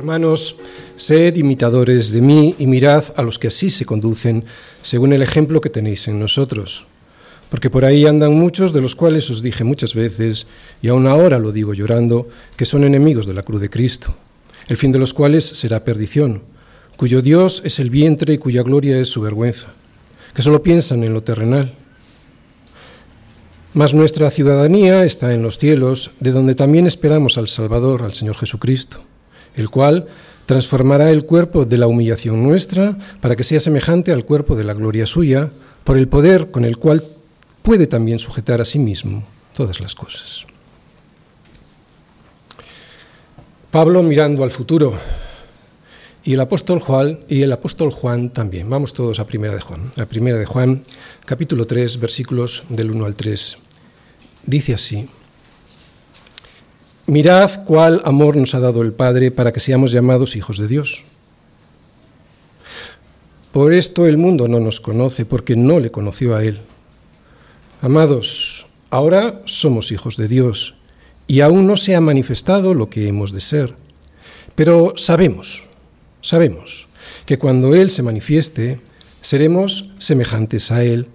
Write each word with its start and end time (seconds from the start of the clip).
Hermanos, 0.00 0.56
sed 0.96 1.36
imitadores 1.36 2.10
de 2.10 2.22
mí 2.22 2.54
y 2.58 2.66
mirad 2.66 3.04
a 3.16 3.22
los 3.22 3.38
que 3.38 3.48
así 3.48 3.68
se 3.68 3.84
conducen, 3.84 4.44
según 4.80 5.12
el 5.12 5.20
ejemplo 5.20 5.60
que 5.60 5.68
tenéis 5.68 6.08
en 6.08 6.18
nosotros. 6.18 6.86
Porque 7.50 7.68
por 7.68 7.84
ahí 7.84 8.06
andan 8.06 8.32
muchos 8.32 8.72
de 8.72 8.80
los 8.80 8.96
cuales 8.96 9.28
os 9.28 9.42
dije 9.42 9.62
muchas 9.62 9.94
veces, 9.94 10.46
y 10.80 10.88
aún 10.88 11.06
ahora 11.06 11.38
lo 11.38 11.52
digo 11.52 11.74
llorando, 11.74 12.26
que 12.56 12.64
son 12.64 12.84
enemigos 12.84 13.26
de 13.26 13.34
la 13.34 13.42
cruz 13.42 13.60
de 13.60 13.68
Cristo, 13.68 14.14
el 14.68 14.78
fin 14.78 14.90
de 14.90 14.98
los 14.98 15.12
cuales 15.12 15.44
será 15.44 15.84
perdición, 15.84 16.40
cuyo 16.96 17.20
Dios 17.20 17.60
es 17.66 17.78
el 17.78 17.90
vientre 17.90 18.32
y 18.32 18.38
cuya 18.38 18.62
gloria 18.62 18.98
es 18.98 19.08
su 19.08 19.20
vergüenza, 19.20 19.74
que 20.32 20.40
solo 20.40 20.62
piensan 20.62 21.04
en 21.04 21.12
lo 21.12 21.22
terrenal. 21.22 21.74
Mas 23.74 23.92
nuestra 23.92 24.30
ciudadanía 24.30 25.04
está 25.04 25.34
en 25.34 25.42
los 25.42 25.58
cielos, 25.58 26.12
de 26.20 26.32
donde 26.32 26.54
también 26.54 26.86
esperamos 26.86 27.36
al 27.36 27.48
Salvador, 27.48 28.02
al 28.02 28.14
Señor 28.14 28.38
Jesucristo 28.38 29.02
el 29.60 29.70
cual 29.70 30.08
transformará 30.46 31.10
el 31.10 31.24
cuerpo 31.24 31.64
de 31.64 31.78
la 31.78 31.86
humillación 31.86 32.42
nuestra 32.42 32.98
para 33.20 33.36
que 33.36 33.44
sea 33.44 33.60
semejante 33.60 34.10
al 34.10 34.24
cuerpo 34.24 34.56
de 34.56 34.64
la 34.64 34.74
gloria 34.74 35.06
suya, 35.06 35.50
por 35.84 35.96
el 35.96 36.08
poder 36.08 36.50
con 36.50 36.64
el 36.64 36.76
cual 36.76 37.04
puede 37.62 37.86
también 37.86 38.18
sujetar 38.18 38.60
a 38.60 38.64
sí 38.64 38.78
mismo 38.78 39.24
todas 39.54 39.80
las 39.80 39.94
cosas. 39.94 40.46
Pablo 43.70 44.02
mirando 44.02 44.42
al 44.42 44.50
futuro 44.50 44.98
y 46.24 46.34
el 46.34 46.40
apóstol 46.40 46.80
Juan 46.80 47.20
y 47.28 47.42
el 47.42 47.52
apóstol 47.52 47.92
Juan 47.92 48.30
también. 48.30 48.68
Vamos 48.68 48.92
todos 48.92 49.20
a 49.20 49.26
Primera 49.26 49.54
de 49.54 49.60
Juan. 49.60 49.92
A 49.96 50.06
Primera 50.06 50.38
de 50.38 50.46
Juan, 50.46 50.82
capítulo 51.24 51.66
3, 51.66 52.00
versículos 52.00 52.64
del 52.68 52.90
1 52.90 53.04
al 53.04 53.14
3. 53.14 53.56
Dice 54.44 54.74
así: 54.74 55.08
Mirad 57.10 57.64
cuál 57.64 58.02
amor 58.04 58.36
nos 58.36 58.54
ha 58.54 58.60
dado 58.60 58.82
el 58.82 58.92
Padre 58.92 59.32
para 59.32 59.50
que 59.50 59.58
seamos 59.58 59.90
llamados 59.90 60.36
hijos 60.36 60.58
de 60.58 60.68
Dios. 60.68 61.02
Por 63.50 63.72
esto 63.72 64.06
el 64.06 64.16
mundo 64.16 64.46
no 64.46 64.60
nos 64.60 64.78
conoce, 64.78 65.26
porque 65.26 65.56
no 65.56 65.80
le 65.80 65.90
conoció 65.90 66.36
a 66.36 66.44
Él. 66.44 66.60
Amados, 67.82 68.68
ahora 68.90 69.42
somos 69.44 69.90
hijos 69.90 70.16
de 70.18 70.28
Dios, 70.28 70.76
y 71.26 71.40
aún 71.40 71.66
no 71.66 71.76
se 71.76 71.96
ha 71.96 72.00
manifestado 72.00 72.74
lo 72.74 72.88
que 72.90 73.08
hemos 73.08 73.32
de 73.32 73.40
ser. 73.40 73.74
Pero 74.54 74.92
sabemos, 74.94 75.64
sabemos, 76.22 76.86
que 77.26 77.40
cuando 77.40 77.74
Él 77.74 77.90
se 77.90 78.04
manifieste, 78.04 78.78
seremos 79.20 79.90
semejantes 79.98 80.70
a 80.70 80.84
Él, 80.84 81.08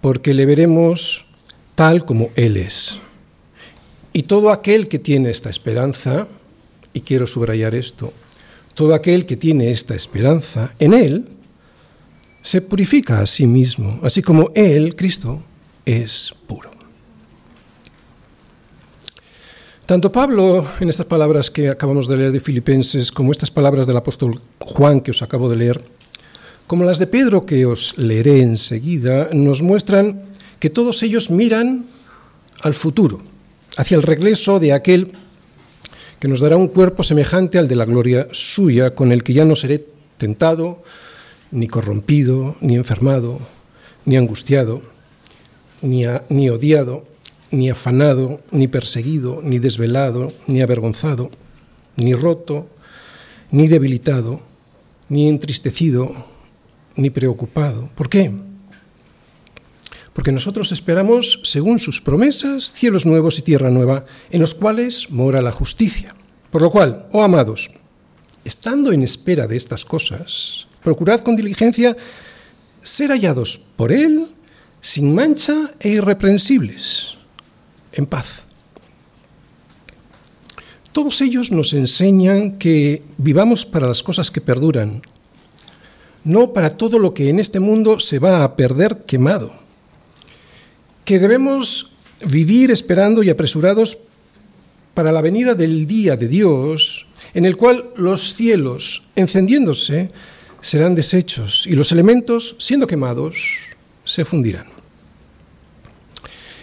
porque 0.00 0.34
le 0.34 0.46
veremos 0.46 1.26
tal 1.76 2.04
como 2.04 2.30
Él 2.34 2.56
es. 2.56 2.98
Y 4.12 4.24
todo 4.24 4.50
aquel 4.50 4.88
que 4.88 4.98
tiene 4.98 5.30
esta 5.30 5.50
esperanza, 5.50 6.28
y 6.92 7.00
quiero 7.00 7.26
subrayar 7.26 7.74
esto, 7.74 8.12
todo 8.74 8.94
aquel 8.94 9.26
que 9.26 9.36
tiene 9.36 9.70
esta 9.70 9.94
esperanza 9.94 10.74
en 10.78 10.94
Él, 10.94 11.28
se 12.42 12.60
purifica 12.60 13.20
a 13.20 13.26
sí 13.26 13.46
mismo, 13.46 14.00
así 14.02 14.22
como 14.22 14.50
Él, 14.54 14.96
Cristo, 14.96 15.42
es 15.86 16.34
puro. 16.46 16.70
Tanto 19.86 20.12
Pablo, 20.12 20.66
en 20.80 20.88
estas 20.88 21.06
palabras 21.06 21.50
que 21.50 21.68
acabamos 21.68 22.08
de 22.08 22.16
leer 22.16 22.32
de 22.32 22.40
Filipenses, 22.40 23.10
como 23.10 23.32
estas 23.32 23.50
palabras 23.50 23.86
del 23.86 23.96
apóstol 23.96 24.40
Juan 24.60 25.00
que 25.00 25.10
os 25.10 25.22
acabo 25.22 25.48
de 25.48 25.56
leer, 25.56 25.84
como 26.66 26.84
las 26.84 26.98
de 26.98 27.06
Pedro 27.06 27.44
que 27.44 27.66
os 27.66 27.98
leeré 27.98 28.40
enseguida, 28.40 29.28
nos 29.32 29.60
muestran 29.60 30.22
que 30.58 30.70
todos 30.70 31.02
ellos 31.02 31.30
miran 31.30 31.86
al 32.62 32.74
futuro, 32.74 33.20
hacia 33.76 33.96
el 33.96 34.02
regreso 34.02 34.58
de 34.58 34.72
aquel 34.72 35.12
que 36.18 36.28
nos 36.28 36.40
dará 36.40 36.56
un 36.56 36.68
cuerpo 36.68 37.02
semejante 37.02 37.58
al 37.58 37.68
de 37.68 37.76
la 37.76 37.84
gloria 37.84 38.28
suya, 38.30 38.94
con 38.94 39.10
el 39.10 39.24
que 39.24 39.32
ya 39.32 39.44
no 39.44 39.56
seré 39.56 39.84
tentado, 40.18 40.82
ni 41.50 41.66
corrompido, 41.66 42.54
ni 42.60 42.76
enfermado, 42.76 43.40
ni 44.04 44.16
angustiado, 44.16 44.82
ni, 45.82 46.04
ni 46.28 46.48
odiado, 46.48 47.04
ni 47.50 47.70
afanado, 47.70 48.40
ni 48.52 48.68
perseguido, 48.68 49.40
ni 49.42 49.58
desvelado, 49.58 50.28
ni 50.46 50.62
avergonzado, 50.62 51.30
ni 51.96 52.14
roto, 52.14 52.68
ni 53.50 53.68
debilitado, 53.68 54.40
ni 55.08 55.28
entristecido, 55.28 56.14
ni 56.96 57.10
preocupado. 57.10 57.90
¿Por 57.94 58.08
qué? 58.08 58.32
Porque 60.12 60.32
nosotros 60.32 60.72
esperamos, 60.72 61.40
según 61.42 61.78
sus 61.78 62.00
promesas, 62.00 62.72
cielos 62.72 63.06
nuevos 63.06 63.38
y 63.38 63.42
tierra 63.42 63.70
nueva, 63.70 64.04
en 64.30 64.40
los 64.40 64.54
cuales 64.54 65.10
mora 65.10 65.40
la 65.40 65.52
justicia. 65.52 66.14
Por 66.50 66.60
lo 66.60 66.70
cual, 66.70 67.06
oh 67.12 67.22
amados, 67.22 67.70
estando 68.44 68.92
en 68.92 69.02
espera 69.02 69.46
de 69.46 69.56
estas 69.56 69.84
cosas, 69.84 70.66
procurad 70.82 71.20
con 71.20 71.36
diligencia 71.36 71.96
ser 72.82 73.10
hallados 73.10 73.60
por 73.76 73.90
Él 73.90 74.26
sin 74.80 75.14
mancha 75.14 75.72
e 75.80 75.90
irreprensibles, 75.90 77.14
en 77.92 78.04
paz. 78.04 78.42
Todos 80.92 81.22
ellos 81.22 81.50
nos 81.50 81.72
enseñan 81.72 82.58
que 82.58 83.02
vivamos 83.16 83.64
para 83.64 83.86
las 83.86 84.02
cosas 84.02 84.30
que 84.30 84.42
perduran, 84.42 85.00
no 86.24 86.52
para 86.52 86.76
todo 86.76 86.98
lo 86.98 87.14
que 87.14 87.30
en 87.30 87.40
este 87.40 87.60
mundo 87.60 87.98
se 87.98 88.18
va 88.18 88.44
a 88.44 88.56
perder 88.56 89.04
quemado 89.06 89.61
que 91.04 91.18
debemos 91.18 91.92
vivir 92.26 92.70
esperando 92.70 93.22
y 93.22 93.30
apresurados 93.30 93.98
para 94.94 95.12
la 95.12 95.22
venida 95.22 95.54
del 95.54 95.86
día 95.86 96.16
de 96.16 96.28
Dios, 96.28 97.06
en 97.34 97.44
el 97.44 97.56
cual 97.56 97.90
los 97.96 98.34
cielos, 98.34 99.02
encendiéndose, 99.16 100.10
serán 100.60 100.94
deshechos 100.94 101.66
y 101.66 101.72
los 101.72 101.90
elementos, 101.92 102.54
siendo 102.58 102.86
quemados, 102.86 103.70
se 104.04 104.24
fundirán. 104.24 104.66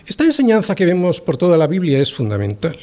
Esta 0.06 0.26
enseñanza 0.26 0.76
que 0.76 0.86
vemos 0.86 1.22
por 1.22 1.38
toda 1.38 1.58
la 1.58 1.68
Biblia 1.68 2.00
es 2.00 2.14
fundamental. 2.14 2.78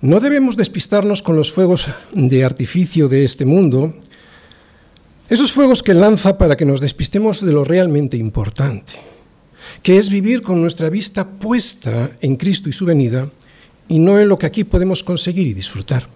No 0.00 0.18
debemos 0.18 0.56
despistarnos 0.56 1.22
con 1.22 1.36
los 1.36 1.52
fuegos 1.52 1.86
de 2.12 2.44
artificio 2.44 3.08
de 3.08 3.24
este 3.24 3.44
mundo, 3.44 3.94
esos 5.28 5.52
fuegos 5.52 5.82
que 5.82 5.94
lanza 5.94 6.36
para 6.36 6.56
que 6.56 6.64
nos 6.64 6.80
despistemos 6.80 7.44
de 7.44 7.52
lo 7.52 7.64
realmente 7.64 8.16
importante 8.16 9.11
que 9.82 9.98
es 9.98 10.10
vivir 10.10 10.42
con 10.42 10.60
nuestra 10.60 10.88
vista 10.90 11.26
puesta 11.28 12.10
en 12.20 12.36
Cristo 12.36 12.68
y 12.68 12.72
su 12.72 12.86
venida 12.86 13.28
y 13.88 13.98
no 13.98 14.18
en 14.18 14.28
lo 14.28 14.38
que 14.38 14.46
aquí 14.46 14.64
podemos 14.64 15.02
conseguir 15.02 15.46
y 15.48 15.54
disfrutar. 15.54 16.06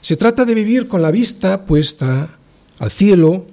Se 0.00 0.16
trata 0.16 0.44
de 0.44 0.54
vivir 0.54 0.86
con 0.86 1.02
la 1.02 1.10
vista 1.10 1.64
puesta 1.64 2.38
al 2.78 2.90
cielo, 2.90 3.46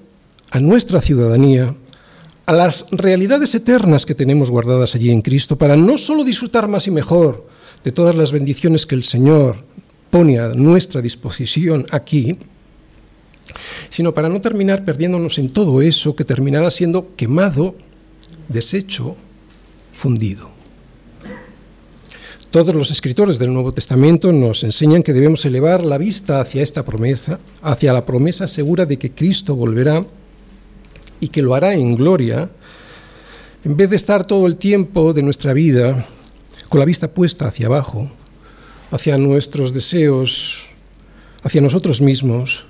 a 0.51 0.59
nuestra 0.59 1.01
ciudadanía, 1.01 1.75
a 2.45 2.53
las 2.53 2.85
realidades 2.91 3.55
eternas 3.55 4.05
que 4.05 4.13
tenemos 4.13 4.51
guardadas 4.51 4.93
allí 4.93 5.09
en 5.09 5.21
Cristo, 5.21 5.57
para 5.57 5.75
no 5.75 5.97
solo 5.97 6.23
disfrutar 6.23 6.67
más 6.67 6.87
y 6.87 6.91
mejor 6.91 7.47
de 7.83 7.91
todas 7.91 8.15
las 8.15 8.31
bendiciones 8.31 8.85
que 8.85 8.95
el 8.95 9.03
Señor 9.03 9.65
pone 10.11 10.37
a 10.37 10.49
nuestra 10.49 11.01
disposición 11.01 11.87
aquí, 11.89 12.37
sino 13.89 14.13
para 14.13 14.29
no 14.29 14.39
terminar 14.39 14.85
perdiéndonos 14.85 15.39
en 15.39 15.49
todo 15.49 15.81
eso 15.81 16.15
que 16.15 16.23
terminará 16.23 16.69
siendo 16.69 17.15
quemado 17.15 17.75
deshecho, 18.53 19.17
fundido. 19.91 20.53
Todos 22.51 22.75
los 22.75 22.91
escritores 22.91 23.39
del 23.39 23.51
Nuevo 23.51 23.71
Testamento 23.71 24.31
nos 24.31 24.63
enseñan 24.63 25.01
que 25.01 25.11
debemos 25.11 25.43
elevar 25.43 25.83
la 25.83 25.97
vista 25.97 26.39
hacia 26.39 26.61
esta 26.61 26.85
promesa, 26.85 27.39
hacia 27.63 27.93
la 27.93 28.05
promesa 28.05 28.47
segura 28.47 28.85
de 28.85 28.99
que 28.99 29.11
Cristo 29.11 29.55
volverá 29.55 30.05
y 31.19 31.29
que 31.29 31.41
lo 31.41 31.55
hará 31.55 31.73
en 31.73 31.95
gloria, 31.95 32.49
en 33.65 33.75
vez 33.75 33.89
de 33.89 33.95
estar 33.95 34.27
todo 34.27 34.45
el 34.45 34.57
tiempo 34.57 35.13
de 35.13 35.23
nuestra 35.23 35.53
vida 35.53 36.05
con 36.69 36.79
la 36.79 36.85
vista 36.85 37.07
puesta 37.07 37.47
hacia 37.47 37.65
abajo, 37.65 38.11
hacia 38.91 39.17
nuestros 39.17 39.73
deseos, 39.73 40.69
hacia 41.41 41.61
nosotros 41.61 42.01
mismos, 42.01 42.65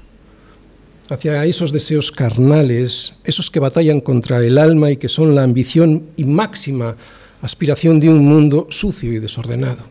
hacia 1.09 1.45
esos 1.45 1.71
deseos 1.71 2.11
carnales, 2.11 3.15
esos 3.23 3.49
que 3.49 3.59
batallan 3.59 4.01
contra 4.01 4.43
el 4.43 4.57
alma 4.57 4.91
y 4.91 4.97
que 4.97 5.09
son 5.09 5.35
la 5.35 5.43
ambición 5.43 6.03
y 6.15 6.23
máxima 6.23 6.95
aspiración 7.41 7.99
de 7.99 8.09
un 8.09 8.25
mundo 8.25 8.67
sucio 8.69 9.11
y 9.11 9.19
desordenado. 9.19 9.83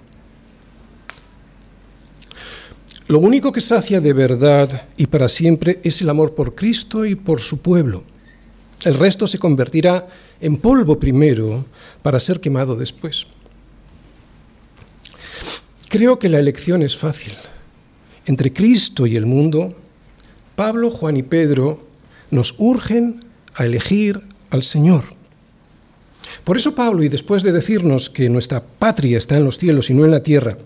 Lo 3.08 3.18
único 3.18 3.52
que 3.52 3.60
sacia 3.60 4.00
de 4.00 4.12
verdad 4.14 4.88
y 4.96 5.06
para 5.06 5.28
siempre 5.28 5.80
es 5.82 6.00
el 6.00 6.08
amor 6.08 6.34
por 6.34 6.54
Cristo 6.54 7.04
y 7.04 7.14
por 7.14 7.40
su 7.40 7.58
pueblo. 7.58 8.04
El 8.84 8.94
resto 8.94 9.26
se 9.26 9.38
convertirá 9.38 10.08
en 10.40 10.56
polvo 10.56 10.98
primero 10.98 11.66
para 12.00 12.18
ser 12.18 12.40
quemado 12.40 12.74
después. 12.74 13.26
Creo 15.88 16.18
que 16.18 16.30
la 16.30 16.38
elección 16.38 16.82
es 16.82 16.96
fácil. 16.96 17.34
Entre 18.24 18.52
Cristo 18.52 19.06
y 19.06 19.16
el 19.16 19.26
mundo 19.26 19.74
Pablo, 20.56 20.90
Juan 20.90 21.16
y 21.16 21.22
Pedro 21.22 21.80
nos 22.30 22.54
urgen 22.58 23.24
a 23.54 23.64
elegir 23.64 24.20
al 24.50 24.62
Señor. 24.62 25.04
Por 26.44 26.56
eso 26.56 26.74
Pablo, 26.74 27.02
y 27.02 27.08
después 27.08 27.42
de 27.42 27.52
decirnos 27.52 28.10
que 28.10 28.28
nuestra 28.28 28.62
patria 28.62 29.18
está 29.18 29.36
en 29.36 29.44
los 29.44 29.58
cielos 29.58 29.90
y 29.90 29.94
no 29.94 30.04
en 30.04 30.10
la 30.10 30.22
tierra, 30.22 30.56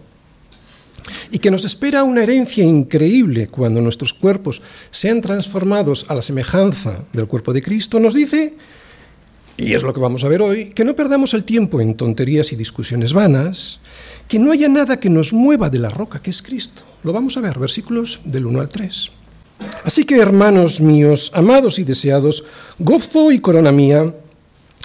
y 1.30 1.38
que 1.38 1.50
nos 1.50 1.64
espera 1.64 2.04
una 2.04 2.22
herencia 2.22 2.64
increíble 2.64 3.48
cuando 3.48 3.80
nuestros 3.80 4.14
cuerpos 4.14 4.62
sean 4.90 5.20
transformados 5.20 6.06
a 6.08 6.14
la 6.14 6.22
semejanza 6.22 7.00
del 7.12 7.26
cuerpo 7.26 7.52
de 7.52 7.62
Cristo, 7.62 8.00
nos 8.00 8.14
dice, 8.14 8.54
y 9.56 9.74
es 9.74 9.82
lo 9.82 9.92
que 9.92 10.00
vamos 10.00 10.24
a 10.24 10.28
ver 10.28 10.42
hoy, 10.42 10.70
que 10.70 10.84
no 10.84 10.96
perdamos 10.96 11.34
el 11.34 11.44
tiempo 11.44 11.80
en 11.80 11.94
tonterías 11.94 12.52
y 12.52 12.56
discusiones 12.56 13.12
vanas, 13.12 13.80
que 14.28 14.38
no 14.38 14.52
haya 14.52 14.68
nada 14.68 14.98
que 14.98 15.10
nos 15.10 15.32
mueva 15.32 15.70
de 15.70 15.78
la 15.78 15.90
roca 15.90 16.20
que 16.20 16.30
es 16.30 16.42
Cristo. 16.42 16.82
Lo 17.02 17.12
vamos 17.12 17.36
a 17.36 17.40
ver, 17.40 17.58
versículos 17.58 18.20
del 18.24 18.46
1 18.46 18.60
al 18.60 18.68
3. 18.68 19.10
Así 19.84 20.04
que, 20.04 20.18
hermanos 20.18 20.80
míos, 20.80 21.30
amados 21.34 21.78
y 21.78 21.84
deseados, 21.84 22.44
gozo 22.78 23.30
y 23.32 23.38
corona 23.38 23.72
mía, 23.72 24.14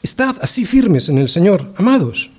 estad 0.04 0.36
así 0.42 0.66
firmes 0.66 1.10
en 1.10 1.18
el 1.18 1.30
Señor, 1.30 1.72
amados. 1.76 2.32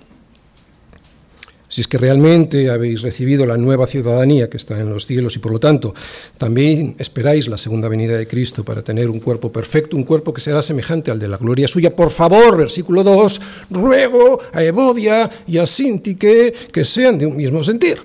Si 1.72 1.80
es 1.80 1.88
que 1.88 1.96
realmente 1.96 2.68
habéis 2.68 3.00
recibido 3.00 3.46
la 3.46 3.56
nueva 3.56 3.86
ciudadanía 3.86 4.50
que 4.50 4.58
está 4.58 4.78
en 4.78 4.90
los 4.90 5.06
cielos 5.06 5.36
y 5.36 5.38
por 5.38 5.52
lo 5.52 5.58
tanto 5.58 5.94
también 6.36 6.94
esperáis 6.98 7.48
la 7.48 7.56
segunda 7.56 7.88
venida 7.88 8.18
de 8.18 8.26
Cristo 8.28 8.62
para 8.62 8.82
tener 8.82 9.08
un 9.08 9.20
cuerpo 9.20 9.50
perfecto, 9.50 9.96
un 9.96 10.04
cuerpo 10.04 10.34
que 10.34 10.42
será 10.42 10.60
semejante 10.60 11.10
al 11.10 11.18
de 11.18 11.28
la 11.28 11.38
gloria 11.38 11.66
suya, 11.66 11.96
por 11.96 12.10
favor, 12.10 12.58
versículo 12.58 13.02
2, 13.02 13.40
ruego 13.70 14.38
a 14.52 14.62
Evodia 14.62 15.30
y 15.46 15.56
a 15.56 15.66
Sintique 15.66 16.52
que 16.70 16.84
sean 16.84 17.16
de 17.16 17.24
un 17.24 17.38
mismo 17.38 17.64
sentir. 17.64 18.02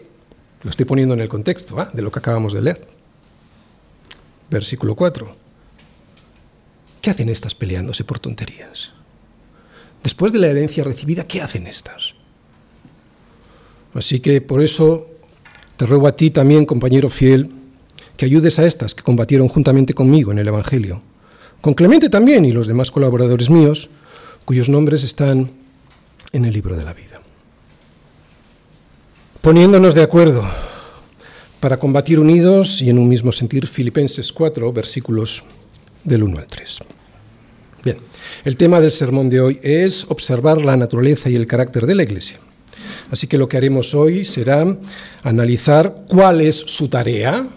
Lo 0.64 0.70
estoy 0.70 0.86
poniendo 0.86 1.14
en 1.14 1.20
el 1.20 1.28
contexto 1.28 1.78
¿ah? 1.78 1.90
de 1.92 2.02
lo 2.02 2.10
que 2.10 2.20
acabamos 2.20 2.54
de 2.54 2.62
leer. 2.62 2.97
Versículo 4.50 4.96
4. 4.96 5.36
¿Qué 7.02 7.10
hacen 7.10 7.30
estas 7.30 7.56
peleándose 7.56 8.04
por 8.04 8.20
tonterías? 8.20 8.94
Después 10.04 10.32
de 10.32 10.40
la 10.40 10.48
herencia 10.48 10.84
recibida, 10.84 11.28
¿qué 11.28 11.42
hacen 11.42 11.68
estas? 11.68 12.14
Así 13.94 14.20
que 14.20 14.42
por 14.42 14.62
eso 14.62 15.08
te 15.76 15.86
ruego 15.86 16.08
a 16.08 16.16
ti 16.16 16.32
también, 16.32 16.66
compañero 16.66 17.10
fiel, 17.10 17.52
que 18.16 18.26
ayudes 18.26 18.60
a 18.60 18.66
estas 18.66 18.96
que 18.96 19.04
combatieron 19.04 19.48
juntamente 19.48 19.94
conmigo 19.94 20.32
en 20.32 20.40
el 20.40 20.48
Evangelio, 20.48 21.02
con 21.62 21.74
Clemente 21.74 22.10
también 22.10 22.46
y 22.46 22.52
los 22.52 22.68
demás 22.68 22.92
colaboradores 22.92 23.50
míos, 23.50 23.90
cuyos 24.46 24.70
nombres 24.70 25.04
están 25.04 25.52
en 26.32 26.46
el 26.46 26.54
libro 26.54 26.76
de 26.76 26.84
la 26.84 26.94
vida. 26.94 27.22
Poniéndonos 29.42 29.94
de 29.94 30.04
acuerdo 30.04 30.48
para 31.60 31.78
combatir 31.78 32.20
unidos 32.20 32.82
y 32.82 32.90
en 32.90 33.00
un 33.00 33.08
mismo 33.08 33.32
sentir, 33.32 33.68
Filipenses 33.68 34.32
4, 34.32 34.72
versículos 34.72 35.44
del 36.04 36.24
1 36.24 36.38
al 36.38 36.48
3. 36.48 36.80
Bien, 37.84 37.98
el 38.46 38.58
tema 38.58 38.80
del 38.80 38.92
sermón 38.92 39.30
de 39.30 39.42
hoy 39.42 39.60
es 39.64 40.06
observar 40.10 40.62
la 40.62 40.78
naturaleza 40.78 41.30
y 41.30 41.36
el 41.36 41.48
carácter 41.48 41.86
de 41.86 41.96
la 41.96 42.04
Iglesia. 42.04 42.40
Así 43.10 43.28
que 43.28 43.38
lo 43.38 43.48
que 43.48 43.58
haremos 43.58 43.96
hoy 43.96 44.26
será 44.26 44.78
analizar 45.24 46.04
cuál 46.08 46.42
es 46.42 46.58
su 46.58 46.90
tarea, 46.90 47.48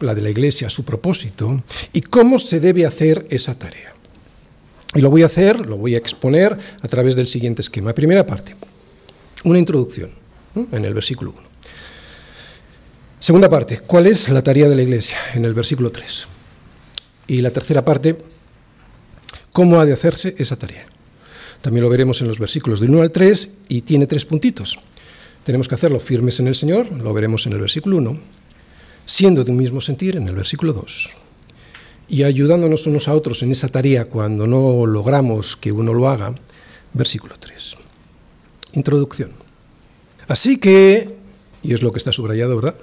la 0.00 0.14
de 0.14 0.22
la 0.22 0.30
Iglesia, 0.30 0.70
su 0.70 0.84
propósito, 0.84 1.62
y 1.92 2.00
cómo 2.00 2.38
se 2.38 2.58
debe 2.58 2.86
hacer 2.86 3.26
esa 3.30 3.58
tarea. 3.58 3.92
Y 4.94 5.00
lo 5.00 5.10
voy 5.10 5.22
a 5.22 5.26
hacer, 5.26 5.66
lo 5.66 5.76
voy 5.76 5.94
a 5.94 5.98
exponer 5.98 6.56
a 6.80 6.88
través 6.88 7.14
del 7.14 7.26
siguiente 7.26 7.62
esquema. 7.62 7.94
Primera 7.94 8.26
parte, 8.26 8.56
una 9.44 9.58
introducción 9.58 10.10
en 10.54 10.84
el 10.84 10.92
versículo 10.92 11.32
1. 11.36 11.51
Segunda 13.22 13.48
parte, 13.48 13.78
¿cuál 13.78 14.08
es 14.08 14.28
la 14.30 14.42
tarea 14.42 14.68
de 14.68 14.74
la 14.74 14.82
Iglesia? 14.82 15.16
En 15.34 15.44
el 15.44 15.54
versículo 15.54 15.92
3. 15.92 16.26
Y 17.28 17.40
la 17.40 17.52
tercera 17.52 17.84
parte, 17.84 18.18
¿cómo 19.52 19.78
ha 19.78 19.86
de 19.86 19.92
hacerse 19.92 20.34
esa 20.38 20.56
tarea? 20.56 20.84
También 21.60 21.84
lo 21.84 21.88
veremos 21.88 22.20
en 22.20 22.26
los 22.26 22.40
versículos 22.40 22.80
del 22.80 22.90
1 22.90 23.00
al 23.02 23.12
3 23.12 23.58
y 23.68 23.82
tiene 23.82 24.08
tres 24.08 24.24
puntitos. 24.24 24.80
Tenemos 25.44 25.68
que 25.68 25.76
hacerlo 25.76 26.00
firmes 26.00 26.40
en 26.40 26.48
el 26.48 26.56
Señor, 26.56 26.90
lo 26.90 27.12
veremos 27.12 27.46
en 27.46 27.52
el 27.52 27.60
versículo 27.60 27.98
1, 27.98 28.18
siendo 29.06 29.44
de 29.44 29.52
un 29.52 29.56
mismo 29.56 29.80
sentir 29.80 30.16
en 30.16 30.26
el 30.26 30.34
versículo 30.34 30.72
2, 30.72 31.10
y 32.08 32.24
ayudándonos 32.24 32.88
unos 32.88 33.06
a 33.06 33.14
otros 33.14 33.44
en 33.44 33.52
esa 33.52 33.68
tarea 33.68 34.06
cuando 34.06 34.48
no 34.48 34.84
logramos 34.84 35.56
que 35.56 35.70
uno 35.70 35.94
lo 35.94 36.08
haga, 36.08 36.34
versículo 36.92 37.36
3. 37.38 37.76
Introducción. 38.72 39.30
Así 40.26 40.58
que, 40.58 41.14
y 41.62 41.72
es 41.72 41.82
lo 41.82 41.92
que 41.92 41.98
está 41.98 42.10
subrayado, 42.10 42.56
¿verdad? 42.56 42.74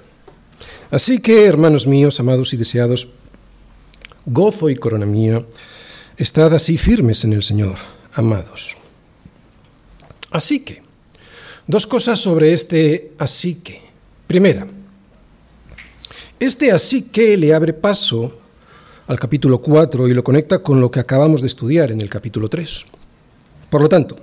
Así 0.90 1.20
que, 1.20 1.46
hermanos 1.46 1.86
míos, 1.86 2.18
amados 2.18 2.52
y 2.52 2.56
deseados, 2.56 3.08
gozo 4.26 4.68
y 4.70 4.76
corona 4.76 5.06
mía, 5.06 5.44
estad 6.16 6.52
así 6.52 6.78
firmes 6.78 7.24
en 7.24 7.32
el 7.32 7.42
Señor 7.44 7.76
amados. 8.12 8.76
Así 10.32 10.60
que, 10.60 10.82
dos 11.66 11.86
cosas 11.86 12.18
sobre 12.18 12.52
este 12.52 13.12
así 13.18 13.56
que. 13.56 13.80
Primera, 14.26 14.66
este 16.38 16.72
así 16.72 17.02
que 17.02 17.36
le 17.36 17.54
abre 17.54 17.72
paso 17.72 18.38
al 19.06 19.18
capítulo 19.18 19.60
4 19.60 20.08
y 20.08 20.14
lo 20.14 20.24
conecta 20.24 20.60
con 20.60 20.80
lo 20.80 20.90
que 20.90 21.00
acabamos 21.00 21.40
de 21.40 21.48
estudiar 21.48 21.90
en 21.92 22.00
el 22.00 22.08
capítulo 22.08 22.48
3. 22.48 22.84
Por 23.68 23.80
lo 23.80 23.88
tanto, 23.88 24.16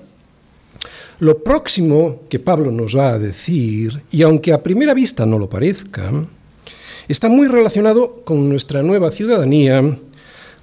lo 1.19 1.43
próximo 1.43 2.23
que 2.29 2.39
Pablo 2.39 2.71
nos 2.71 2.95
va 2.97 3.09
a 3.09 3.19
decir, 3.19 4.01
y 4.11 4.21
aunque 4.21 4.53
a 4.53 4.61
primera 4.63 4.93
vista 4.93 5.25
no 5.25 5.39
lo 5.39 5.49
parezca, 5.49 6.11
está 7.07 7.29
muy 7.29 7.47
relacionado 7.47 8.21
con 8.25 8.49
nuestra 8.49 8.83
nueva 8.83 9.11
ciudadanía 9.11 9.97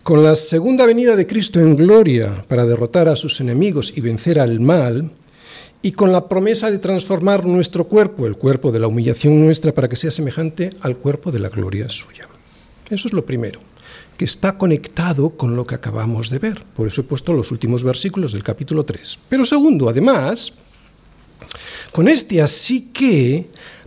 con 0.04 0.22
la 0.22 0.36
segunda 0.36 0.84
venida 0.84 1.16
de 1.16 1.26
Cristo 1.26 1.60
en 1.60 1.76
gloria 1.76 2.44
para 2.46 2.66
derrotar 2.66 3.08
a 3.08 3.16
sus 3.16 3.40
enemigos 3.40 3.94
y 3.96 4.02
vencer 4.02 4.38
al 4.38 4.60
mal, 4.60 5.10
y 5.80 5.92
con 5.92 6.12
la 6.12 6.28
promesa 6.28 6.70
de 6.70 6.78
transformar 6.78 7.46
nuestro 7.46 7.84
cuerpo, 7.84 8.26
el 8.26 8.36
cuerpo 8.36 8.70
de 8.70 8.80
la 8.80 8.86
humillación 8.86 9.42
nuestra, 9.42 9.72
para 9.72 9.88
que 9.88 9.96
sea 9.96 10.10
semejante 10.10 10.74
al 10.82 10.98
cuerpo 10.98 11.32
de 11.32 11.38
la 11.38 11.48
gloria 11.48 11.88
suya. 11.88 12.28
Eso 12.90 13.08
es 13.08 13.14
lo 13.14 13.24
primero, 13.24 13.60
que 14.18 14.26
está 14.26 14.58
conectado 14.58 15.30
con 15.30 15.56
lo 15.56 15.66
que 15.66 15.74
acabamos 15.74 16.28
de 16.28 16.38
ver. 16.38 16.62
Por 16.76 16.86
eso 16.86 17.00
he 17.00 17.04
puesto 17.04 17.32
los 17.32 17.50
últimos 17.50 17.82
versículos 17.82 18.32
del 18.32 18.42
capítulo 18.42 18.84
3. 18.84 19.18
Pero 19.30 19.46
segundo, 19.46 19.88
además, 19.88 20.52
con 21.92 22.08
este 22.08 22.42
así 22.42 22.90
que, 22.92 23.46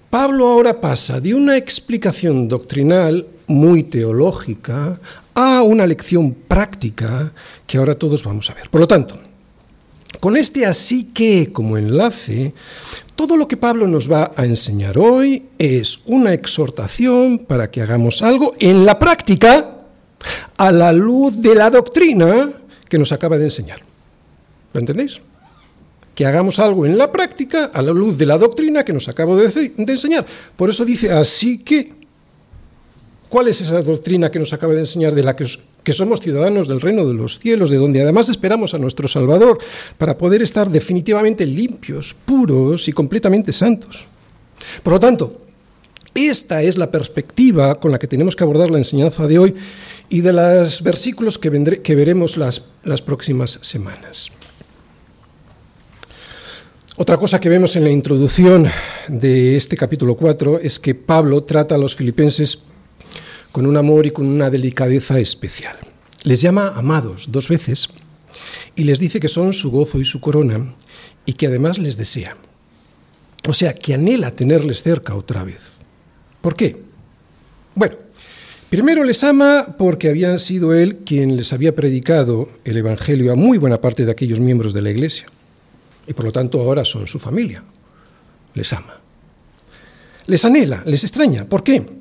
Pablo 0.09 0.48
ahora 0.48 0.80
pasa 0.80 1.19
de 1.19 1.33
una 1.33 1.57
explicación 1.57 2.47
doctrinal 2.47 3.28
muy 3.47 3.83
teológica 3.83 4.99
a 5.33 5.61
una 5.61 5.85
lección 5.85 6.33
práctica 6.33 7.31
que 7.66 7.78
ahora 7.78 7.95
todos 7.95 8.23
vamos 8.23 8.49
a 8.49 8.54
ver. 8.54 8.69
Por 8.69 8.81
lo 8.81 8.87
tanto, 8.87 9.18
con 10.19 10.37
este 10.37 10.66
así 10.66 11.11
que 11.14 11.52
como 11.52 11.78
enlace, 11.78 12.54
todo 13.16 13.35
lo 13.35 13.47
que 13.47 13.57
Pablo 13.57 13.87
nos 13.87 14.11
va 14.11 14.31
a 14.35 14.45
enseñar 14.45 14.97
hoy 14.97 15.45
es 15.57 16.02
una 16.06 16.33
exhortación 16.33 17.40
para 17.40 17.69
que 17.69 17.81
hagamos 17.81 18.21
algo 18.21 18.54
en 18.59 18.85
la 18.85 18.97
práctica 18.97 19.78
a 20.57 20.71
la 20.71 20.94
luz 20.94 21.42
de 21.42 21.54
la 21.54 21.69
doctrina 21.69 22.52
que 22.87 22.97
nos 22.97 23.11
acaba 23.11 23.37
de 23.37 23.45
enseñar. 23.45 23.81
¿Lo 24.73 24.80
entendéis? 24.80 25.21
Que 26.18 26.26
hagamos 26.26 26.57
algo 26.57 26.88
en 26.88 26.97
la 26.97 27.12
práctica 27.12 27.69
a 27.71 27.81
la 27.83 27.94
luz 27.94 28.18
de 28.18 28.26
la 28.26 28.40
doctrina 28.40 28.83
que 28.83 28.92
nos 28.92 29.07
acabo 29.07 29.38
de, 29.38 29.71
enseñar. 29.78 30.26
Por 30.56 30.68
eso 30.68 30.83
dice 30.83 31.12
así 31.12 31.59
que 31.59 31.95
¿Cuál 33.30 33.50
es 33.50 33.59
esa 33.59 33.81
doctrina 33.81 34.31
que 34.31 34.40
nos 34.40 34.54
acaba 34.54 34.74
de 34.74 34.80
enseñar 34.80 35.14
de 35.14 35.21
la 35.21 35.36
que, 35.36 35.45
que, 35.83 35.92
somos 35.92 36.21
ciudadanos 36.21 36.69
del 36.69 36.80
reino 36.80 37.06
de 37.06 37.14
los 37.14 37.40
cielos, 37.40 37.69
de 37.69 37.76
donde 37.76 38.02
además 38.02 38.30
esperamos 38.30 38.74
a 38.74 38.78
nuestro 38.78 39.09
Salvador 39.09 39.57
para 39.97 40.18
poder 40.18 40.42
estar 40.42 40.69
definitivamente 40.69 41.45
limpios, 41.45 42.16
puros 42.26 42.88
y 42.88 42.94
completamente 42.94 43.52
santos? 43.52 44.06
Por 44.81 44.94
lo 44.94 45.00
tanto, 45.02 45.42
esta 46.16 46.64
es 46.64 46.78
la 46.78 46.90
perspectiva 46.90 47.80
con 47.80 47.92
la 47.92 48.00
que 48.00 48.07
tenemos 48.07 48.36
que 48.36 48.44
abordar 48.44 48.71
la 48.71 48.78
enseñanza 48.78 49.28
de 49.28 49.40
hoy 49.40 49.56
y 50.09 50.21
de 50.21 50.31
los 50.31 50.81
versículos 50.81 51.38
que, 51.38 51.50
vendré, 51.50 51.81
que 51.81 51.95
veremos 51.95 52.38
las, 52.38 52.64
las 52.83 53.02
próximas 53.02 53.59
semanas. 53.62 54.31
Otra 56.99 57.18
cosa 57.18 57.39
que 57.39 57.47
vemos 57.47 57.75
en 57.75 57.83
la 57.83 57.92
introducción 57.92 58.66
de 59.07 59.56
este 59.56 59.77
capítulo 59.77 60.16
4 60.16 60.59
es 60.59 60.80
que 60.80 60.95
Pablo 60.95 61.44
trata 61.44 61.75
a 61.75 61.77
los 61.77 61.94
filipenses 61.94 62.63
con 63.51 63.68
un 63.68 63.77
amor 63.77 64.07
y 64.07 64.09
con 64.09 64.25
una 64.25 64.49
delicadeza 64.49 65.19
especial. 65.19 65.77
Les 66.23 66.42
llama 66.42 66.73
amados 66.75 67.27
dos 67.31 67.49
veces 67.49 67.89
y 68.75 68.83
les 68.83 68.97
dice 68.97 69.19
que 69.19 69.27
son 69.27 69.54
su 69.54 69.69
gozo 69.69 69.99
y 69.99 70.06
su 70.06 70.19
corona 70.19 70.73
y 71.23 71.33
que 71.33 71.45
además 71.45 71.77
les 71.77 71.97
desea. 71.97 72.35
O 73.47 73.54
sea, 73.54 73.75
que 73.75 73.94
anhela 73.94 74.31
tenerles 74.31 74.81
cerca 74.81 75.13
otra 75.13 75.44
vez. 75.44 75.81
¿Por 76.42 76.56
qué? 76.56 76.77
Bueno, 77.75 77.95
primero 78.71 79.04
les 79.04 79.23
ama 79.23 79.75
porque 79.77 80.09
habían 80.09 80.39
sido 80.39 80.73
él 80.73 80.97
quien 81.06 81.37
les 81.37 81.54
había 81.54 81.75
predicado 81.75 82.49
el 82.66 82.75
Evangelio 82.75 83.31
a 83.31 83.35
muy 83.35 83.59
buena 83.59 83.81
parte 83.81 84.04
de 84.04 84.11
aquellos 84.11 84.39
miembros 84.39 84.73
de 84.73 84.81
la 84.81 84.89
Iglesia. 84.89 85.27
Y 86.07 86.14
por 86.14 86.26
lo 86.26 86.31
tanto 86.31 86.59
ahora 86.61 86.85
son 86.85 87.07
su 87.07 87.19
familia. 87.19 87.64
Les 88.54 88.71
ama. 88.73 88.95
Les 90.26 90.44
anhela, 90.45 90.83
les 90.85 91.04
extraña. 91.04 91.45
¿Por 91.45 91.64
qué? 91.64 91.97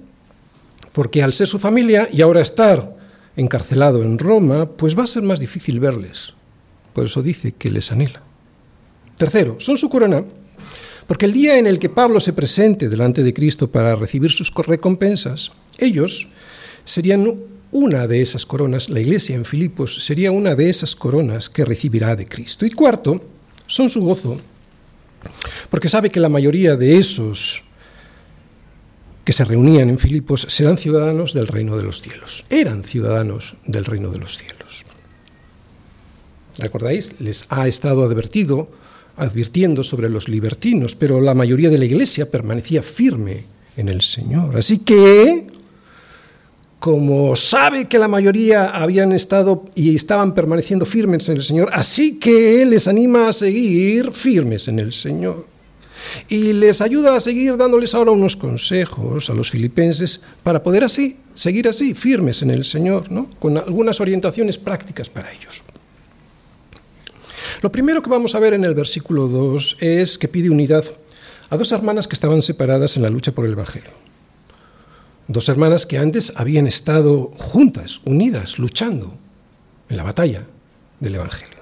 porque 0.97 1.23
al 1.23 1.35
ser 1.35 1.47
su 1.47 1.59
familia 1.59 2.09
y 2.11 2.23
ahora 2.23 2.41
estar 2.41 2.97
encarcelado 3.37 4.03
en 4.03 4.19
Roma, 4.19 4.65
pues 4.65 4.99
va 4.99 5.05
a 5.05 5.07
ser 5.07 5.23
más 5.23 5.39
difícil 5.39 5.79
verles. 5.79 6.33
Por 6.95 7.05
eso 7.05 7.23
dice 7.23 7.53
que 7.53 7.71
les 7.71 7.93
anhela. 7.93 8.23
Tercero, 9.19 9.57
son 9.61 9.77
su 9.77 9.91
corona, 9.91 10.25
Porque 11.07 11.27
el 11.27 11.35
día 11.35 11.59
en 11.59 11.67
el 11.67 11.79
que 11.79 11.91
Pablo 11.91 12.19
se 12.19 12.33
presente 12.33 12.89
delante 12.89 13.23
de 13.23 13.35
Cristo 13.35 13.71
para 13.71 13.95
recibir 13.95 14.33
sus 14.33 14.51
recompensas, 14.55 15.53
ellos 15.77 16.29
serían 16.87 17.41
una 17.73 18.07
de 18.07 18.23
esas 18.23 18.47
coronas, 18.47 18.89
la 18.89 19.01
iglesia 19.01 19.37
en 19.37 19.45
Filipos 19.45 20.03
sería 20.03 20.33
una 20.33 20.55
de 20.55 20.71
esas 20.71 20.97
coronas 20.97 21.51
que 21.51 21.67
recibirá 21.67 22.17
de 22.17 22.27
Cristo. 22.27 22.65
Y 22.65 22.71
cuarto, 22.71 23.21
son 23.67 23.89
su 23.89 24.01
gozo, 24.03 24.39
porque 25.71 25.89
sabe 25.89 26.11
que 26.11 26.21
la 26.21 26.29
mayoría 26.29 26.77
de 26.77 26.99
esos 26.99 27.65
que 29.25 29.33
se 29.33 29.45
reunían 29.45 29.91
en 29.91 29.99
Filipos 29.99 30.47
serán 30.49 30.79
ciudadanos 30.79 31.35
del 31.35 31.49
reino 31.49 31.77
de 31.77 31.83
los 31.83 32.01
cielos, 32.01 32.45
eran 32.49 32.85
ciudadanos 32.85 33.57
del 33.67 33.85
reino 33.85 34.11
de 34.11 34.19
los 34.19 34.39
cielos. 34.39 34.85
¿Recordáis? 36.59 37.21
Les 37.21 37.45
ha 37.51 37.67
estado 37.69 38.05
advertido, 38.05 38.71
advirtiendo 39.17 39.85
sobre 39.85 40.09
los 40.09 40.29
libertinos, 40.29 40.95
pero 40.95 41.21
la 41.21 41.35
mayoría 41.35 41.71
de 41.71 41.79
la 41.79 41.85
iglesia 41.85 42.31
permanecía 42.31 42.83
firme 42.83 43.45
en 43.77 43.89
el 43.89 44.03
Señor. 44.03 44.57
Así 44.57 44.79
que 44.79 45.49
como 46.79 47.35
sabe 47.37 47.87
que 47.87 47.99
la 47.99 48.09
mayoría 48.09 48.67
habían 48.67 49.13
estado 49.13 49.65
y 49.75 49.97
estaban 49.97 50.35
permaneciendo 50.35 50.85
firmes 50.87 51.29
en 51.29 51.37
el 51.37 51.43
Señor, 51.43 51.71
así 51.73 52.19
que 52.19 52.63
Él 52.63 52.71
les 52.71 52.87
anima 52.87 53.29
a 53.29 53.33
seguir 53.33 54.11
firmes 54.13 54.69
en 54.69 54.79
el 54.79 54.93
Señor. 54.93 55.47
Y 56.29 56.53
les 56.53 56.83
ayuda 56.83 57.17
a 57.17 57.21
seguir 57.21 57.57
dándoles 57.57 57.95
ahora 57.95 58.13
unos 58.13 58.37
consejos 58.37 59.29
a 59.29 59.35
los 59.35 59.51
filipenses 59.51 60.23
para 60.43 60.63
poder 60.63 60.85
así, 60.85 61.17
seguir 61.35 61.67
así, 61.69 61.95
firmes 61.95 62.43
en 62.43 62.51
el 62.51 62.65
Señor, 62.65 63.11
¿no? 63.11 63.29
con 63.41 63.57
algunas 63.57 64.01
orientaciones 64.01 64.57
prácticas 64.57 65.11
para 65.11 65.33
ellos. 65.33 65.65
Lo 67.63 67.73
primero 67.73 68.03
que 68.03 68.11
vamos 68.11 68.35
a 68.35 68.39
ver 68.39 68.55
en 68.55 68.65
el 68.65 68.75
versículo 68.75 69.29
2 69.29 69.79
es 69.81 70.19
que 70.19 70.29
pide 70.29 70.51
unidad 70.51 70.85
a 71.49 71.57
dos 71.57 71.73
hermanas 71.73 72.07
que 72.07 72.15
estaban 72.15 72.43
separadas 72.43 72.97
en 72.97 73.03
la 73.03 73.11
lucha 73.11 73.33
por 73.33 73.47
el 73.47 73.53
Evangelio. 73.53 73.91
Dos 75.29 75.49
hermanas 75.49 75.87
que 75.87 75.99
antes 75.99 76.33
habían 76.37 76.67
estado 76.67 77.33
juntas, 77.37 78.01
unidas, 78.05 78.59
luchando 78.59 79.15
en 79.89 79.97
la 79.97 80.05
batalla 80.05 80.47
del 81.01 81.17
Evangelio. 81.17 81.57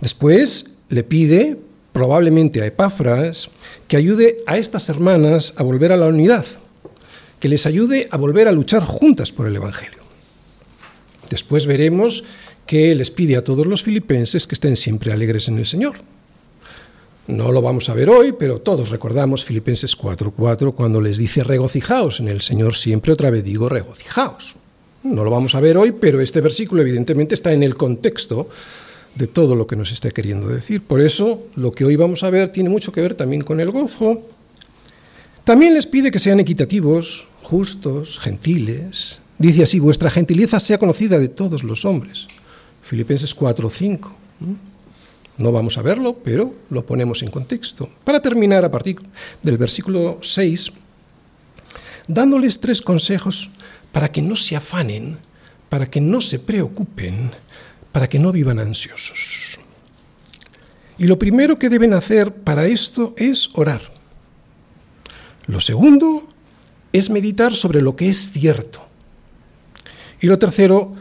Después 0.00 0.66
le 0.88 1.02
pide, 1.02 1.56
probablemente 1.92 2.60
a 2.60 2.66
Epáfras, 2.66 3.50
que 3.88 3.96
ayude 3.96 4.38
a 4.46 4.56
estas 4.58 4.88
hermanas 4.88 5.54
a 5.56 5.62
volver 5.62 5.92
a 5.92 5.96
la 5.96 6.06
unidad, 6.06 6.44
que 7.38 7.48
les 7.48 7.64
ayude 7.64 8.08
a 8.10 8.16
volver 8.16 8.46
a 8.46 8.52
luchar 8.52 8.84
juntas 8.84 9.32
por 9.32 9.46
el 9.46 9.56
Evangelio. 9.56 10.00
Después 11.30 11.66
veremos 11.66 12.24
que 12.66 12.94
les 12.94 13.10
pide 13.10 13.36
a 13.36 13.44
todos 13.44 13.66
los 13.66 13.82
filipenses 13.82 14.46
que 14.46 14.54
estén 14.54 14.76
siempre 14.76 15.12
alegres 15.12 15.48
en 15.48 15.58
el 15.58 15.66
Señor. 15.66 15.96
No 17.30 17.52
lo 17.52 17.62
vamos 17.62 17.88
a 17.88 17.94
ver 17.94 18.10
hoy, 18.10 18.32
pero 18.32 18.60
todos 18.60 18.90
recordamos 18.90 19.44
Filipenses 19.44 19.96
4:4 19.96 20.74
cuando 20.74 21.00
les 21.00 21.16
dice 21.16 21.44
regocijaos 21.44 22.18
en 22.18 22.28
el 22.28 22.40
Señor 22.40 22.74
siempre, 22.74 23.12
otra 23.12 23.30
vez 23.30 23.44
digo 23.44 23.68
regocijaos. 23.68 24.56
No 25.04 25.22
lo 25.22 25.30
vamos 25.30 25.54
a 25.54 25.60
ver 25.60 25.76
hoy, 25.76 25.92
pero 25.92 26.20
este 26.20 26.40
versículo 26.40 26.82
evidentemente 26.82 27.34
está 27.34 27.52
en 27.52 27.62
el 27.62 27.76
contexto 27.76 28.48
de 29.14 29.28
todo 29.28 29.54
lo 29.54 29.68
que 29.68 29.76
nos 29.76 29.92
está 29.92 30.10
queriendo 30.10 30.48
decir. 30.48 30.82
Por 30.82 31.00
eso 31.00 31.44
lo 31.54 31.70
que 31.70 31.84
hoy 31.84 31.94
vamos 31.94 32.24
a 32.24 32.30
ver 32.30 32.50
tiene 32.50 32.68
mucho 32.68 32.90
que 32.90 33.00
ver 33.00 33.14
también 33.14 33.42
con 33.42 33.60
el 33.60 33.70
gozo. 33.70 34.22
También 35.44 35.74
les 35.74 35.86
pide 35.86 36.10
que 36.10 36.18
sean 36.18 36.40
equitativos, 36.40 37.28
justos, 37.42 38.18
gentiles. 38.18 39.20
Dice 39.38 39.62
así, 39.62 39.78
vuestra 39.78 40.10
gentileza 40.10 40.58
sea 40.58 40.78
conocida 40.78 41.18
de 41.20 41.28
todos 41.28 41.62
los 41.62 41.84
hombres. 41.84 42.26
Filipenses 42.82 43.34
4:5. 43.36 44.12
No 45.38 45.52
vamos 45.52 45.78
a 45.78 45.82
verlo, 45.82 46.18
pero 46.22 46.54
lo 46.70 46.84
ponemos 46.84 47.22
en 47.22 47.30
contexto. 47.30 47.88
Para 48.04 48.20
terminar, 48.20 48.64
a 48.64 48.70
partir 48.70 48.96
del 49.42 49.56
versículo 49.56 50.18
6, 50.22 50.72
dándoles 52.08 52.60
tres 52.60 52.82
consejos 52.82 53.50
para 53.92 54.10
que 54.10 54.22
no 54.22 54.36
se 54.36 54.56
afanen, 54.56 55.18
para 55.68 55.86
que 55.86 56.00
no 56.00 56.20
se 56.20 56.38
preocupen, 56.38 57.30
para 57.92 58.08
que 58.08 58.18
no 58.18 58.32
vivan 58.32 58.58
ansiosos. 58.58 59.58
Y 60.98 61.06
lo 61.06 61.18
primero 61.18 61.58
que 61.58 61.70
deben 61.70 61.94
hacer 61.94 62.34
para 62.34 62.66
esto 62.66 63.14
es 63.16 63.50
orar. 63.54 63.80
Lo 65.46 65.60
segundo 65.60 66.28
es 66.92 67.08
meditar 67.08 67.54
sobre 67.54 67.80
lo 67.80 67.96
que 67.96 68.08
es 68.08 68.32
cierto. 68.32 68.84
Y 70.20 70.26
lo 70.26 70.38
tercero, 70.38 70.92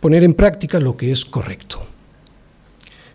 poner 0.00 0.22
en 0.22 0.34
práctica 0.34 0.78
lo 0.78 0.96
que 0.96 1.10
es 1.10 1.24
correcto. 1.24 1.84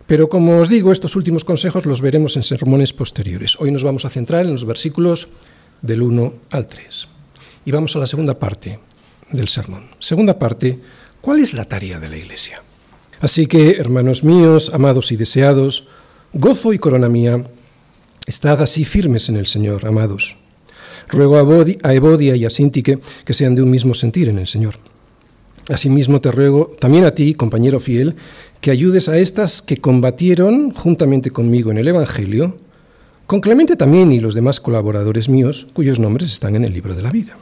Pero 0.06 0.28
como 0.28 0.58
os 0.58 0.68
digo, 0.68 0.92
estos 0.92 1.16
últimos 1.16 1.44
consejos 1.44 1.86
los 1.86 2.00
veremos 2.00 2.36
en 2.36 2.42
sermones 2.42 2.92
posteriores. 2.92 3.56
Hoy 3.60 3.70
nos 3.70 3.84
vamos 3.84 4.04
a 4.04 4.10
centrar 4.10 4.44
en 4.44 4.52
los 4.52 4.64
versículos 4.64 5.28
del 5.80 6.02
1 6.02 6.34
al 6.50 6.66
3. 6.66 7.08
Y 7.64 7.70
vamos 7.70 7.94
a 7.94 7.98
la 7.98 8.06
segunda 8.06 8.38
parte 8.38 8.78
del 9.30 9.48
sermón. 9.48 9.84
Segunda 9.98 10.38
parte, 10.38 10.78
¿cuál 11.20 11.40
es 11.40 11.54
la 11.54 11.64
tarea 11.64 11.98
de 12.00 12.08
la 12.08 12.16
Iglesia? 12.16 12.62
Así 13.20 13.46
que, 13.46 13.72
hermanos 13.78 14.24
míos, 14.24 14.72
amados 14.74 15.12
y 15.12 15.16
deseados, 15.16 15.86
gozo 16.32 16.72
y 16.72 16.78
corona 16.78 17.08
mía, 17.08 17.44
estad 18.26 18.60
así 18.60 18.84
firmes 18.84 19.28
en 19.28 19.36
el 19.36 19.46
Señor, 19.46 19.86
amados. 19.86 20.36
Ruego 21.08 21.36
a 21.36 21.94
Evodia 21.94 22.36
y 22.36 22.44
a 22.44 22.50
Sintique 22.50 22.98
que 23.24 23.34
sean 23.34 23.54
de 23.54 23.62
un 23.62 23.70
mismo 23.70 23.94
sentir 23.94 24.28
en 24.28 24.38
el 24.38 24.48
Señor. 24.48 24.76
Asimismo 25.68 26.20
te 26.20 26.32
ruego 26.32 26.74
también 26.80 27.04
a 27.04 27.14
ti, 27.14 27.34
compañero 27.34 27.78
fiel, 27.78 28.16
que 28.60 28.70
ayudes 28.70 29.08
a 29.08 29.18
estas 29.18 29.62
que 29.62 29.76
combatieron 29.76 30.72
juntamente 30.72 31.30
conmigo 31.30 31.70
en 31.70 31.78
el 31.78 31.88
Evangelio, 31.88 32.56
con 33.26 33.40
Clemente 33.40 33.76
también 33.76 34.12
y 34.12 34.20
los 34.20 34.34
demás 34.34 34.60
colaboradores 34.60 35.28
míos, 35.28 35.66
cuyos 35.72 35.98
nombres 35.98 36.32
están 36.32 36.56
en 36.56 36.64
el 36.64 36.72
libro 36.72 36.94
de 36.94 37.02
la 37.02 37.10
vida. 37.10 37.36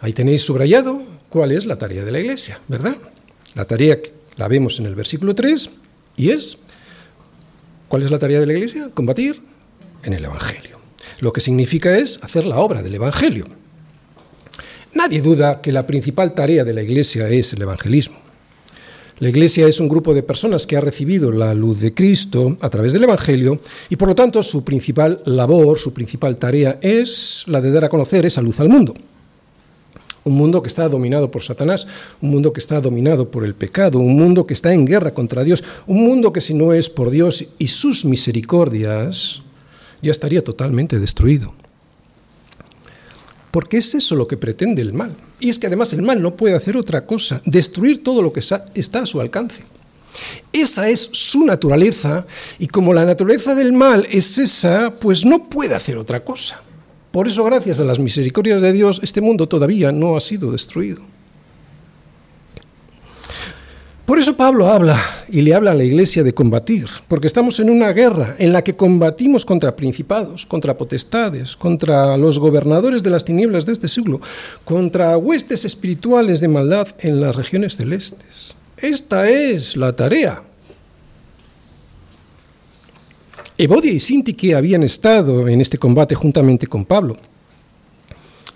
Ahí 0.00 0.12
tenéis 0.12 0.42
subrayado 0.42 1.00
cuál 1.28 1.52
es 1.52 1.66
la 1.66 1.78
tarea 1.78 2.04
de 2.04 2.12
la 2.12 2.20
Iglesia, 2.20 2.60
¿verdad? 2.68 2.96
La 3.54 3.64
tarea 3.66 3.98
la 4.36 4.48
vemos 4.48 4.78
en 4.78 4.86
el 4.86 4.94
versículo 4.94 5.34
3 5.34 5.70
y 6.16 6.30
es, 6.30 6.58
¿cuál 7.88 8.02
es 8.02 8.10
la 8.10 8.18
tarea 8.18 8.40
de 8.40 8.46
la 8.46 8.54
Iglesia? 8.54 8.90
Combatir 8.92 9.40
en 10.02 10.12
el 10.12 10.24
Evangelio. 10.24 10.78
Lo 11.20 11.32
que 11.32 11.40
significa 11.40 11.96
es 11.96 12.18
hacer 12.22 12.46
la 12.46 12.58
obra 12.58 12.82
del 12.82 12.94
Evangelio. 12.94 13.46
Nadie 14.94 15.20
duda 15.20 15.60
que 15.60 15.72
la 15.72 15.88
principal 15.88 16.34
tarea 16.34 16.62
de 16.62 16.72
la 16.72 16.82
Iglesia 16.82 17.28
es 17.28 17.52
el 17.52 17.62
evangelismo. 17.62 18.16
La 19.18 19.28
Iglesia 19.28 19.66
es 19.66 19.80
un 19.80 19.88
grupo 19.88 20.14
de 20.14 20.22
personas 20.22 20.66
que 20.66 20.76
ha 20.76 20.80
recibido 20.80 21.32
la 21.32 21.52
luz 21.52 21.80
de 21.80 21.92
Cristo 21.92 22.56
a 22.60 22.70
través 22.70 22.92
del 22.92 23.02
Evangelio 23.02 23.60
y 23.88 23.96
por 23.96 24.08
lo 24.08 24.14
tanto 24.14 24.42
su 24.42 24.64
principal 24.64 25.20
labor, 25.24 25.78
su 25.78 25.92
principal 25.92 26.36
tarea 26.36 26.78
es 26.80 27.44
la 27.48 27.60
de 27.60 27.72
dar 27.72 27.84
a 27.84 27.88
conocer 27.88 28.24
esa 28.24 28.40
luz 28.40 28.60
al 28.60 28.68
mundo. 28.68 28.94
Un 30.22 30.34
mundo 30.34 30.62
que 30.62 30.68
está 30.68 30.88
dominado 30.88 31.30
por 31.30 31.42
Satanás, 31.42 31.86
un 32.20 32.30
mundo 32.30 32.52
que 32.52 32.60
está 32.60 32.80
dominado 32.80 33.30
por 33.30 33.44
el 33.44 33.54
pecado, 33.54 33.98
un 33.98 34.16
mundo 34.16 34.46
que 34.46 34.54
está 34.54 34.72
en 34.72 34.84
guerra 34.84 35.12
contra 35.12 35.42
Dios, 35.42 35.64
un 35.86 36.04
mundo 36.04 36.32
que 36.32 36.40
si 36.40 36.54
no 36.54 36.72
es 36.72 36.88
por 36.88 37.10
Dios 37.10 37.44
y 37.58 37.66
sus 37.66 38.04
misericordias, 38.04 39.42
ya 40.02 40.12
estaría 40.12 40.42
totalmente 40.42 41.00
destruido 41.00 41.54
porque 43.54 43.76
es 43.76 43.94
eso 43.94 44.16
lo 44.16 44.26
que 44.26 44.36
pretende 44.36 44.82
el 44.82 44.92
mal. 44.92 45.14
Y 45.38 45.48
es 45.48 45.60
que 45.60 45.68
además 45.68 45.92
el 45.92 46.02
mal 46.02 46.20
no 46.20 46.34
puede 46.34 46.56
hacer 46.56 46.76
otra 46.76 47.06
cosa, 47.06 47.40
destruir 47.44 48.02
todo 48.02 48.20
lo 48.20 48.32
que 48.32 48.40
está 48.40 48.98
a 49.00 49.06
su 49.06 49.20
alcance. 49.20 49.62
Esa 50.52 50.88
es 50.88 51.08
su 51.12 51.44
naturaleza 51.44 52.26
y 52.58 52.66
como 52.66 52.92
la 52.92 53.04
naturaleza 53.04 53.54
del 53.54 53.72
mal 53.72 54.08
es 54.10 54.38
esa, 54.38 54.92
pues 54.96 55.24
no 55.24 55.48
puede 55.48 55.76
hacer 55.76 55.98
otra 55.98 56.24
cosa. 56.24 56.62
Por 57.12 57.28
eso, 57.28 57.44
gracias 57.44 57.78
a 57.78 57.84
las 57.84 58.00
misericordias 58.00 58.60
de 58.60 58.72
Dios, 58.72 58.98
este 59.04 59.20
mundo 59.20 59.46
todavía 59.46 59.92
no 59.92 60.16
ha 60.16 60.20
sido 60.20 60.50
destruido. 60.50 61.02
Por 64.06 64.18
eso 64.18 64.36
Pablo 64.36 64.68
habla 64.68 65.00
y 65.30 65.40
le 65.40 65.54
habla 65.54 65.70
a 65.70 65.74
la 65.74 65.82
iglesia 65.82 66.22
de 66.22 66.34
combatir, 66.34 66.86
porque 67.08 67.26
estamos 67.26 67.58
en 67.58 67.70
una 67.70 67.90
guerra 67.92 68.36
en 68.38 68.52
la 68.52 68.62
que 68.62 68.76
combatimos 68.76 69.46
contra 69.46 69.74
principados, 69.74 70.44
contra 70.44 70.76
potestades, 70.76 71.56
contra 71.56 72.14
los 72.18 72.38
gobernadores 72.38 73.02
de 73.02 73.08
las 73.08 73.24
tinieblas 73.24 73.64
de 73.64 73.72
este 73.72 73.88
siglo, 73.88 74.20
contra 74.62 75.16
huestes 75.16 75.64
espirituales 75.64 76.40
de 76.40 76.48
maldad 76.48 76.88
en 76.98 77.18
las 77.18 77.34
regiones 77.34 77.76
celestes. 77.76 78.54
Esta 78.76 79.26
es 79.26 79.74
la 79.74 79.96
tarea. 79.96 80.42
Evodia 83.56 83.92
y 83.92 84.00
Sintique 84.00 84.54
habían 84.54 84.82
estado 84.82 85.48
en 85.48 85.62
este 85.62 85.78
combate 85.78 86.14
juntamente 86.14 86.66
con 86.66 86.84
Pablo. 86.84 87.16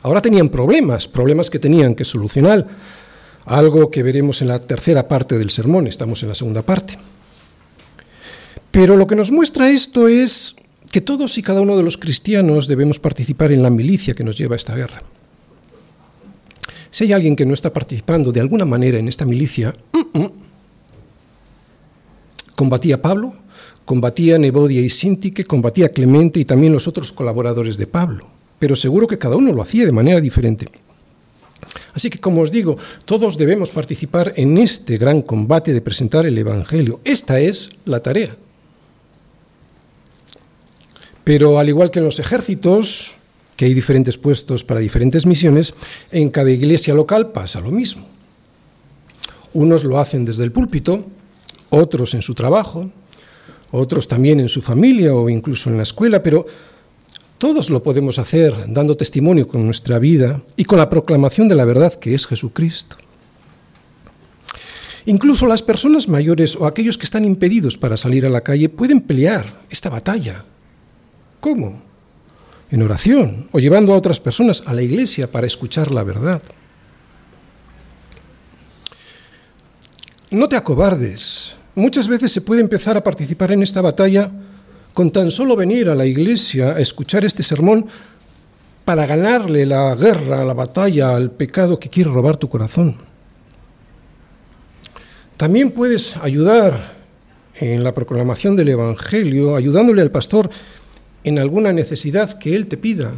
Ahora 0.03 0.21
tenían 0.21 0.51
problemas, 0.51 1.09
problemas 1.09 1.49
que 1.49 1.59
tenían 1.59 1.95
que 1.95 2.05
solucionar 2.05 2.67
algo 3.49 3.91
que 3.91 4.03
veremos 4.03 4.43
en 4.43 4.49
la 4.49 4.59
tercera 4.59 5.09
parte 5.09 5.39
del 5.39 5.51
sermón, 5.51 5.87
estamos 5.87 6.23
en 6.23 6.29
la 6.29 6.35
segunda 6.35 6.63
parte. 6.63 6.99
Pero 8.71 8.97
lo 8.97 9.07
que 9.07 9.17
nos 9.17 9.31
muestra 9.31 9.71
esto 9.71 10.09
es 10.09 10.57
que 10.91 11.01
todos 11.01 11.37
y 11.39 11.43
cada 11.43 11.61
uno 11.61 11.77
de 11.77 11.83
los 11.83 11.97
cristianos 11.97 12.67
debemos 12.67 12.99
participar 12.99 13.53
en 13.53 13.63
la 13.63 13.71
milicia 13.71 14.15
que 14.15 14.25
nos 14.25 14.37
lleva 14.37 14.55
a 14.55 14.57
esta 14.57 14.75
guerra. 14.75 15.03
Si 16.91 17.05
hay 17.05 17.13
alguien 17.13 17.37
que 17.37 17.45
no 17.45 17.55
está 17.55 17.73
participando 17.73 18.33
de 18.33 18.41
alguna 18.41 18.65
manera 18.65 18.99
en 18.99 19.09
esta 19.09 19.25
milicia, 19.25 19.75
combatía 22.57 23.03
Pablo, 23.03 23.35
combatían 23.85 24.45
Evodia 24.45 24.81
y 24.81 24.91
Sintique, 24.91 25.45
combatía 25.45 25.91
Clemente 25.91 26.41
y 26.41 26.45
también 26.45 26.73
los 26.73 26.89
otros 26.89 27.13
colaboradores 27.13 27.77
de 27.77 27.87
Pablo. 27.87 28.27
Pero 28.59 28.75
seguro 28.75 29.07
que 29.07 29.19
cada 29.19 29.37
uno 29.37 29.53
lo 29.53 29.63
hacía 29.63 29.85
de 29.85 29.93
manera 29.93 30.21
diferente. 30.21 30.67
Así 31.95 32.11
que, 32.11 32.19
como 32.19 32.43
os 32.43 32.51
digo, 32.51 32.77
todos 33.05 33.39
debemos 33.39 33.71
participar 33.71 34.33
en 34.37 34.59
este 34.59 34.99
gran 34.99 35.23
combate 35.23 35.73
de 35.73 35.81
presentar 35.81 36.27
el 36.27 36.37
Evangelio. 36.39 37.01
Esta 37.05 37.41
es 37.41 37.71
la 37.85 38.01
tarea. 38.01 38.37
Pero 41.25 41.59
al 41.59 41.69
igual 41.69 41.91
que 41.91 41.99
en 41.99 42.07
los 42.07 42.19
ejércitos, 42.19 43.17
que 43.57 43.67
hay 43.67 43.75
diferentes 43.75 44.17
puestos 44.17 44.65
para 44.65 44.81
diferentes 44.81 45.27
misiones, 45.27 45.75
en 46.11 46.31
cada 46.31 46.51
iglesia 46.51 46.95
local 46.95 47.33
pasa 47.33 47.61
lo 47.61 47.71
mismo. 47.71 48.07
Unos 49.53 49.85
lo 49.85 49.99
hacen 49.99 50.25
desde 50.25 50.45
el 50.45 50.53
púlpito, 50.53 51.05
otros 51.71 52.15
en 52.15 52.23
su 52.23 52.35
trabajo, 52.35 52.91
otros 53.71 54.09
también 54.09 54.41
en 54.41 54.49
su 54.49 54.63
familia 54.63 55.15
o 55.15 55.29
incluso 55.29 55.69
en 55.71 55.77
la 55.77 55.83
escuela, 55.83 56.23
pero 56.23 56.47
todos 57.39 57.71
lo 57.71 57.83
podemos 57.83 58.19
hacer 58.19 58.53
dando 58.67 58.97
testimonio 58.97 59.47
con 59.47 59.65
nuestra 59.65 59.99
vida 59.99 60.43
y 60.57 60.65
con 60.65 60.79
la 60.79 60.91
proclamación 60.91 61.49
de 61.49 61.55
la 61.55 61.65
verdad 61.65 61.95
que 61.95 62.15
es 62.15 62.27
Jesucristo. 62.27 62.97
Incluso 65.07 65.47
las 65.47 65.63
personas 65.63 66.09
mayores 66.09 66.57
o 66.57 66.67
aquellos 66.67 66.99
que 66.99 67.05
están 67.05 67.25
impedidos 67.25 67.79
para 67.79 67.97
salir 67.97 68.27
a 68.27 68.29
la 68.29 68.43
calle 68.43 68.69
pueden 68.69 69.01
pelear 69.01 69.63
esta 69.71 69.89
batalla. 69.89 70.45
¿Cómo? 71.41 71.81
En 72.71 72.83
oración 72.83 73.47
o 73.53 73.61
llevando 73.61 73.95
a 73.95 73.97
otras 73.97 74.21
personas 74.21 74.63
a 74.67 74.75
la 74.75 74.83
iglesia 74.83 75.31
para 75.31 75.47
escuchar 75.47 75.95
la 75.95 76.03
verdad. 76.03 76.43
No 80.31 80.49
te 80.49 80.57
acobardes. 80.57 81.55
Muchas 81.75 82.09
veces 82.09 82.33
se 82.33 82.43
puede 82.43 82.61
empezar 82.61 82.97
a 82.97 83.05
participar 83.05 83.53
en 83.53 83.63
esta 83.63 83.81
batalla 83.81 84.31
con 84.99 85.13
tan 85.13 85.31
solo 85.31 85.55
venir 85.55 85.89
a 85.91 85.95
la 85.95 86.07
iglesia 86.07 86.71
a 86.71 86.81
escuchar 86.81 87.25
este 87.25 87.45
sermón 87.45 87.87
para 88.85 89.07
ganarle 89.07 89.65
la 89.65 89.95
guerra, 89.95 90.45
la 90.45 90.55
batalla 90.55 91.15
al 91.15 91.31
pecado 91.31 91.79
que 91.79 91.89
quiere 91.89 92.11
robar 92.11 92.37
tu 92.37 92.49
corazón. 92.49 92.97
También 95.37 95.71
puedes 95.71 96.17
ayudar 96.17 96.97
en 97.55 97.85
la 97.85 97.95
proclamación 97.95 98.57
del 98.57 98.71
Evangelio, 98.71 99.55
ayudándole 99.55 100.03
al 100.03 100.11
pastor 100.11 100.51
en 101.23 101.39
alguna 101.39 101.73
necesidad 101.73 102.37
que 102.37 102.57
él 102.57 102.67
te 102.67 102.77
pida 102.77 103.13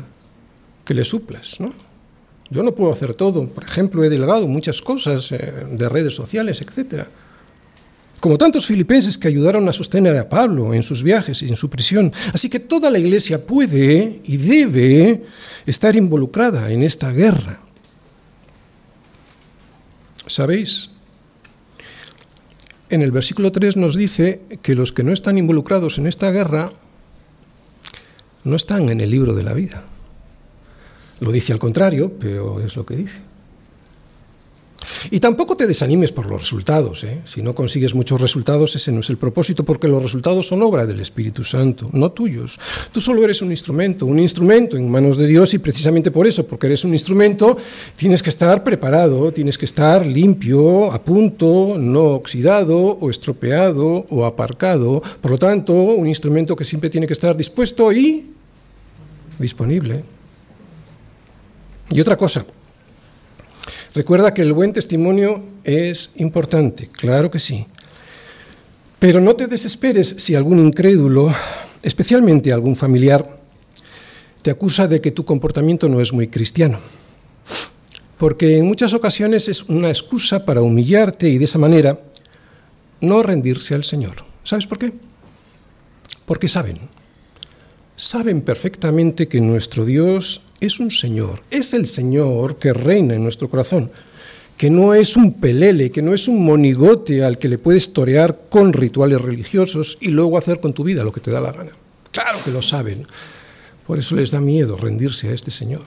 que 0.84 0.92
le 0.92 1.06
suplas. 1.06 1.60
¿no? 1.60 1.72
Yo 2.50 2.62
no 2.62 2.74
puedo 2.74 2.92
hacer 2.92 3.14
todo. 3.14 3.46
Por 3.46 3.64
ejemplo, 3.64 4.04
he 4.04 4.10
delegado 4.10 4.46
muchas 4.46 4.82
cosas 4.82 5.32
eh, 5.32 5.64
de 5.70 5.88
redes 5.88 6.14
sociales, 6.14 6.60
etcétera 6.60 7.08
como 8.20 8.36
tantos 8.36 8.66
filipenses 8.66 9.16
que 9.16 9.28
ayudaron 9.28 9.68
a 9.68 9.72
sostener 9.72 10.16
a 10.18 10.28
Pablo 10.28 10.74
en 10.74 10.82
sus 10.82 11.02
viajes 11.02 11.42
y 11.42 11.48
en 11.48 11.56
su 11.56 11.70
prisión. 11.70 12.12
Así 12.32 12.50
que 12.50 12.60
toda 12.60 12.90
la 12.90 12.98
iglesia 12.98 13.44
puede 13.44 14.20
y 14.24 14.36
debe 14.36 15.24
estar 15.66 15.96
involucrada 15.96 16.70
en 16.70 16.82
esta 16.82 17.10
guerra. 17.10 17.60
¿Sabéis? 20.26 20.90
En 22.90 23.02
el 23.02 23.10
versículo 23.10 23.52
3 23.52 23.76
nos 23.76 23.96
dice 23.96 24.42
que 24.62 24.74
los 24.74 24.92
que 24.92 25.02
no 25.02 25.12
están 25.12 25.38
involucrados 25.38 25.98
en 25.98 26.06
esta 26.06 26.30
guerra 26.30 26.70
no 28.44 28.56
están 28.56 28.88
en 28.90 29.00
el 29.00 29.10
libro 29.10 29.34
de 29.34 29.42
la 29.42 29.54
vida. 29.54 29.82
Lo 31.20 31.32
dice 31.32 31.52
al 31.52 31.58
contrario, 31.58 32.12
pero 32.18 32.60
es 32.60 32.76
lo 32.76 32.84
que 32.84 32.96
dice. 32.96 33.29
Y 35.10 35.20
tampoco 35.20 35.56
te 35.56 35.66
desanimes 35.66 36.12
por 36.12 36.26
los 36.26 36.40
resultados. 36.40 37.04
¿eh? 37.04 37.20
Si 37.24 37.42
no 37.42 37.54
consigues 37.54 37.94
muchos 37.94 38.20
resultados, 38.20 38.76
ese 38.76 38.92
no 38.92 39.00
es 39.00 39.10
el 39.10 39.16
propósito, 39.16 39.64
porque 39.64 39.88
los 39.88 40.02
resultados 40.02 40.46
son 40.46 40.62
obra 40.62 40.86
del 40.86 41.00
Espíritu 41.00 41.44
Santo, 41.44 41.88
no 41.92 42.12
tuyos. 42.12 42.58
Tú 42.92 43.00
solo 43.00 43.24
eres 43.24 43.42
un 43.42 43.50
instrumento, 43.50 44.06
un 44.06 44.18
instrumento 44.18 44.76
en 44.76 44.90
manos 44.90 45.16
de 45.16 45.26
Dios 45.26 45.54
y 45.54 45.58
precisamente 45.58 46.10
por 46.10 46.26
eso, 46.26 46.46
porque 46.46 46.66
eres 46.66 46.84
un 46.84 46.92
instrumento, 46.92 47.56
tienes 47.96 48.22
que 48.22 48.30
estar 48.30 48.62
preparado, 48.64 49.32
tienes 49.32 49.56
que 49.56 49.64
estar 49.64 50.04
limpio, 50.04 50.92
a 50.92 51.02
punto, 51.02 51.76
no 51.78 52.14
oxidado 52.14 52.78
o 52.78 53.10
estropeado 53.10 54.06
o 54.10 54.24
aparcado. 54.24 55.02
Por 55.20 55.32
lo 55.32 55.38
tanto, 55.38 55.72
un 55.72 56.06
instrumento 56.06 56.56
que 56.56 56.64
siempre 56.64 56.90
tiene 56.90 57.06
que 57.06 57.12
estar 57.12 57.36
dispuesto 57.36 57.92
y 57.92 58.30
disponible. 59.38 60.04
Y 61.90 62.00
otra 62.00 62.16
cosa, 62.16 62.44
Recuerda 63.94 64.32
que 64.32 64.42
el 64.42 64.52
buen 64.52 64.72
testimonio 64.72 65.42
es 65.64 66.12
importante, 66.16 66.88
claro 66.88 67.30
que 67.30 67.40
sí. 67.40 67.66
Pero 69.00 69.20
no 69.20 69.34
te 69.34 69.48
desesperes 69.48 70.08
si 70.18 70.34
algún 70.34 70.64
incrédulo, 70.64 71.34
especialmente 71.82 72.52
algún 72.52 72.76
familiar, 72.76 73.40
te 74.42 74.50
acusa 74.50 74.86
de 74.86 75.00
que 75.00 75.10
tu 75.10 75.24
comportamiento 75.24 75.88
no 75.88 76.00
es 76.00 76.12
muy 76.12 76.28
cristiano. 76.28 76.78
Porque 78.16 78.58
en 78.58 78.66
muchas 78.66 78.94
ocasiones 78.94 79.48
es 79.48 79.64
una 79.64 79.88
excusa 79.88 80.44
para 80.44 80.62
humillarte 80.62 81.28
y 81.28 81.38
de 81.38 81.46
esa 81.46 81.58
manera 81.58 81.98
no 83.00 83.22
rendirse 83.22 83.74
al 83.74 83.84
Señor. 83.84 84.24
¿Sabes 84.44 84.66
por 84.66 84.78
qué? 84.78 84.92
Porque 86.26 86.46
saben, 86.46 86.78
saben 88.00 88.40
perfectamente 88.40 89.28
que 89.28 89.40
nuestro 89.40 89.84
Dios 89.84 90.40
es 90.60 90.80
un 90.80 90.90
Señor, 90.90 91.42
es 91.50 91.74
el 91.74 91.86
Señor 91.86 92.56
que 92.56 92.72
reina 92.72 93.14
en 93.14 93.22
nuestro 93.22 93.50
corazón, 93.50 93.90
que 94.56 94.70
no 94.70 94.94
es 94.94 95.16
un 95.16 95.34
pelele, 95.34 95.90
que 95.90 96.02
no 96.02 96.14
es 96.14 96.26
un 96.26 96.44
monigote 96.44 97.22
al 97.22 97.38
que 97.38 97.48
le 97.48 97.58
puedes 97.58 97.92
torear 97.92 98.46
con 98.48 98.72
rituales 98.72 99.20
religiosos 99.20 99.98
y 100.00 100.08
luego 100.08 100.38
hacer 100.38 100.60
con 100.60 100.72
tu 100.72 100.82
vida 100.82 101.04
lo 101.04 101.12
que 101.12 101.20
te 101.20 101.30
da 101.30 101.40
la 101.40 101.52
gana. 101.52 101.72
Claro 102.10 102.38
que 102.42 102.50
lo 102.50 102.62
saben. 102.62 103.06
Por 103.86 103.98
eso 103.98 104.16
les 104.16 104.30
da 104.30 104.40
miedo 104.40 104.76
rendirse 104.76 105.28
a 105.28 105.32
este 105.32 105.50
Señor. 105.50 105.84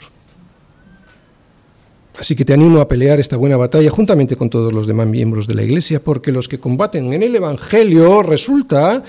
Así 2.20 2.36
que 2.36 2.46
te 2.46 2.54
animo 2.54 2.80
a 2.80 2.88
pelear 2.88 3.20
esta 3.20 3.38
buena 3.38 3.58
batalla 3.58 3.90
juntamente 3.90 4.36
con 4.36 4.50
todos 4.50 4.72
los 4.72 4.86
demás 4.86 5.08
miembros 5.08 5.48
de 5.48 5.56
la 5.56 5.64
Iglesia, 5.64 6.04
porque 6.04 6.32
los 6.32 6.48
que 6.48 6.60
combaten 6.60 7.12
en 7.12 7.24
el 7.24 7.36
Evangelio 7.36 8.22
resulta 8.22 9.04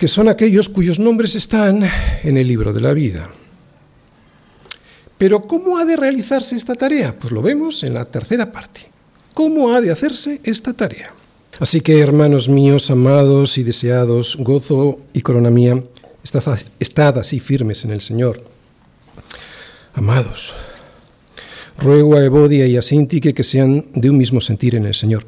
que 0.00 0.08
son 0.08 0.30
aquellos 0.30 0.70
cuyos 0.70 0.98
nombres 0.98 1.36
están 1.36 1.86
en 2.24 2.38
el 2.38 2.48
libro 2.48 2.72
de 2.72 2.80
la 2.80 2.94
vida. 2.94 3.28
Pero 5.18 5.42
¿cómo 5.42 5.76
ha 5.76 5.84
de 5.84 5.94
realizarse 5.94 6.56
esta 6.56 6.74
tarea? 6.74 7.14
Pues 7.18 7.30
lo 7.30 7.42
vemos 7.42 7.82
en 7.82 7.92
la 7.92 8.06
tercera 8.06 8.50
parte. 8.50 8.80
¿Cómo 9.34 9.74
ha 9.74 9.82
de 9.82 9.92
hacerse 9.92 10.40
esta 10.42 10.72
tarea? 10.72 11.12
Así 11.58 11.82
que, 11.82 12.00
hermanos 12.00 12.48
míos, 12.48 12.90
amados 12.90 13.58
y 13.58 13.62
deseados, 13.62 14.38
gozo 14.38 15.00
y 15.12 15.20
corona 15.20 15.50
mía, 15.50 15.84
estad, 16.22 17.18
así 17.18 17.38
firmes 17.38 17.84
en 17.84 17.90
el 17.90 18.00
Señor. 18.00 18.42
Amados, 19.92 20.54
ruego 21.78 22.16
a 22.16 22.24
Evodia 22.24 22.66
y 22.66 22.78
a 22.78 22.82
Sintique 22.82 23.34
que 23.34 23.44
sean 23.44 23.84
de 23.92 24.08
un 24.08 24.16
mismo 24.16 24.40
sentir 24.40 24.76
en 24.76 24.86
el 24.86 24.94
Señor. 24.94 25.26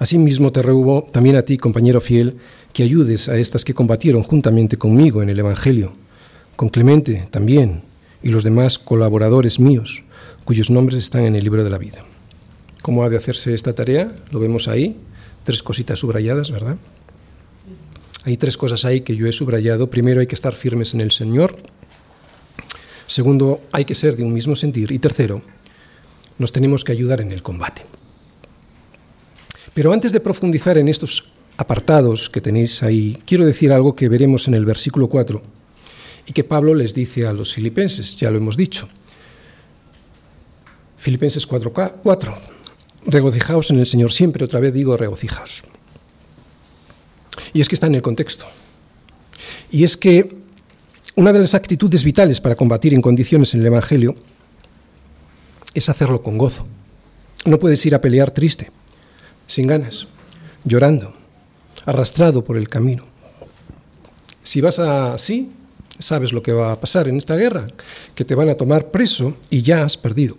Asimismo 0.00 0.50
te 0.50 0.62
ruego 0.62 1.06
también 1.12 1.36
a 1.36 1.42
ti, 1.42 1.56
compañero 1.56 2.00
fiel, 2.00 2.36
que 2.72 2.82
ayudes 2.82 3.28
a 3.28 3.36
estas 3.36 3.64
que 3.64 3.74
combatieron 3.74 4.22
juntamente 4.22 4.76
conmigo 4.76 5.22
en 5.22 5.28
el 5.28 5.38
Evangelio, 5.38 5.94
con 6.56 6.68
Clemente 6.68 7.28
también, 7.30 7.82
y 8.22 8.30
los 8.30 8.44
demás 8.44 8.78
colaboradores 8.78 9.58
míos, 9.60 10.04
cuyos 10.44 10.70
nombres 10.70 10.98
están 10.98 11.24
en 11.24 11.36
el 11.36 11.44
libro 11.44 11.64
de 11.64 11.70
la 11.70 11.78
vida. 11.78 12.04
¿Cómo 12.82 13.04
ha 13.04 13.10
de 13.10 13.16
hacerse 13.16 13.54
esta 13.54 13.72
tarea? 13.74 14.14
Lo 14.30 14.40
vemos 14.40 14.68
ahí, 14.68 14.96
tres 15.44 15.62
cositas 15.62 15.98
subrayadas, 15.98 16.50
¿verdad? 16.50 16.76
Hay 18.24 18.36
tres 18.36 18.56
cosas 18.56 18.84
ahí 18.84 19.00
que 19.00 19.16
yo 19.16 19.26
he 19.26 19.32
subrayado. 19.32 19.90
Primero, 19.90 20.20
hay 20.20 20.26
que 20.26 20.34
estar 20.34 20.54
firmes 20.54 20.94
en 20.94 21.00
el 21.00 21.10
Señor. 21.10 21.56
Segundo, 23.06 23.60
hay 23.72 23.84
que 23.84 23.96
ser 23.96 24.16
de 24.16 24.22
un 24.22 24.32
mismo 24.32 24.54
sentir. 24.54 24.92
Y 24.92 24.98
tercero, 24.98 25.42
nos 26.38 26.52
tenemos 26.52 26.84
que 26.84 26.92
ayudar 26.92 27.20
en 27.20 27.32
el 27.32 27.42
combate. 27.42 27.82
Pero 29.74 29.92
antes 29.92 30.12
de 30.12 30.20
profundizar 30.20 30.78
en 30.78 30.88
estos 30.88 31.32
apartados 31.56 32.30
que 32.30 32.40
tenéis 32.40 32.82
ahí, 32.82 33.18
quiero 33.26 33.46
decir 33.46 33.72
algo 33.72 33.94
que 33.94 34.08
veremos 34.08 34.48
en 34.48 34.54
el 34.54 34.64
versículo 34.64 35.08
4 35.08 35.42
y 36.26 36.32
que 36.32 36.44
Pablo 36.44 36.74
les 36.74 36.94
dice 36.94 37.26
a 37.26 37.32
los 37.32 37.54
filipenses, 37.54 38.16
ya 38.16 38.30
lo 38.30 38.38
hemos 38.38 38.56
dicho. 38.56 38.88
Filipenses 40.96 41.48
4:4. 41.48 42.38
Regocijaos 43.06 43.70
en 43.70 43.80
el 43.80 43.86
Señor 43.86 44.12
siempre, 44.12 44.44
otra 44.44 44.60
vez 44.60 44.72
digo 44.72 44.96
regocijaos. 44.96 45.64
Y 47.52 47.60
es 47.60 47.68
que 47.68 47.74
está 47.74 47.88
en 47.88 47.96
el 47.96 48.02
contexto. 48.02 48.46
Y 49.70 49.82
es 49.82 49.96
que 49.96 50.36
una 51.16 51.32
de 51.32 51.40
las 51.40 51.54
actitudes 51.54 52.04
vitales 52.04 52.40
para 52.40 52.54
combatir 52.54 52.94
en 52.94 53.02
condiciones 53.02 53.52
en 53.54 53.60
el 53.60 53.66
Evangelio 53.66 54.14
es 55.74 55.88
hacerlo 55.88 56.22
con 56.22 56.38
gozo. 56.38 56.66
No 57.46 57.58
puedes 57.58 57.84
ir 57.84 57.94
a 57.96 58.00
pelear 58.00 58.30
triste, 58.30 58.70
sin 59.48 59.66
ganas, 59.66 60.06
llorando, 60.64 61.14
arrastrado 61.86 62.44
por 62.44 62.56
el 62.56 62.68
camino. 62.68 63.04
Si 64.42 64.60
vas 64.60 64.78
así, 64.78 65.50
sabes 65.98 66.32
lo 66.32 66.42
que 66.42 66.52
va 66.52 66.72
a 66.72 66.80
pasar 66.80 67.08
en 67.08 67.18
esta 67.18 67.36
guerra, 67.36 67.66
que 68.14 68.24
te 68.24 68.34
van 68.34 68.48
a 68.48 68.54
tomar 68.54 68.90
preso 68.90 69.36
y 69.50 69.62
ya 69.62 69.84
has 69.84 69.96
perdido. 69.96 70.36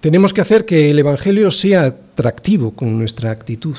Tenemos 0.00 0.34
que 0.34 0.40
hacer 0.40 0.66
que 0.66 0.90
el 0.90 0.98
Evangelio 0.98 1.50
sea 1.50 1.84
atractivo 1.84 2.72
con 2.72 2.98
nuestra 2.98 3.30
actitud. 3.30 3.76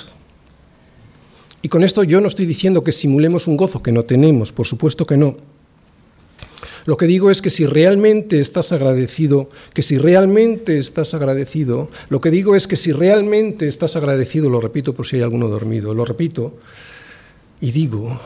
Y 1.62 1.68
con 1.68 1.84
esto 1.84 2.04
yo 2.04 2.22
no 2.22 2.28
estoy 2.28 2.46
diciendo 2.46 2.84
que 2.84 2.92
simulemos 2.92 3.48
un 3.48 3.58
gozo 3.58 3.84
que 3.84 3.92
no 3.92 4.04
tenemos, 4.04 4.52
por 4.52 4.66
supuesto 4.66 5.06
que 5.06 5.18
no. 5.18 5.38
Lo 6.86 6.98
que 6.98 7.08
digo 7.08 7.32
es 7.32 7.42
que 7.42 7.50
si 7.50 7.66
realmente 7.66 8.40
estás 8.40 8.72
agradecido, 8.72 9.50
que 9.74 9.82
si 9.82 9.98
realmente 9.98 10.80
estás 10.80 11.14
agradecido, 11.14 11.90
lo 12.10 12.20
que 12.20 12.30
digo 12.30 12.56
es 12.56 12.68
que 12.68 12.76
si 12.76 12.92
realmente 12.92 13.68
estás 13.68 13.96
agradecido, 13.96 14.50
lo 14.50 14.60
repito 14.60 14.94
por 14.94 15.08
si 15.08 15.18
hay 15.18 15.22
alguno 15.22 15.48
dormido, 15.48 15.94
lo 15.94 16.04
repito, 16.04 16.58
y 17.62 17.72
digo 17.72 18.20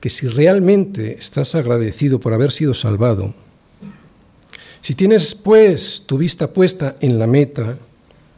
que 0.00 0.08
si 0.08 0.26
realmente 0.26 1.16
estás 1.18 1.54
agradecido 1.54 2.18
por 2.18 2.32
haber 2.32 2.50
sido 2.50 2.72
salvado, 2.72 3.34
si 4.80 4.94
tienes 4.94 5.34
pues 5.34 6.02
tu 6.06 6.18
vista 6.18 6.52
puesta 6.52 6.96
en 7.00 7.18
la 7.18 7.26
meta, 7.26 7.76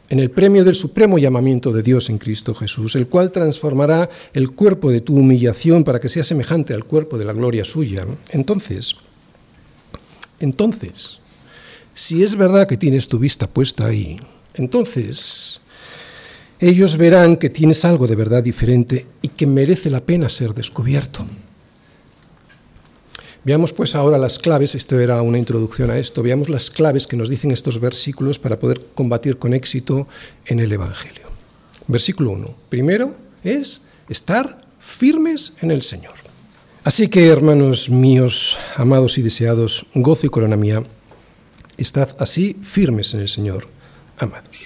en 0.09 0.19
el 0.19 0.29
premio 0.29 0.63
del 0.63 0.75
supremo 0.75 1.17
llamamiento 1.17 1.71
de 1.71 1.81
Dios 1.81 2.09
en 2.09 2.17
Cristo 2.17 2.53
Jesús, 2.53 2.95
el 2.95 3.07
cual 3.07 3.31
transformará 3.31 4.09
el 4.33 4.51
cuerpo 4.51 4.91
de 4.91 5.01
tu 5.01 5.15
humillación 5.15 5.83
para 5.83 5.99
que 5.99 6.09
sea 6.09 6.23
semejante 6.23 6.73
al 6.73 6.83
cuerpo 6.83 7.17
de 7.17 7.25
la 7.25 7.33
gloria 7.33 7.65
suya. 7.65 8.05
Entonces, 8.29 8.95
entonces, 10.39 11.19
si 11.93 12.23
es 12.23 12.35
verdad 12.35 12.67
que 12.67 12.77
tienes 12.77 13.07
tu 13.07 13.19
vista 13.19 13.47
puesta 13.47 13.85
ahí, 13.85 14.17
entonces 14.55 15.61
ellos 16.59 16.97
verán 16.97 17.37
que 17.37 17.49
tienes 17.49 17.85
algo 17.85 18.07
de 18.07 18.15
verdad 18.15 18.43
diferente 18.43 19.05
y 19.21 19.29
que 19.29 19.47
merece 19.47 19.89
la 19.89 20.01
pena 20.01 20.29
ser 20.29 20.53
descubierto. 20.53 21.25
Veamos 23.43 23.73
pues 23.73 23.93
ahora 23.93 24.17
las 24.17 24.39
claves, 24.39 24.73
esto 24.73 24.99
era 24.99 25.21
una 25.21 25.37
introducción 25.37 25.91
a 25.91 25.99
esto, 25.99 26.23
veamos 26.23 26.49
las 26.49 26.71
claves 26.71 27.05
que 27.05 27.15
nos 27.15 27.29
dicen 27.29 27.51
estos 27.51 27.79
versículos 27.79 28.39
para 28.39 28.59
poder 28.59 28.81
combatir 28.95 29.37
con 29.37 29.53
éxito 29.53 30.07
en 30.47 30.59
el 30.59 30.71
Evangelio. 30.71 31.27
Versículo 31.87 32.31
1. 32.31 32.55
Primero 32.69 33.15
es 33.43 33.83
estar 34.09 34.65
firmes 34.79 35.53
en 35.61 35.69
el 35.69 35.83
Señor. 35.83 36.13
Así 36.85 37.07
que, 37.07 37.25
hermanos 37.25 37.89
míos, 37.89 38.59
amados 38.75 39.17
y 39.17 39.23
deseados, 39.23 39.87
gozo 39.95 40.27
y 40.27 40.29
corona 40.29 40.55
mía, 40.55 40.83
estad 41.77 42.09
así 42.19 42.55
firmes 42.61 43.11
en 43.15 43.21
el 43.21 43.27
Señor, 43.27 43.67
amados. 44.19 44.59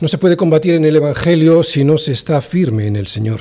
No 0.00 0.08
se 0.08 0.18
puede 0.18 0.36
combatir 0.36 0.74
en 0.74 0.84
el 0.84 0.96
Evangelio 0.96 1.62
si 1.62 1.82
no 1.82 1.96
se 1.96 2.12
está 2.12 2.42
firme 2.42 2.86
en 2.86 2.96
el 2.96 3.06
Señor. 3.06 3.40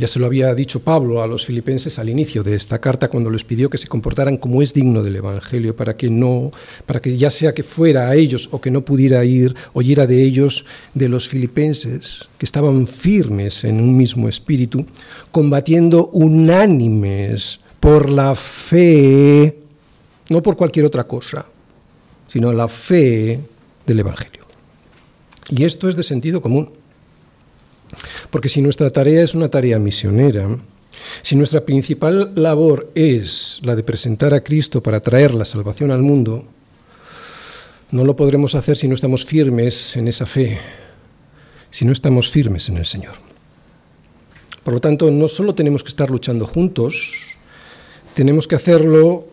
Ya 0.00 0.08
se 0.08 0.18
lo 0.18 0.24
había 0.24 0.54
dicho 0.54 0.80
Pablo 0.80 1.22
a 1.22 1.26
los 1.26 1.44
filipenses 1.44 1.98
al 1.98 2.08
inicio 2.08 2.42
de 2.42 2.54
esta 2.54 2.78
carta 2.78 3.08
cuando 3.08 3.28
les 3.28 3.44
pidió 3.44 3.68
que 3.68 3.76
se 3.76 3.86
comportaran 3.86 4.38
como 4.38 4.62
es 4.62 4.72
digno 4.72 5.02
del 5.02 5.16
evangelio 5.16 5.76
para 5.76 5.94
que 5.94 6.08
no 6.08 6.52
para 6.86 7.02
que 7.02 7.18
ya 7.18 7.28
sea 7.28 7.52
que 7.52 7.62
fuera 7.62 8.08
a 8.08 8.16
ellos 8.16 8.48
o 8.50 8.62
que 8.62 8.70
no 8.70 8.82
pudiera 8.82 9.22
ir 9.26 9.54
oyera 9.74 10.06
de 10.06 10.22
ellos 10.22 10.64
de 10.94 11.10
los 11.10 11.28
filipenses 11.28 12.30
que 12.38 12.46
estaban 12.46 12.86
firmes 12.86 13.62
en 13.64 13.78
un 13.78 13.94
mismo 13.94 14.26
espíritu, 14.26 14.86
combatiendo 15.32 16.06
unánimes 16.14 17.60
por 17.78 18.08
la 18.08 18.34
fe, 18.34 19.58
no 20.30 20.42
por 20.42 20.56
cualquier 20.56 20.86
otra 20.86 21.04
cosa, 21.04 21.44
sino 22.26 22.54
la 22.54 22.68
fe 22.68 23.38
del 23.86 24.00
evangelio. 24.00 24.46
Y 25.50 25.64
esto 25.64 25.90
es 25.90 25.96
de 25.96 26.02
sentido 26.02 26.40
común. 26.40 26.79
Porque 28.30 28.48
si 28.48 28.62
nuestra 28.62 28.90
tarea 28.90 29.22
es 29.22 29.34
una 29.34 29.48
tarea 29.48 29.78
misionera, 29.78 30.48
si 31.22 31.36
nuestra 31.36 31.64
principal 31.64 32.32
labor 32.34 32.90
es 32.94 33.58
la 33.62 33.76
de 33.76 33.82
presentar 33.82 34.34
a 34.34 34.42
Cristo 34.42 34.82
para 34.82 35.00
traer 35.00 35.34
la 35.34 35.44
salvación 35.44 35.90
al 35.90 36.02
mundo, 36.02 36.44
no 37.90 38.04
lo 38.04 38.16
podremos 38.16 38.54
hacer 38.54 38.76
si 38.76 38.86
no 38.86 38.94
estamos 38.94 39.24
firmes 39.24 39.96
en 39.96 40.08
esa 40.08 40.26
fe, 40.26 40.58
si 41.70 41.84
no 41.84 41.92
estamos 41.92 42.30
firmes 42.30 42.68
en 42.68 42.76
el 42.76 42.86
Señor. 42.86 43.14
Por 44.62 44.74
lo 44.74 44.80
tanto, 44.80 45.10
no 45.10 45.26
solo 45.26 45.54
tenemos 45.54 45.82
que 45.82 45.88
estar 45.88 46.10
luchando 46.10 46.46
juntos, 46.46 47.12
tenemos 48.14 48.46
que 48.46 48.56
hacerlo 48.56 49.26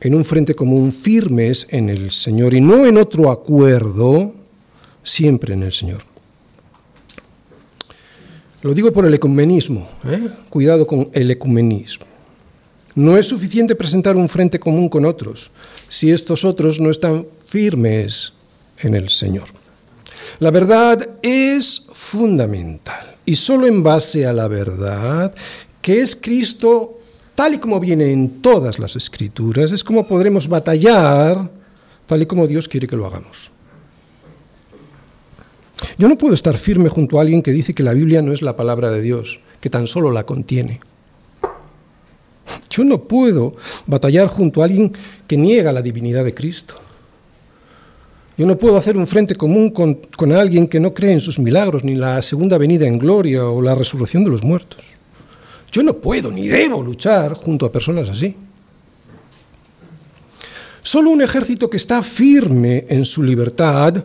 en 0.00 0.14
un 0.14 0.24
frente 0.24 0.54
común, 0.54 0.92
firmes 0.92 1.66
en 1.70 1.90
el 1.90 2.10
Señor 2.10 2.54
y 2.54 2.60
no 2.60 2.86
en 2.86 2.96
otro 2.96 3.30
acuerdo, 3.30 4.34
siempre 5.02 5.54
en 5.54 5.64
el 5.64 5.72
Señor. 5.72 6.11
Lo 8.62 8.74
digo 8.74 8.92
por 8.92 9.04
el 9.04 9.14
ecumenismo, 9.14 9.88
¿eh? 10.04 10.30
cuidado 10.48 10.86
con 10.86 11.10
el 11.12 11.30
ecumenismo. 11.32 12.06
No 12.94 13.16
es 13.16 13.26
suficiente 13.26 13.74
presentar 13.74 14.16
un 14.16 14.28
frente 14.28 14.60
común 14.60 14.88
con 14.88 15.04
otros 15.04 15.50
si 15.88 16.10
estos 16.10 16.44
otros 16.44 16.78
no 16.78 16.90
están 16.90 17.26
firmes 17.44 18.32
en 18.78 18.94
el 18.94 19.08
Señor. 19.08 19.48
La 20.38 20.50
verdad 20.50 21.08
es 21.22 21.86
fundamental 21.92 23.16
y 23.24 23.34
solo 23.34 23.66
en 23.66 23.82
base 23.82 24.26
a 24.26 24.32
la 24.32 24.46
verdad, 24.46 25.34
que 25.80 26.00
es 26.00 26.14
Cristo 26.14 27.00
tal 27.34 27.54
y 27.54 27.58
como 27.58 27.80
viene 27.80 28.12
en 28.12 28.42
todas 28.42 28.78
las 28.78 28.94
escrituras, 28.94 29.72
es 29.72 29.82
como 29.82 30.06
podremos 30.06 30.46
batallar 30.46 31.50
tal 32.06 32.22
y 32.22 32.26
como 32.26 32.46
Dios 32.46 32.68
quiere 32.68 32.86
que 32.86 32.96
lo 32.96 33.06
hagamos. 33.06 33.50
Yo 35.98 36.08
no 36.08 36.16
puedo 36.16 36.34
estar 36.34 36.56
firme 36.56 36.88
junto 36.88 37.18
a 37.18 37.22
alguien 37.22 37.42
que 37.42 37.52
dice 37.52 37.74
que 37.74 37.82
la 37.82 37.92
Biblia 37.92 38.22
no 38.22 38.32
es 38.32 38.42
la 38.42 38.56
palabra 38.56 38.90
de 38.90 39.00
Dios, 39.00 39.40
que 39.60 39.70
tan 39.70 39.86
solo 39.86 40.10
la 40.10 40.24
contiene. 40.24 40.80
Yo 42.70 42.84
no 42.84 43.02
puedo 43.04 43.56
batallar 43.86 44.28
junto 44.28 44.62
a 44.62 44.64
alguien 44.64 44.92
que 45.26 45.36
niega 45.36 45.72
la 45.72 45.82
divinidad 45.82 46.24
de 46.24 46.34
Cristo. 46.34 46.74
Yo 48.36 48.46
no 48.46 48.56
puedo 48.56 48.76
hacer 48.76 48.96
un 48.96 49.06
frente 49.06 49.34
común 49.34 49.70
con, 49.70 50.32
alguien 50.32 50.66
que 50.66 50.80
no 50.80 50.94
cree 50.94 51.12
en 51.12 51.20
sus 51.20 51.38
milagros, 51.38 51.84
ni 51.84 51.94
la 51.94 52.22
segunda 52.22 52.56
venida 52.56 52.86
en 52.86 52.98
gloria 52.98 53.46
o 53.46 53.60
la 53.60 53.74
resurrección 53.74 54.24
de 54.24 54.30
los 54.30 54.42
muertos. 54.42 54.84
Yo 55.70 55.82
no 55.82 55.94
puedo 55.94 56.30
ni 56.30 56.48
debo 56.48 56.82
luchar 56.82 57.34
junto 57.34 57.66
a 57.66 57.72
personas 57.72 58.08
así. 58.08 58.34
Solo 60.82 61.10
un 61.10 61.22
ejército 61.22 61.70
que 61.70 61.76
está 61.76 62.02
firme 62.02 62.86
en 62.88 63.04
su 63.04 63.22
libertad 63.22 64.04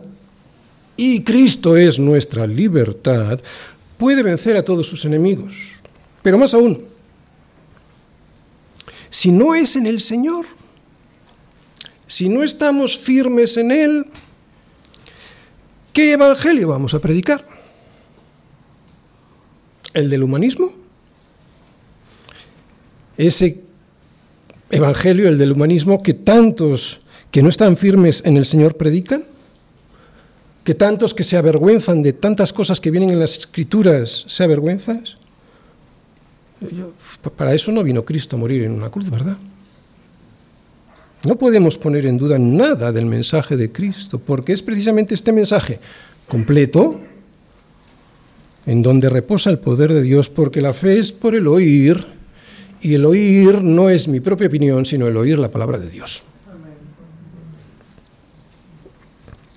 y 0.98 1.22
Cristo 1.22 1.76
es 1.76 2.00
nuestra 2.00 2.44
libertad, 2.44 3.40
puede 3.96 4.20
vencer 4.24 4.56
a 4.56 4.64
todos 4.64 4.84
sus 4.88 5.04
enemigos. 5.04 5.54
Pero 6.22 6.36
más 6.36 6.52
aún, 6.54 6.84
si 9.08 9.30
no 9.30 9.54
es 9.54 9.76
en 9.76 9.86
el 9.86 10.00
Señor, 10.00 10.46
si 12.08 12.28
no 12.28 12.42
estamos 12.42 12.98
firmes 12.98 13.56
en 13.56 13.70
Él, 13.70 14.06
¿qué 15.92 16.14
evangelio 16.14 16.66
vamos 16.66 16.92
a 16.94 16.98
predicar? 16.98 17.46
¿El 19.94 20.10
del 20.10 20.24
humanismo? 20.24 20.72
Ese 23.16 23.62
evangelio, 24.68 25.28
el 25.28 25.38
del 25.38 25.52
humanismo, 25.52 26.02
que 26.02 26.14
tantos 26.14 26.98
que 27.30 27.40
no 27.40 27.50
están 27.50 27.76
firmes 27.76 28.20
en 28.24 28.36
el 28.36 28.46
Señor 28.46 28.76
predican? 28.76 29.37
Que 30.68 30.74
tantos 30.74 31.14
que 31.14 31.24
se 31.24 31.38
avergüenzan 31.38 32.02
de 32.02 32.12
tantas 32.12 32.52
cosas 32.52 32.78
que 32.78 32.90
vienen 32.90 33.08
en 33.08 33.18
las 33.18 33.38
escrituras 33.38 34.26
se 34.28 34.44
avergüenzan? 34.44 35.02
para 37.38 37.54
eso 37.54 37.72
no 37.72 37.82
vino 37.82 38.04
Cristo 38.04 38.36
a 38.36 38.38
morir 38.38 38.64
en 38.64 38.72
una 38.72 38.90
cruz, 38.90 39.08
¿verdad? 39.08 39.38
No 41.24 41.38
podemos 41.38 41.78
poner 41.78 42.04
en 42.04 42.18
duda 42.18 42.38
nada 42.38 42.92
del 42.92 43.06
mensaje 43.06 43.56
de 43.56 43.72
Cristo, 43.72 44.18
porque 44.18 44.52
es 44.52 44.62
precisamente 44.62 45.14
este 45.14 45.32
mensaje 45.32 45.80
completo 46.28 47.00
en 48.66 48.82
donde 48.82 49.08
reposa 49.08 49.48
el 49.48 49.60
poder 49.60 49.94
de 49.94 50.02
Dios, 50.02 50.28
porque 50.28 50.60
la 50.60 50.74
fe 50.74 50.98
es 50.98 51.12
por 51.12 51.34
el 51.34 51.48
oír, 51.48 52.04
y 52.82 52.92
el 52.92 53.06
oír 53.06 53.62
no 53.62 53.88
es 53.88 54.06
mi 54.06 54.20
propia 54.20 54.48
opinión, 54.48 54.84
sino 54.84 55.06
el 55.06 55.16
oír 55.16 55.38
la 55.38 55.50
palabra 55.50 55.78
de 55.78 55.88
Dios. 55.88 56.24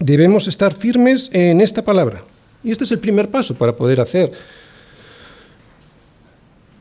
Debemos 0.02 0.48
estar 0.48 0.74
firmes 0.74 1.30
en 1.32 1.62
esta 1.62 1.84
palabra. 1.84 2.24
Y 2.64 2.72
este 2.72 2.84
es 2.84 2.92
el 2.92 3.00
primer 3.00 3.30
paso 3.30 3.56
para 3.56 3.76
poder 3.76 4.02
hacer 4.02 4.32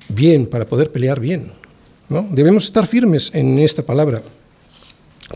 bien, 0.09 0.47
para 0.47 0.67
poder 0.67 0.91
pelear 0.91 1.21
bien. 1.21 1.53
¿no? 2.09 2.27
Debemos 2.31 2.65
estar 2.65 2.87
firmes 2.87 3.31
en 3.35 3.59
esta 3.59 3.83
palabra, 3.83 4.23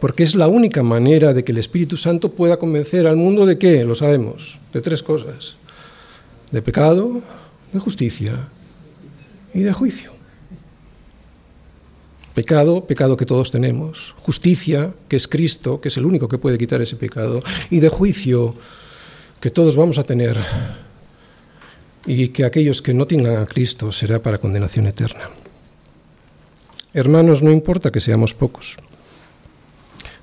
porque 0.01 0.25
es 0.25 0.35
la 0.35 0.49
única 0.49 0.83
manera 0.83 1.33
de 1.33 1.45
que 1.45 1.53
el 1.53 1.59
Espíritu 1.59 1.97
Santo 1.97 2.31
pueda 2.33 2.57
convencer 2.57 3.07
al 3.07 3.17
mundo 3.17 3.47
de 3.47 3.59
qué, 3.59 3.85
lo 3.85 3.95
sabemos, 3.95 4.59
de 4.73 4.81
tres 4.81 5.03
cosas, 5.03 5.55
de 6.51 6.63
pecado, 6.63 7.23
de 7.73 7.79
justicia 7.79 8.49
y 9.53 9.61
de 9.61 9.73
juicio. 9.73 10.14
Pecado, 12.35 12.85
pecado 12.85 13.17
que 13.17 13.27
todos 13.27 13.53
tenemos. 13.53 14.15
Justicia, 14.19 14.93
que 15.09 15.17
es 15.17 15.29
Cristo, 15.29 15.81
que 15.81 15.89
es 15.89 15.97
el 15.97 16.05
único 16.05 16.27
que 16.27 16.39
puede 16.39 16.59
quitar 16.59 16.83
ese 16.83 16.97
pecado. 16.97 17.43
Y 17.71 17.79
de 17.79 17.89
juicio, 17.89 18.55
que 19.41 19.51
todos 19.51 19.77
vamos 19.77 19.99
a 19.99 20.05
tener. 20.05 20.37
Y 22.07 22.29
que 22.29 22.45
aquellos 22.45 22.83
que 22.83 22.93
no 22.93 23.07
tengan 23.07 23.37
a 23.37 23.47
Cristo 23.47 23.93
será 23.93 24.21
para 24.21 24.39
condenación 24.39 24.87
eterna. 24.89 25.31
Hermanos, 26.93 27.43
no 27.43 27.53
importa 27.53 27.93
que 27.93 28.01
seamos 28.01 28.35
pocos. 28.35 28.77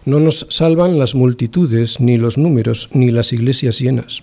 No 0.03 0.19
nos 0.19 0.47
salvan 0.49 0.99
las 0.99 1.15
multitudes, 1.15 1.99
ni 1.99 2.17
los 2.17 2.37
números, 2.37 2.89
ni 2.91 3.11
las 3.11 3.33
iglesias 3.33 3.79
llenas. 3.79 4.21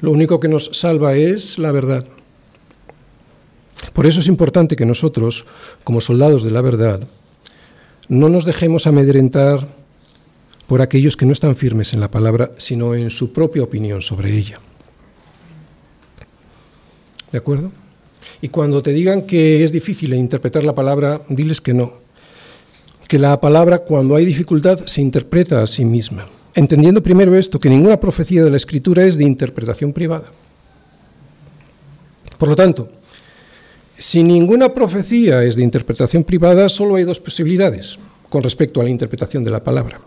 Lo 0.00 0.10
único 0.10 0.40
que 0.40 0.48
nos 0.48 0.70
salva 0.72 1.14
es 1.14 1.58
la 1.58 1.70
verdad. 1.70 2.06
Por 3.92 4.06
eso 4.06 4.20
es 4.20 4.28
importante 4.28 4.76
que 4.76 4.86
nosotros, 4.86 5.46
como 5.84 6.00
soldados 6.00 6.42
de 6.42 6.50
la 6.50 6.60
verdad, 6.60 7.00
no 8.08 8.28
nos 8.28 8.44
dejemos 8.44 8.86
amedrentar 8.86 9.66
por 10.66 10.82
aquellos 10.82 11.16
que 11.16 11.26
no 11.26 11.32
están 11.32 11.54
firmes 11.54 11.92
en 11.92 12.00
la 12.00 12.10
palabra, 12.10 12.50
sino 12.58 12.94
en 12.94 13.10
su 13.10 13.32
propia 13.32 13.62
opinión 13.62 14.02
sobre 14.02 14.36
ella. 14.36 14.58
¿De 17.30 17.38
acuerdo? 17.38 17.72
Y 18.40 18.48
cuando 18.48 18.82
te 18.82 18.92
digan 18.92 19.22
que 19.22 19.64
es 19.64 19.72
difícil 19.72 20.14
interpretar 20.14 20.64
la 20.64 20.74
palabra, 20.74 21.22
diles 21.28 21.60
que 21.60 21.74
no. 21.74 21.94
Que 23.08 23.18
la 23.18 23.40
palabra, 23.40 23.80
cuando 23.80 24.16
hay 24.16 24.24
dificultad, 24.24 24.78
se 24.86 25.02
interpreta 25.02 25.62
a 25.62 25.66
sí 25.66 25.84
misma. 25.84 26.26
Entendiendo 26.54 27.02
primero 27.02 27.34
esto, 27.34 27.58
que 27.58 27.68
ninguna 27.68 27.98
profecía 27.98 28.44
de 28.44 28.50
la 28.50 28.56
Escritura 28.56 29.04
es 29.04 29.18
de 29.18 29.24
interpretación 29.24 29.92
privada. 29.92 30.26
Por 32.38 32.48
lo 32.48 32.56
tanto, 32.56 32.90
si 34.04 34.22
ninguna 34.22 34.74
profecía 34.74 35.42
es 35.44 35.56
de 35.56 35.62
interpretación 35.62 36.24
privada, 36.24 36.68
solo 36.68 36.96
hay 36.96 37.04
dos 37.04 37.20
posibilidades 37.20 37.98
con 38.28 38.42
respecto 38.42 38.78
a 38.82 38.84
la 38.84 38.90
interpretación 38.90 39.42
de 39.42 39.50
la 39.50 39.64
palabra. 39.64 39.98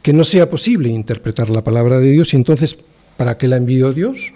Que 0.00 0.12
no 0.12 0.22
sea 0.22 0.48
posible 0.48 0.88
interpretar 0.88 1.50
la 1.50 1.64
palabra 1.64 1.98
de 1.98 2.12
Dios 2.12 2.32
y 2.32 2.36
entonces, 2.36 2.78
¿para 3.16 3.36
qué 3.36 3.48
la 3.48 3.56
envió 3.56 3.92
Dios? 3.92 4.32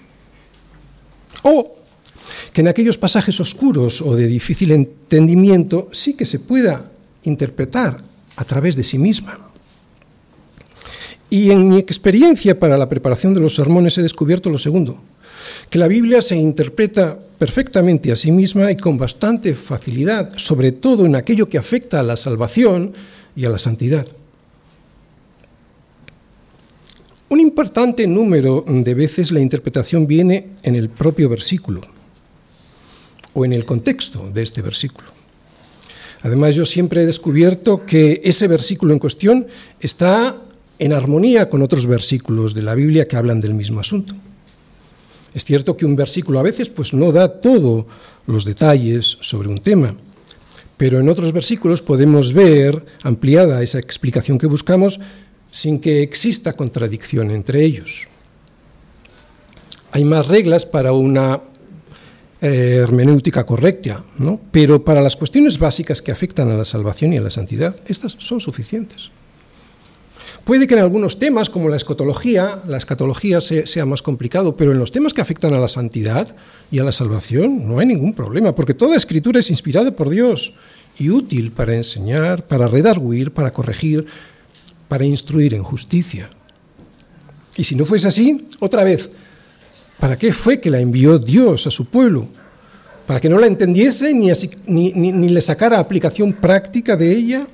O 1.43 1.77
que 2.53 2.63
en 2.63 2.67
aquellos 2.67 2.99
pasajes 2.99 3.39
oscuros 3.39 4.03
o 4.03 4.17
de 4.17 4.27
difícil 4.27 4.73
entendimiento 4.73 5.89
sí 5.93 6.15
que 6.15 6.27
se 6.27 6.41
pueda 6.41 6.91
interpretar 7.23 8.03
a 8.35 8.45
través 8.45 8.75
de 8.75 8.83
sí 8.83 8.99
misma. 8.99 9.39
Y 11.31 11.53
en 11.53 11.69
mi 11.69 11.79
experiencia 11.79 12.59
para 12.59 12.77
la 12.77 12.89
preparación 12.89 13.33
de 13.33 13.41
los 13.41 13.55
sermones 13.55 13.97
he 13.97 14.03
descubierto 14.03 14.51
lo 14.51 14.59
segundo, 14.59 15.01
que 15.71 15.79
la 15.79 15.89
Biblia 15.89 16.23
se 16.23 16.37
interpreta 16.37 17.19
perfectamente 17.39 18.11
a 18.13 18.17
sí 18.17 18.33
misma 18.33 18.71
y 18.71 18.77
con 18.77 18.99
bastante 18.99 19.55
facilidad, 19.55 20.33
sobre 20.37 20.73
todo 20.73 21.07
en 21.07 21.17
aquello 21.17 21.47
que 21.47 21.59
afecta 21.59 22.01
a 22.01 22.03
la 22.03 22.17
salvación 22.17 22.93
y 23.37 23.45
a 23.45 23.51
la 23.51 23.59
santidad. 23.59 24.07
Un 27.31 27.41
importante 27.41 28.07
número 28.07 28.65
de 28.67 28.95
veces 28.95 29.31
la 29.33 29.41
interpretación 29.41 30.07
viene 30.07 30.49
en 30.63 30.75
el 30.75 30.89
propio 30.89 31.29
versículo 31.29 31.83
o 33.35 33.45
en 33.45 33.53
el 33.53 33.65
contexto 33.65 34.31
de 34.33 34.43
este 34.43 34.63
versículo. 34.63 35.09
Además, 36.23 36.57
yo 36.57 36.67
siempre 36.67 37.03
he 37.03 37.07
descubierto 37.07 37.85
que 37.85 38.23
ese 38.25 38.49
versículo 38.49 38.93
en 38.93 38.99
cuestión 38.99 39.47
está 39.79 40.37
en 40.79 40.93
armonía 40.93 41.49
con 41.49 41.63
otros 41.63 41.87
versículos 41.87 42.55
de 42.55 42.63
la 42.63 42.75
Biblia 42.75 43.07
que 43.07 43.17
hablan 43.17 43.41
del 43.41 43.55
mismo 43.55 43.81
asunto. 43.81 44.17
Es 45.35 45.45
cierto 45.45 45.77
que 45.77 45.87
un 45.87 45.97
versículo 45.97 46.39
a 46.39 46.43
veces 46.43 46.69
pues, 46.69 46.95
no 46.95 47.13
da 47.13 47.41
todos 47.41 47.85
los 48.27 48.45
detalles 48.45 49.19
sobre 49.21 49.49
un 49.49 49.59
tema, 49.59 49.95
pero 50.77 51.01
en 51.01 51.09
otros 51.09 51.33
versículos 51.33 51.83
podemos 51.83 52.33
ver 52.33 52.85
ampliada 53.03 53.63
esa 53.63 53.79
explicación 53.79 54.39
que 54.39 54.47
buscamos 54.47 55.01
sin 55.51 55.81
que 55.81 56.03
exista 56.03 56.53
contradicción 56.53 57.31
entre 57.31 57.65
ellos. 57.65 58.09
Hay 59.91 60.05
más 60.05 60.29
reglas 60.29 60.67
para 60.67 60.93
una 60.93 61.41
eh, 62.41 62.79
hermenéutica 62.83 63.45
correcta, 63.45 64.05
¿no? 64.19 64.41
pero 64.53 64.85
para 64.85 65.03
las 65.03 65.17
cuestiones 65.17 65.59
básicas 65.59 66.03
que 66.03 66.13
afectan 66.13 66.51
a 66.51 66.57
la 66.57 66.65
salvación 66.65 67.13
y 67.13 67.19
a 67.19 67.23
la 67.23 67.31
santidad, 67.31 67.77
estas 67.87 68.17
son 68.19 68.41
suficientes. 68.41 69.11
Puede 70.49 70.67
que 70.67 70.73
en 70.73 70.81
algunos 70.81 71.19
temas, 71.19 71.51
como 71.51 71.69
la 71.69 71.77
escatología, 71.77 72.63
la 72.67 72.79
escatología 72.79 73.43
sea 73.43 73.85
más 73.85 74.01
complicado, 74.01 74.57
pero 74.57 74.73
en 74.73 74.79
los 74.79 74.93
temas 74.93 75.13
que 75.13 75.21
afectan 75.21 75.53
a 75.53 75.59
la 75.59 75.69
santidad 75.69 76.35
y 76.71 76.79
a 76.79 76.85
la 76.85 76.93
salvación 76.93 77.69
no 77.69 77.81
hay 77.81 77.87
ningún 77.87 78.15
problema, 78.15 78.55
porque 78.55 78.73
toda 78.73 78.97
escritura 78.97 79.41
es 79.41 79.51
inspirada 79.51 79.91
por 79.91 80.09
Dios 80.09 80.55
y 80.99 81.11
útil 81.11 81.53
para 81.53 81.75
enseñar, 81.75 82.47
para 82.47 82.67
redarguir, 82.67 83.31
para 83.31 83.53
corregir, 83.53 84.07
para 84.89 85.05
instruir 85.05 85.53
en 85.53 85.63
justicia. 85.63 86.31
Y 87.59 87.65
si 87.65 87.77
no 87.77 87.85
fuese 87.85 88.09
así, 88.09 88.49
otra 88.59 88.85
vez, 88.85 89.11
¿para 90.01 90.17
qué 90.17 90.33
fue 90.33 90.63
que 90.63 90.71
la 90.71 90.81
envió 90.81 91.19
Dios 91.19 91.67
a 91.67 91.71
su 91.71 91.91
pueblo? 91.91 92.27
¿Para 93.07 93.21
que 93.21 93.29
no 93.29 93.39
la 93.39 93.49
entendiese 93.49 94.15
ni, 94.15 94.33
ni 94.95 95.29
le 95.29 95.41
sacara 95.43 95.79
aplicación 95.79 96.33
práctica 96.33 96.97
de 96.97 97.13
ella? 97.13 97.47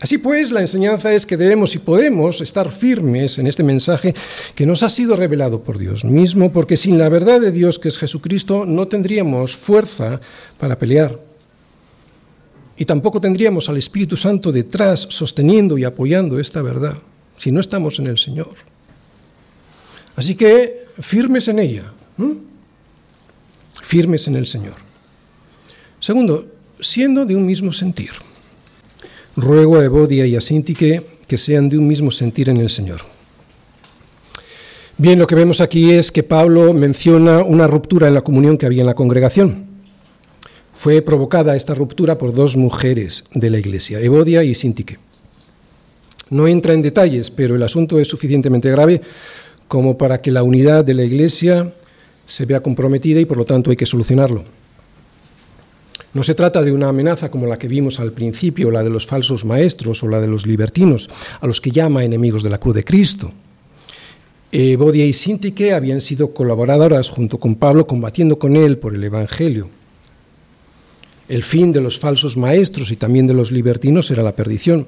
Así 0.00 0.18
pues, 0.18 0.50
la 0.50 0.60
enseñanza 0.60 1.12
es 1.14 1.24
que 1.24 1.38
debemos 1.38 1.74
y 1.74 1.78
podemos 1.78 2.42
estar 2.42 2.70
firmes 2.70 3.38
en 3.38 3.46
este 3.46 3.62
mensaje 3.62 4.14
que 4.54 4.66
nos 4.66 4.82
ha 4.82 4.90
sido 4.90 5.16
revelado 5.16 5.62
por 5.62 5.78
Dios 5.78 6.04
mismo, 6.04 6.52
porque 6.52 6.76
sin 6.76 6.98
la 6.98 7.08
verdad 7.08 7.40
de 7.40 7.50
Dios, 7.50 7.78
que 7.78 7.88
es 7.88 7.96
Jesucristo, 7.96 8.66
no 8.66 8.88
tendríamos 8.88 9.56
fuerza 9.56 10.20
para 10.58 10.78
pelear. 10.78 11.18
Y 12.76 12.84
tampoco 12.84 13.22
tendríamos 13.22 13.70
al 13.70 13.78
Espíritu 13.78 14.16
Santo 14.16 14.52
detrás 14.52 15.06
sosteniendo 15.08 15.78
y 15.78 15.84
apoyando 15.84 16.38
esta 16.38 16.60
verdad, 16.60 16.98
si 17.38 17.50
no 17.50 17.60
estamos 17.60 17.98
en 17.98 18.08
el 18.08 18.18
Señor. 18.18 18.54
Así 20.14 20.34
que 20.34 20.84
firmes 21.00 21.48
en 21.48 21.58
ella, 21.58 21.84
firmes 23.82 24.26
en 24.28 24.34
el 24.34 24.46
Señor. 24.46 24.76
Segundo, 26.00 26.46
siendo 26.80 27.24
de 27.24 27.34
un 27.34 27.46
mismo 27.46 27.72
sentir. 27.72 28.10
Ruego 29.36 29.76
a 29.76 29.84
Evodia 29.84 30.26
y 30.26 30.34
a 30.34 30.40
Sintique 30.40 31.02
que 31.26 31.36
sean 31.36 31.68
de 31.68 31.76
un 31.76 31.86
mismo 31.86 32.10
sentir 32.10 32.48
en 32.48 32.56
el 32.56 32.70
Señor. 32.70 33.02
Bien, 34.96 35.18
lo 35.18 35.26
que 35.26 35.34
vemos 35.34 35.60
aquí 35.60 35.90
es 35.90 36.10
que 36.10 36.22
Pablo 36.22 36.72
menciona 36.72 37.42
una 37.42 37.66
ruptura 37.66 38.08
en 38.08 38.14
la 38.14 38.22
comunión 38.22 38.56
que 38.56 38.64
había 38.64 38.80
en 38.80 38.86
la 38.86 38.94
congregación. 38.94 39.66
Fue 40.74 41.02
provocada 41.02 41.54
esta 41.54 41.74
ruptura 41.74 42.16
por 42.16 42.32
dos 42.32 42.56
mujeres 42.56 43.24
de 43.34 43.50
la 43.50 43.58
iglesia, 43.58 44.00
Evodia 44.00 44.42
y 44.42 44.54
Sintique. 44.54 44.98
No 46.30 46.48
entra 46.48 46.72
en 46.72 46.80
detalles, 46.80 47.30
pero 47.30 47.56
el 47.56 47.62
asunto 47.62 48.00
es 48.00 48.08
suficientemente 48.08 48.70
grave 48.70 49.02
como 49.68 49.98
para 49.98 50.22
que 50.22 50.30
la 50.30 50.42
unidad 50.42 50.82
de 50.82 50.94
la 50.94 51.04
iglesia 51.04 51.74
se 52.24 52.46
vea 52.46 52.62
comprometida 52.62 53.20
y 53.20 53.26
por 53.26 53.36
lo 53.36 53.44
tanto 53.44 53.70
hay 53.70 53.76
que 53.76 53.84
solucionarlo. 53.84 54.44
No 56.16 56.22
se 56.22 56.34
trata 56.34 56.62
de 56.62 56.72
una 56.72 56.88
amenaza 56.88 57.30
como 57.30 57.46
la 57.46 57.58
que 57.58 57.68
vimos 57.68 58.00
al 58.00 58.10
principio, 58.10 58.70
la 58.70 58.82
de 58.82 58.88
los 58.88 59.04
falsos 59.04 59.44
maestros 59.44 60.02
o 60.02 60.08
la 60.08 60.18
de 60.18 60.26
los 60.26 60.46
libertinos, 60.46 61.10
a 61.42 61.46
los 61.46 61.60
que 61.60 61.70
llama 61.70 62.04
enemigos 62.04 62.42
de 62.42 62.48
la 62.48 62.56
cruz 62.56 62.74
de 62.74 62.84
Cristo. 62.84 63.32
Bodia 64.78 65.04
y 65.04 65.12
Sintique 65.12 65.74
habían 65.74 66.00
sido 66.00 66.32
colaboradoras 66.32 67.10
junto 67.10 67.36
con 67.36 67.56
Pablo 67.56 67.86
combatiendo 67.86 68.38
con 68.38 68.56
él 68.56 68.78
por 68.78 68.94
el 68.94 69.04
Evangelio. 69.04 69.68
El 71.28 71.42
fin 71.42 71.70
de 71.70 71.82
los 71.82 71.98
falsos 71.98 72.38
maestros 72.38 72.90
y 72.90 72.96
también 72.96 73.26
de 73.26 73.34
los 73.34 73.52
libertinos 73.52 74.10
era 74.10 74.22
la 74.22 74.34
perdición. 74.34 74.86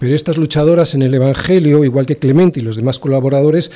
Pero 0.00 0.12
estas 0.12 0.36
luchadoras 0.38 0.94
en 0.94 1.02
el 1.02 1.14
Evangelio, 1.14 1.84
igual 1.84 2.04
que 2.04 2.18
Clemente 2.18 2.58
y 2.58 2.64
los 2.64 2.74
demás 2.74 2.98
colaboradores, 2.98 3.70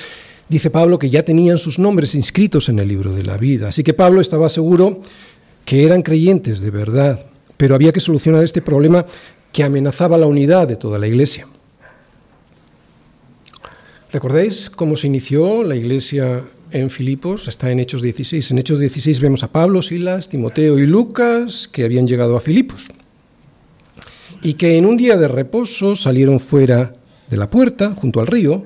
dice 0.49 0.71
Pablo 0.71 0.99
que 0.99 1.11
ya 1.11 1.25
tenían 1.25 1.59
sus 1.59 1.79
nombres 1.79 2.17
inscritos 2.17 2.69
en 2.69 2.81
el 2.81 2.89
libro 2.89 3.13
de 3.13 3.23
la 3.23 3.37
vida. 3.37 3.69
Así 3.69 3.85
que 3.85 3.95
Pablo 3.95 4.21
estaba 4.21 4.49
seguro 4.49 5.01
que 5.67 5.85
eran 5.85 6.01
creyentes 6.01 6.61
de 6.61 6.71
verdad, 6.71 7.27
pero 7.59 7.75
había 7.75 7.93
que 7.93 8.01
solucionar 8.01 8.43
este 8.43 8.63
problema 8.63 9.05
que 9.53 9.65
amenazaba 9.65 10.17
la 10.17 10.27
unidad 10.27 10.67
de 10.67 10.77
toda 10.77 10.99
la 10.99 11.09
iglesia. 11.09 11.47
¿Recordáis 14.13 14.71
cómo 14.71 14.97
se 14.97 15.09
inició 15.09 15.65
la 15.65 15.75
iglesia 15.75 16.45
en 16.71 16.89
Filipos? 16.89 17.49
Está 17.49 17.71
en 17.71 17.81
Hechos 17.81 18.01
16. 18.01 18.53
En 18.53 18.59
Hechos 18.59 18.79
16 18.79 19.21
vemos 19.21 19.43
a 19.43 19.51
Pablo, 19.53 19.83
Silas, 19.83 20.29
Timoteo 20.29 20.79
y 20.79 20.87
Lucas 20.87 21.69
que 21.69 21.85
habían 21.85 22.07
llegado 22.07 22.37
a 22.37 22.41
Filipos 22.41 22.87
y 24.43 24.55
que 24.55 24.77
en 24.77 24.87
un 24.87 24.97
día 24.97 25.17
de 25.17 25.27
reposo 25.27 25.97
salieron 25.97 26.39
fuera 26.39 26.95
de 27.29 27.37
la 27.37 27.51
puerta, 27.51 27.95
junto 27.95 28.21
al 28.21 28.29
río, 28.29 28.63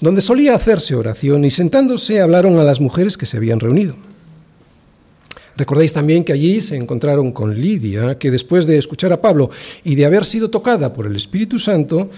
donde 0.00 0.20
solía 0.20 0.56
hacerse 0.56 0.96
oración 0.96 1.44
y 1.44 1.50
sentándose 1.50 2.20
hablaron 2.20 2.58
a 2.58 2.64
las 2.64 2.80
mujeres 2.80 3.16
que 3.16 3.26
se 3.26 3.36
habían 3.36 3.60
reunido. 3.60 3.94
Recordáis 5.56 5.92
también 5.92 6.24
que 6.24 6.32
allí 6.32 6.60
se 6.60 6.76
encontraron 6.76 7.32
con 7.32 7.60
Lidia, 7.60 8.18
que 8.18 8.30
después 8.30 8.66
de 8.66 8.78
escuchar 8.78 9.12
a 9.12 9.20
Pablo 9.20 9.50
y 9.84 9.94
de 9.94 10.06
haber 10.06 10.24
sido 10.24 10.48
tocada 10.50 10.92
por 10.94 11.06
el 11.06 11.16
Espíritu 11.16 11.58
Santo, 11.58 12.10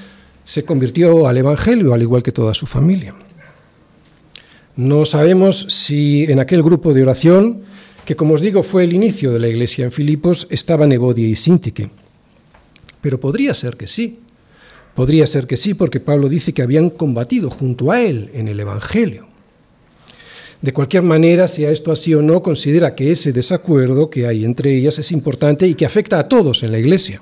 se 0.44 0.64
convirtió 0.64 1.26
al 1.26 1.38
Evangelio, 1.38 1.94
al 1.94 2.02
igual 2.02 2.22
que 2.22 2.32
toda 2.32 2.54
su 2.54 2.66
familia. 2.66 3.14
No 4.76 5.04
sabemos 5.04 5.66
si 5.68 6.24
en 6.24 6.38
aquel 6.38 6.62
grupo 6.62 6.92
de 6.92 7.02
oración, 7.02 7.62
que 8.04 8.16
como 8.16 8.34
os 8.34 8.40
digo 8.40 8.62
fue 8.62 8.84
el 8.84 8.92
inicio 8.92 9.32
de 9.32 9.40
la 9.40 9.48
iglesia 9.48 9.84
en 9.84 9.92
Filipos, 9.92 10.46
estaban 10.50 10.92
Evodia 10.92 11.26
y 11.26 11.34
Sintique. 11.34 11.90
Pero 13.00 13.18
podría 13.18 13.54
ser 13.54 13.76
que 13.76 13.88
sí. 13.88 14.20
Podría 14.94 15.26
ser 15.26 15.46
que 15.46 15.56
sí, 15.56 15.74
porque 15.74 16.00
Pablo 16.00 16.28
dice 16.28 16.52
que 16.52 16.62
habían 16.62 16.90
combatido 16.90 17.50
junto 17.50 17.90
a 17.90 18.00
él 18.00 18.30
en 18.32 18.46
el 18.46 18.60
Evangelio. 18.60 19.33
De 20.64 20.72
cualquier 20.72 21.02
manera, 21.02 21.46
sea 21.46 21.70
esto 21.70 21.92
así 21.92 22.14
o 22.14 22.22
no, 22.22 22.42
considera 22.42 22.94
que 22.94 23.10
ese 23.10 23.34
desacuerdo 23.34 24.08
que 24.08 24.26
hay 24.26 24.46
entre 24.46 24.74
ellas 24.74 24.98
es 24.98 25.12
importante 25.12 25.66
y 25.66 25.74
que 25.74 25.84
afecta 25.84 26.18
a 26.18 26.26
todos 26.26 26.62
en 26.62 26.72
la 26.72 26.78
Iglesia. 26.78 27.20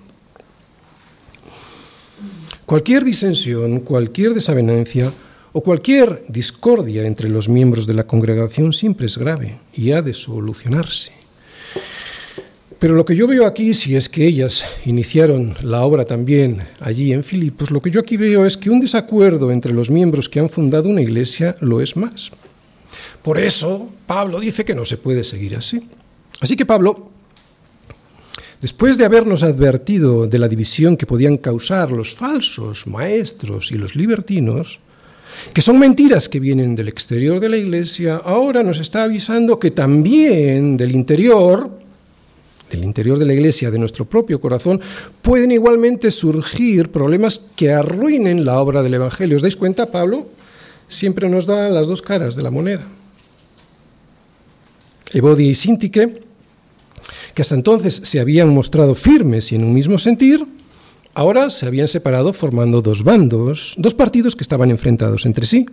Cualquier 2.65 3.03
disensión, 3.03 3.81
cualquier 3.81 4.33
desavenencia 4.35 5.13
o 5.53 5.61
cualquier 5.61 6.23
discordia 6.29 7.05
entre 7.05 7.29
los 7.29 7.49
miembros 7.49 7.85
de 7.89 7.95
la 7.95 8.07
congregación 8.07 8.73
siempre 8.73 9.07
es 9.07 9.19
grave 9.19 9.59
y 9.75 9.91
ha 9.91 10.03
de 10.03 10.15
solucionarse. 10.15 11.11
Pero 12.79 12.95
lo 12.95 13.05
que 13.05 13.17
yo 13.17 13.27
veo 13.27 13.45
aquí, 13.45 13.75
si 13.75 13.97
es 13.97 14.09
que 14.09 14.25
ellas 14.25 14.65
iniciaron 14.87 15.57
la 15.63 15.83
obra 15.83 16.05
también 16.05 16.63
allí 16.79 17.13
en 17.13 17.25
Filipos, 17.25 17.73
lo 17.73 17.81
que 17.81 17.91
yo 17.91 17.99
aquí 17.99 18.17
veo 18.17 18.47
es 18.47 18.57
que 18.57 18.71
un 18.71 18.79
desacuerdo 18.79 19.51
entre 19.51 19.73
los 19.73 19.91
miembros 19.91 20.29
que 20.29 20.39
han 20.39 20.49
fundado 20.49 20.89
una 20.89 21.03
iglesia 21.03 21.57
lo 21.59 21.81
es 21.81 21.97
más. 21.97 22.31
Por 23.23 23.39
eso 23.39 23.89
Pablo 24.07 24.41
dice 24.41 24.65
que 24.65 24.75
no 24.75 24.85
se 24.85 24.97
puede 24.97 25.25
seguir 25.25 25.57
así. 25.57 25.89
Así 26.41 26.57
que 26.57 26.67
Pablo, 26.67 27.11
después 28.61 28.99
de 28.99 29.05
habernos 29.05 29.43
advertido 29.43 30.27
de 30.27 30.39
la 30.39 30.49
división 30.49 30.97
que 30.97 31.07
podían 31.07 31.37
causar 31.37 31.93
los 31.93 32.15
falsos 32.15 32.87
maestros 32.87 33.71
y 33.71 33.79
los 33.79 33.95
libertinos, 33.95 34.81
que 35.55 35.63
son 35.63 35.79
mentiras 35.79 36.29
que 36.29 36.41
vienen 36.41 36.75
del 36.75 36.89
exterior 36.89 37.39
de 37.39 37.49
la 37.49 37.57
iglesia, 37.57 38.17
ahora 38.17 38.63
nos 38.63 38.81
está 38.81 39.05
avisando 39.05 39.59
que 39.59 39.71
también 39.71 40.77
del 40.77 40.93
interior, 40.93 41.71
del 42.71 42.85
interior 42.85 43.19
de 43.19 43.27
la 43.27 43.35
iglesia, 43.35 43.71
de 43.71 43.79
nuestro 43.79 44.05
propio 44.05 44.41
corazón, 44.41 44.81
pueden 45.21 45.53
igualmente 45.53 46.11
surgir 46.11 46.91
problemas 46.91 47.41
que 47.55 47.73
arruinen 47.73 48.45
la 48.45 48.59
obra 48.59 48.83
del 48.83 48.95
Evangelio. 48.95 49.37
¿Os 49.37 49.43
dais 49.43 49.57
cuenta, 49.57 49.91
Pablo? 49.91 50.27
Siempre 50.89 51.29
nos 51.29 51.47
da 51.47 51.71
las 51.71 51.87
dos 51.87 52.03
caras 52.03 52.35
de 52.35 52.43
la 52.43 52.51
moneda. 52.51 52.87
Evodia 55.13 55.51
y 55.51 55.55
Sintique, 55.55 56.23
que 57.35 57.43
hasta 57.43 57.55
entonces 57.55 57.95
se 58.05 58.21
habían 58.21 58.49
mostrado 58.49 58.95
firmes 58.95 59.53
y 59.53 59.57
en 59.57 59.65
un 59.65 59.73
mismo 59.73 59.99
sentir, 59.99 60.47
ahora 61.15 61.51
se 61.51 61.67
habían 61.67 61.89
separado 61.89 62.33
formando 62.33 62.83
dos 62.83 63.05
bandos, 63.05 63.75
dos 63.79 63.95
partidos 63.95 64.37
que 64.37 64.43
estaban 64.43 64.71
enfrentados 64.71 65.27
entre 65.27 65.47
sí. 65.47 65.67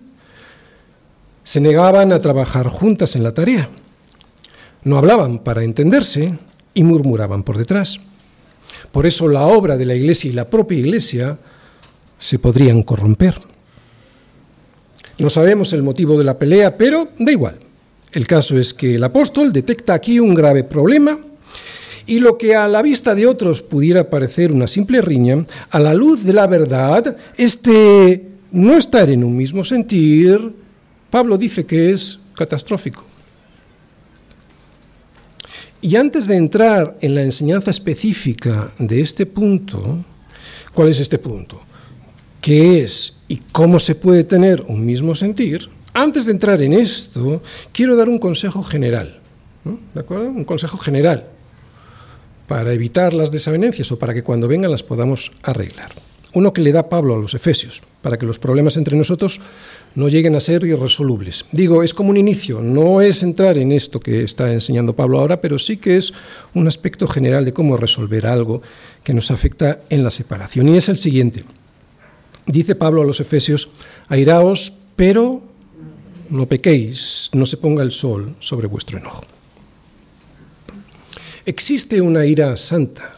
Se 1.44 1.60
negaban 1.60 2.12
a 2.12 2.22
trabajar 2.22 2.68
juntas 2.68 3.16
en 3.16 3.24
la 3.24 3.34
tarea. 3.34 3.70
No 4.84 4.98
hablaban 4.98 5.40
para 5.40 5.64
entenderse 5.64 6.38
y 6.74 6.84
murmuraban 6.84 7.44
por 7.44 7.58
detrás. 7.58 8.00
Por 8.92 9.06
eso 9.06 9.28
la 9.28 9.46
obra 9.48 9.78
de 9.78 9.86
la 9.86 9.96
Iglesia 9.96 10.30
y 10.30 10.34
la 10.34 10.50
propia 10.50 10.78
Iglesia 10.78 11.38
se 12.18 12.40
podrían 12.40 12.84
corromper. 12.84 13.42
No 15.18 15.30
sabemos 15.30 15.74
el 15.74 15.84
motivo 15.84 16.18
de 16.18 16.24
la 16.24 16.38
pelea, 16.38 16.78
pero 16.78 17.10
da 17.18 17.32
igual. 17.32 17.69
El 18.12 18.26
caso 18.26 18.58
es 18.58 18.74
que 18.74 18.96
el 18.96 19.04
apóstol 19.04 19.54
detecta 19.54 19.94
aquí 19.94 20.20
un 20.20 20.34
grave 20.34 20.64
problema 20.64 21.20
y 22.08 22.20
lo 22.20 22.38
que 22.40 22.56
a 22.56 22.68
la 22.68 22.82
vista 22.82 23.14
de 23.14 23.28
otros 23.28 23.62
pudiera 23.62 24.10
parecer 24.10 24.52
una 24.52 24.66
simple 24.66 25.00
riña, 25.00 25.46
a 25.70 25.80
la 25.80 25.94
luz 25.94 26.24
de 26.24 26.34
la 26.34 26.48
verdad, 26.48 27.16
este 27.38 28.26
no 28.52 28.76
estar 28.76 29.12
en 29.12 29.24
un 29.24 29.38
mismo 29.38 29.64
sentir, 29.64 30.54
Pablo 31.12 31.38
dice 31.38 31.68
que 31.68 31.92
es 31.92 32.20
catastrófico. 32.36 33.04
Y 35.82 35.96
antes 35.96 36.28
de 36.28 36.36
entrar 36.36 36.98
en 37.00 37.14
la 37.14 37.22
enseñanza 37.22 37.70
específica 37.70 38.74
de 38.80 39.02
este 39.02 39.28
punto, 39.28 40.04
¿cuál 40.74 40.90
es 40.90 41.00
este 41.00 41.20
punto? 41.20 41.62
¿Qué 42.42 42.82
es 42.82 43.18
y 43.28 43.38
cómo 43.52 43.78
se 43.78 43.94
puede 43.94 44.24
tener 44.24 44.62
un 44.68 44.84
mismo 44.84 45.14
sentir? 45.14 45.70
Antes 45.94 46.26
de 46.26 46.32
entrar 46.32 46.62
en 46.62 46.74
esto, 46.74 47.42
quiero 47.72 47.96
dar 47.96 48.10
un 48.10 48.20
consejo 48.20 48.64
general. 48.64 49.20
¿De 49.94 50.00
acuerdo? 50.00 50.30
Un 50.30 50.46
consejo 50.46 50.78
general 50.78 51.26
para 52.50 52.74
evitar 52.74 53.14
las 53.14 53.30
desavenencias 53.30 53.92
o 53.92 54.00
para 54.00 54.14
que 54.14 54.24
cuando 54.24 54.48
vengan 54.48 54.72
las 54.72 54.82
podamos 54.82 55.32
arreglar. 55.44 55.92
Uno 56.34 56.52
que 56.52 56.62
le 56.62 56.72
da 56.72 56.90
Pablo 56.90 57.14
a 57.16 57.20
los 57.20 57.36
Efesios, 57.36 57.84
para 58.02 58.18
que 58.18 58.26
los 58.26 58.40
problemas 58.40 58.76
entre 58.76 58.98
nosotros 58.98 59.40
no 59.94 60.10
lleguen 60.10 60.36
a 60.36 60.40
ser 60.40 60.64
irresolubles. 60.64 61.46
Digo, 61.52 61.84
es 61.84 61.94
como 61.94 62.10
un 62.10 62.18
inicio, 62.18 62.60
no 62.60 63.02
es 63.02 63.22
entrar 63.22 63.60
en 63.60 63.72
esto 63.72 64.00
que 64.00 64.24
está 64.24 64.52
enseñando 64.52 64.96
Pablo 64.96 65.20
ahora, 65.20 65.42
pero 65.42 65.60
sí 65.60 65.78
que 65.78 65.98
es 65.98 66.12
un 66.56 66.68
aspecto 66.68 67.08
general 67.08 67.46
de 67.46 67.54
cómo 67.54 67.78
resolver 67.78 68.26
algo 68.26 68.64
que 69.04 69.14
nos 69.14 69.30
afecta 69.30 69.82
en 69.90 70.04
la 70.04 70.12
separación. 70.12 70.70
Y 70.70 70.78
es 70.78 70.90
el 70.90 70.98
siguiente. 70.98 71.46
Dice 72.48 72.74
Pablo 72.74 73.04
a 73.04 73.06
los 73.06 73.20
Efesios, 73.20 73.70
airaos, 74.08 74.74
pero 74.96 75.44
no 76.30 76.46
pequéis, 76.46 77.30
no 77.34 77.46
se 77.46 77.58
ponga 77.58 77.84
el 77.84 77.92
sol 77.92 78.36
sobre 78.40 78.68
vuestro 78.68 78.98
enojo. 78.98 79.24
Existe 81.46 82.00
una 82.02 82.26
ira 82.26 82.56
santa, 82.58 83.14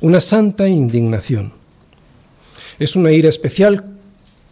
una 0.00 0.20
santa 0.20 0.68
indignación. 0.68 1.52
Es 2.78 2.96
una 2.96 3.12
ira 3.12 3.28
especial 3.28 3.84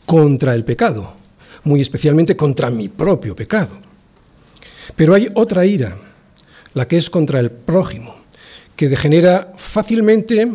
contra 0.05 0.55
el 0.55 0.65
pecado, 0.65 1.15
muy 1.65 1.81
especialmente 1.81 2.37
contra 2.37 2.71
mi 2.71 2.89
propio 2.89 3.35
pecado. 3.35 3.79
Pero 4.97 5.15
hay 5.15 5.29
otra 5.35 5.65
ira, 5.65 5.97
la 6.75 6.87
que 6.87 6.99
es 6.99 7.09
contra 7.09 7.41
el 7.41 7.51
prójimo, 7.51 8.15
que 8.77 8.89
degenera 8.89 9.53
fácilmente 9.57 10.51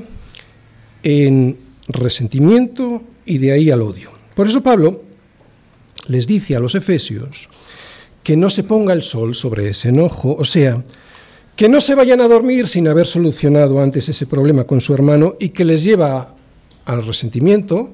en 1.01 1.57
resentimiento 1.87 3.01
y 3.25 3.39
de 3.39 3.51
ahí 3.51 3.71
al 3.71 3.81
odio. 3.81 4.11
Por 4.35 4.47
eso 4.47 4.61
Pablo 4.61 5.12
les 6.07 6.27
dice 6.27 6.55
a 6.55 6.59
los 6.59 6.75
efesios 6.75 7.49
que 8.23 8.37
no 8.37 8.49
se 8.49 8.63
ponga 8.63 8.93
el 8.93 9.03
sol 9.03 9.35
sobre 9.35 9.69
ese 9.69 9.89
enojo, 9.89 10.35
o 10.37 10.45
sea, 10.45 10.81
que 11.55 11.69
no 11.69 11.81
se 11.81 11.93
vayan 11.93 12.21
a 12.21 12.27
dormir 12.27 12.67
sin 12.67 12.87
haber 12.87 13.05
solucionado 13.05 13.81
antes 13.81 14.09
ese 14.09 14.25
problema 14.25 14.63
con 14.63 14.81
su 14.81 14.93
hermano 14.93 15.35
y 15.39 15.49
que 15.49 15.65
les 15.65 15.83
lleva 15.83 16.33
al 16.85 17.05
resentimiento, 17.05 17.91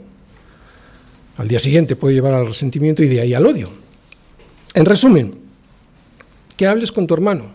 al 1.37 1.47
día 1.47 1.59
siguiente 1.59 1.95
puede 1.95 2.15
llevar 2.15 2.33
al 2.33 2.47
resentimiento 2.47 3.03
y 3.03 3.07
de 3.07 3.21
ahí 3.21 3.33
al 3.33 3.45
odio. 3.45 3.69
En 4.73 4.85
resumen, 4.85 5.35
que 6.55 6.67
hables 6.67 6.91
con 6.91 7.07
tu 7.07 7.13
hermano, 7.15 7.51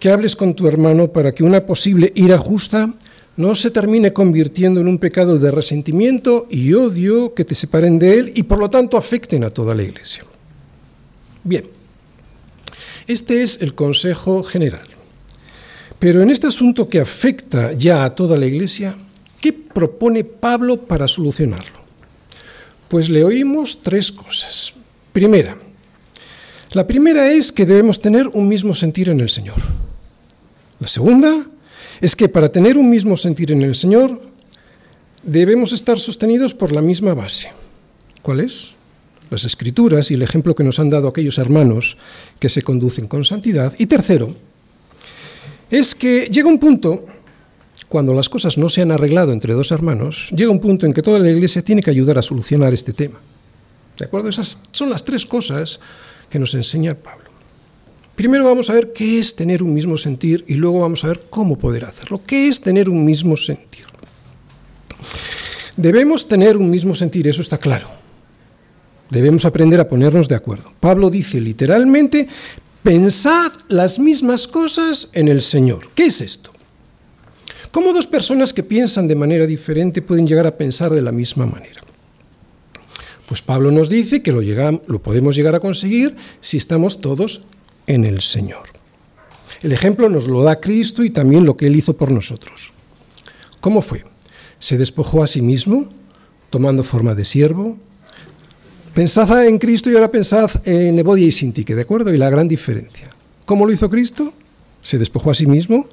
que 0.00 0.10
hables 0.10 0.34
con 0.34 0.54
tu 0.54 0.66
hermano 0.66 1.12
para 1.12 1.32
que 1.32 1.44
una 1.44 1.64
posible 1.64 2.12
ira 2.16 2.38
justa 2.38 2.92
no 3.36 3.54
se 3.54 3.70
termine 3.70 4.12
convirtiendo 4.12 4.80
en 4.80 4.88
un 4.88 4.98
pecado 4.98 5.38
de 5.38 5.50
resentimiento 5.50 6.46
y 6.50 6.74
odio 6.74 7.34
que 7.34 7.44
te 7.44 7.54
separen 7.54 7.98
de 7.98 8.18
Él 8.18 8.32
y 8.34 8.42
por 8.42 8.58
lo 8.58 8.70
tanto 8.70 8.96
afecten 8.96 9.44
a 9.44 9.50
toda 9.50 9.74
la 9.74 9.82
iglesia. 9.82 10.24
Bien, 11.44 11.64
este 13.06 13.42
es 13.42 13.60
el 13.62 13.74
consejo 13.74 14.42
general. 14.42 14.86
Pero 15.98 16.20
en 16.20 16.30
este 16.30 16.48
asunto 16.48 16.88
que 16.88 17.00
afecta 17.00 17.72
ya 17.72 18.04
a 18.04 18.10
toda 18.10 18.36
la 18.36 18.46
iglesia, 18.46 18.94
¿qué 19.40 19.52
propone 19.52 20.24
Pablo 20.24 20.76
para 20.76 21.08
solucionarlo? 21.08 21.80
Pues 22.88 23.08
le 23.08 23.24
oímos 23.24 23.82
tres 23.82 24.12
cosas. 24.12 24.74
Primera, 25.12 25.56
la 26.72 26.86
primera 26.86 27.30
es 27.30 27.52
que 27.52 27.66
debemos 27.66 28.00
tener 28.00 28.28
un 28.28 28.48
mismo 28.48 28.74
sentir 28.74 29.08
en 29.08 29.20
el 29.20 29.28
Señor. 29.28 29.56
La 30.80 30.88
segunda, 30.88 31.46
es 32.02 32.16
que 32.16 32.28
para 32.28 32.50
tener 32.50 32.76
un 32.76 32.90
mismo 32.90 33.16
sentir 33.16 33.52
en 33.52 33.62
el 33.62 33.76
Señor 33.76 34.20
debemos 35.22 35.72
estar 35.72 36.00
sostenidos 36.00 36.52
por 36.52 36.72
la 36.72 36.82
misma 36.82 37.14
base. 37.14 37.52
¿Cuál 38.22 38.40
es? 38.40 38.74
Las 39.30 39.44
escrituras 39.44 40.10
y 40.10 40.14
el 40.14 40.22
ejemplo 40.22 40.54
que 40.54 40.64
nos 40.64 40.80
han 40.80 40.90
dado 40.90 41.06
aquellos 41.06 41.38
hermanos 41.38 41.96
que 42.40 42.48
se 42.48 42.62
conducen 42.62 43.06
con 43.06 43.24
santidad. 43.24 43.72
Y 43.78 43.86
tercero, 43.86 44.34
es 45.70 45.94
que 45.94 46.26
llega 46.26 46.48
un 46.48 46.58
punto, 46.58 47.06
cuando 47.88 48.12
las 48.14 48.28
cosas 48.28 48.58
no 48.58 48.68
se 48.68 48.82
han 48.82 48.90
arreglado 48.90 49.32
entre 49.32 49.54
dos 49.54 49.70
hermanos, 49.70 50.30
llega 50.36 50.50
un 50.50 50.60
punto 50.60 50.86
en 50.86 50.92
que 50.92 51.02
toda 51.02 51.20
la 51.20 51.30
iglesia 51.30 51.62
tiene 51.62 51.82
que 51.82 51.90
ayudar 51.90 52.18
a 52.18 52.22
solucionar 52.22 52.74
este 52.74 52.92
tema. 52.92 53.20
¿De 53.96 54.06
acuerdo? 54.06 54.28
Esas 54.28 54.58
son 54.72 54.90
las 54.90 55.04
tres 55.04 55.24
cosas 55.24 55.78
que 56.28 56.40
nos 56.40 56.52
enseña 56.54 56.96
Pablo. 56.96 57.21
Primero 58.14 58.44
vamos 58.44 58.68
a 58.68 58.74
ver 58.74 58.92
qué 58.92 59.18
es 59.18 59.34
tener 59.34 59.62
un 59.62 59.72
mismo 59.72 59.96
sentir 59.96 60.44
y 60.46 60.54
luego 60.54 60.80
vamos 60.80 61.02
a 61.04 61.08
ver 61.08 61.22
cómo 61.30 61.58
poder 61.58 61.84
hacerlo. 61.84 62.20
¿Qué 62.26 62.48
es 62.48 62.60
tener 62.60 62.88
un 62.88 63.04
mismo 63.04 63.36
sentir? 63.36 63.86
Debemos 65.76 66.28
tener 66.28 66.56
un 66.56 66.68
mismo 66.68 66.94
sentir, 66.94 67.26
eso 67.26 67.40
está 67.40 67.58
claro. 67.58 67.88
Debemos 69.08 69.44
aprender 69.44 69.80
a 69.80 69.88
ponernos 69.88 70.28
de 70.28 70.34
acuerdo. 70.34 70.72
Pablo 70.80 71.10
dice 71.10 71.40
literalmente, 71.40 72.28
pensad 72.82 73.52
las 73.68 73.98
mismas 73.98 74.46
cosas 74.46 75.10
en 75.14 75.28
el 75.28 75.40
Señor. 75.40 75.88
¿Qué 75.94 76.06
es 76.06 76.20
esto? 76.20 76.52
¿Cómo 77.70 77.94
dos 77.94 78.06
personas 78.06 78.52
que 78.52 78.62
piensan 78.62 79.08
de 79.08 79.14
manera 79.14 79.46
diferente 79.46 80.02
pueden 80.02 80.26
llegar 80.26 80.46
a 80.46 80.56
pensar 80.58 80.90
de 80.90 81.00
la 81.00 81.12
misma 81.12 81.46
manera? 81.46 81.80
Pues 83.26 83.40
Pablo 83.40 83.70
nos 83.70 83.88
dice 83.88 84.22
que 84.22 84.32
lo, 84.32 84.42
lo 84.42 85.02
podemos 85.02 85.34
llegar 85.34 85.54
a 85.54 85.60
conseguir 85.60 86.14
si 86.42 86.58
estamos 86.58 87.00
todos 87.00 87.42
en 87.86 88.04
el 88.04 88.20
Señor. 88.20 88.68
El 89.62 89.72
ejemplo 89.72 90.08
nos 90.08 90.26
lo 90.26 90.42
da 90.42 90.60
Cristo 90.60 91.04
y 91.04 91.10
también 91.10 91.44
lo 91.44 91.56
que 91.56 91.66
Él 91.66 91.76
hizo 91.76 91.96
por 91.96 92.10
nosotros. 92.10 92.72
¿Cómo 93.60 93.80
fue? 93.80 94.04
Se 94.58 94.76
despojó 94.76 95.22
a 95.22 95.26
sí 95.26 95.42
mismo, 95.42 95.88
tomando 96.50 96.82
forma 96.82 97.14
de 97.14 97.24
siervo. 97.24 97.76
Pensad 98.94 99.46
en 99.46 99.58
Cristo 99.58 99.90
y 99.90 99.94
ahora 99.94 100.10
pensad 100.10 100.50
en 100.64 100.98
Evodia 100.98 101.26
y 101.26 101.32
Sintique, 101.32 101.74
¿de 101.74 101.82
acuerdo? 101.82 102.12
Y 102.12 102.18
la 102.18 102.28
gran 102.28 102.48
diferencia. 102.48 103.08
¿Cómo 103.46 103.64
lo 103.64 103.72
hizo 103.72 103.88
Cristo? 103.88 104.32
Se 104.80 104.98
despojó 104.98 105.30
a 105.30 105.34
sí 105.34 105.46
mismo, 105.46 105.86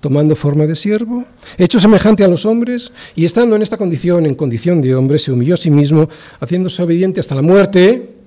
tomando 0.00 0.34
forma 0.34 0.66
de 0.66 0.74
siervo, 0.74 1.24
hecho 1.58 1.78
semejante 1.78 2.24
a 2.24 2.28
los 2.28 2.46
hombres, 2.46 2.90
y 3.14 3.24
estando 3.24 3.54
en 3.54 3.62
esta 3.62 3.76
condición, 3.76 4.26
en 4.26 4.34
condición 4.34 4.80
de 4.80 4.94
hombre, 4.94 5.18
se 5.18 5.30
humilló 5.30 5.54
a 5.54 5.58
sí 5.58 5.70
mismo, 5.70 6.08
haciéndose 6.40 6.82
obediente 6.82 7.20
hasta 7.20 7.34
la 7.34 7.42
muerte. 7.42 8.19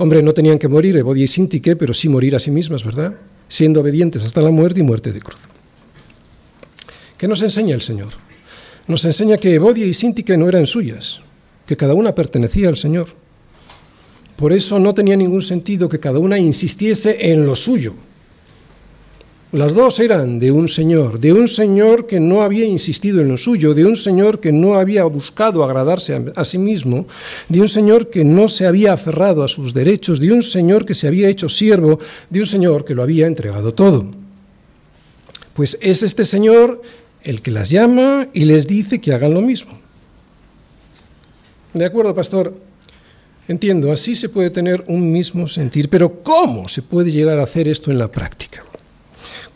Hombre, 0.00 0.22
no 0.22 0.32
tenían 0.32 0.58
que 0.58 0.66
morir, 0.66 0.96
Evodia 0.96 1.24
y 1.24 1.28
Sintique, 1.28 1.76
pero 1.76 1.92
sí 1.92 2.08
morir 2.08 2.34
a 2.34 2.38
sí 2.38 2.50
mismas, 2.50 2.82
¿verdad? 2.82 3.12
Siendo 3.50 3.82
obedientes 3.82 4.24
hasta 4.24 4.40
la 4.40 4.50
muerte 4.50 4.80
y 4.80 4.82
muerte 4.82 5.12
de 5.12 5.20
cruz. 5.20 5.42
¿Qué 7.18 7.28
nos 7.28 7.42
enseña 7.42 7.74
el 7.74 7.82
Señor? 7.82 8.08
Nos 8.86 9.04
enseña 9.04 9.36
que 9.36 9.52
Evodia 9.52 9.84
y 9.84 9.92
Sintique 9.92 10.38
no 10.38 10.48
eran 10.48 10.66
suyas, 10.66 11.20
que 11.66 11.76
cada 11.76 11.92
una 11.92 12.14
pertenecía 12.14 12.70
al 12.70 12.78
Señor. 12.78 13.08
Por 14.36 14.54
eso 14.54 14.78
no 14.78 14.94
tenía 14.94 15.16
ningún 15.16 15.42
sentido 15.42 15.90
que 15.90 16.00
cada 16.00 16.18
una 16.18 16.38
insistiese 16.38 17.30
en 17.32 17.44
lo 17.44 17.54
suyo, 17.54 17.92
las 19.52 19.74
dos 19.74 19.98
eran 19.98 20.38
de 20.38 20.52
un 20.52 20.68
señor, 20.68 21.18
de 21.18 21.32
un 21.32 21.48
señor 21.48 22.06
que 22.06 22.20
no 22.20 22.42
había 22.42 22.64
insistido 22.64 23.20
en 23.20 23.28
lo 23.28 23.36
suyo, 23.36 23.74
de 23.74 23.84
un 23.84 23.96
señor 23.96 24.38
que 24.38 24.52
no 24.52 24.74
había 24.74 25.02
buscado 25.04 25.64
agradarse 25.64 26.32
a, 26.36 26.44
sí 26.44 26.56
mismo, 26.56 27.08
de 27.48 27.60
un 27.60 27.68
señor 27.68 28.10
que 28.10 28.24
no 28.24 28.48
se 28.48 28.66
había 28.66 28.92
aferrado 28.92 29.42
a 29.42 29.48
sus 29.48 29.74
derechos, 29.74 30.20
de 30.20 30.30
un 30.30 30.44
señor 30.44 30.86
que 30.86 30.94
se 30.94 31.08
había 31.08 31.28
hecho 31.28 31.48
siervo, 31.48 31.98
de 32.28 32.40
un 32.40 32.46
señor 32.46 32.84
que 32.84 32.94
lo 32.94 33.02
había 33.02 33.26
entregado 33.26 33.74
todo. 33.74 34.06
Pues 35.54 35.76
es 35.80 36.04
este 36.04 36.24
señor 36.24 36.80
el 37.24 37.42
que 37.42 37.50
las 37.50 37.70
llama 37.70 38.28
y 38.32 38.44
les 38.44 38.68
dice 38.68 39.00
que 39.00 39.12
hagan 39.12 39.34
lo 39.34 39.40
mismo. 39.40 39.72
De 41.74 41.84
acuerdo, 41.84 42.14
pastor. 42.14 42.56
Entiendo, 43.48 43.90
así 43.90 44.14
se 44.14 44.28
puede 44.28 44.50
tener 44.50 44.84
un 44.86 45.10
mismo 45.10 45.48
sentir, 45.48 45.88
pero 45.88 46.22
¿cómo 46.22 46.68
se 46.68 46.82
puede 46.82 47.10
llegar 47.10 47.40
a 47.40 47.42
hacer 47.42 47.66
esto 47.66 47.90
en 47.90 47.98
la 47.98 48.06
práctica? 48.06 48.62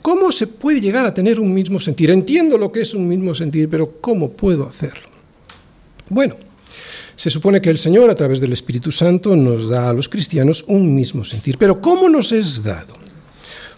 ¿Cómo 0.05 0.31
se 0.31 0.47
puede 0.47 0.83
llegar 0.83 1.07
a 1.07 1.15
tener 1.15 1.41
un 1.41 1.55
mismo 1.55 1.81
sentir? 1.81 2.11
Entiendo 2.11 2.59
lo 2.59 2.71
que 2.71 2.83
es 2.83 2.93
un 2.93 3.09
mismo 3.09 3.35
sentir, 3.35 3.71
pero 3.71 3.91
¿cómo 4.03 4.29
puedo 4.29 4.69
hacerlo? 4.69 5.09
Bueno, 6.11 6.35
se 7.17 7.31
supone 7.31 7.63
que 7.63 7.71
el 7.71 7.79
Señor 7.79 8.11
a 8.11 8.15
través 8.15 8.39
del 8.39 8.53
Espíritu 8.53 8.93
Santo 8.93 9.35
nos 9.35 9.67
da 9.67 9.89
a 9.89 9.95
los 9.95 10.11
cristianos 10.11 10.63
un 10.69 10.95
mismo 10.95 11.25
sentir, 11.25 11.57
pero 11.57 11.81
¿cómo 11.81 12.11
nos 12.11 12.33
es 12.33 12.63
dado? 12.63 12.93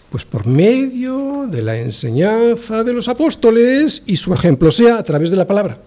Pues 0.09 0.25
por 0.25 0.45
medio 0.45 1.47
de 1.49 1.61
la 1.61 1.79
enseñanza 1.79 2.83
de 2.83 2.91
los 2.91 3.07
apóstoles 3.07 4.03
y 4.05 4.17
su 4.17 4.33
ejemplo, 4.33 4.69
sea 4.69 4.97
a 4.97 5.03
través 5.03 5.31
de 5.31 5.37
la 5.37 5.47
palabra. 5.47 5.81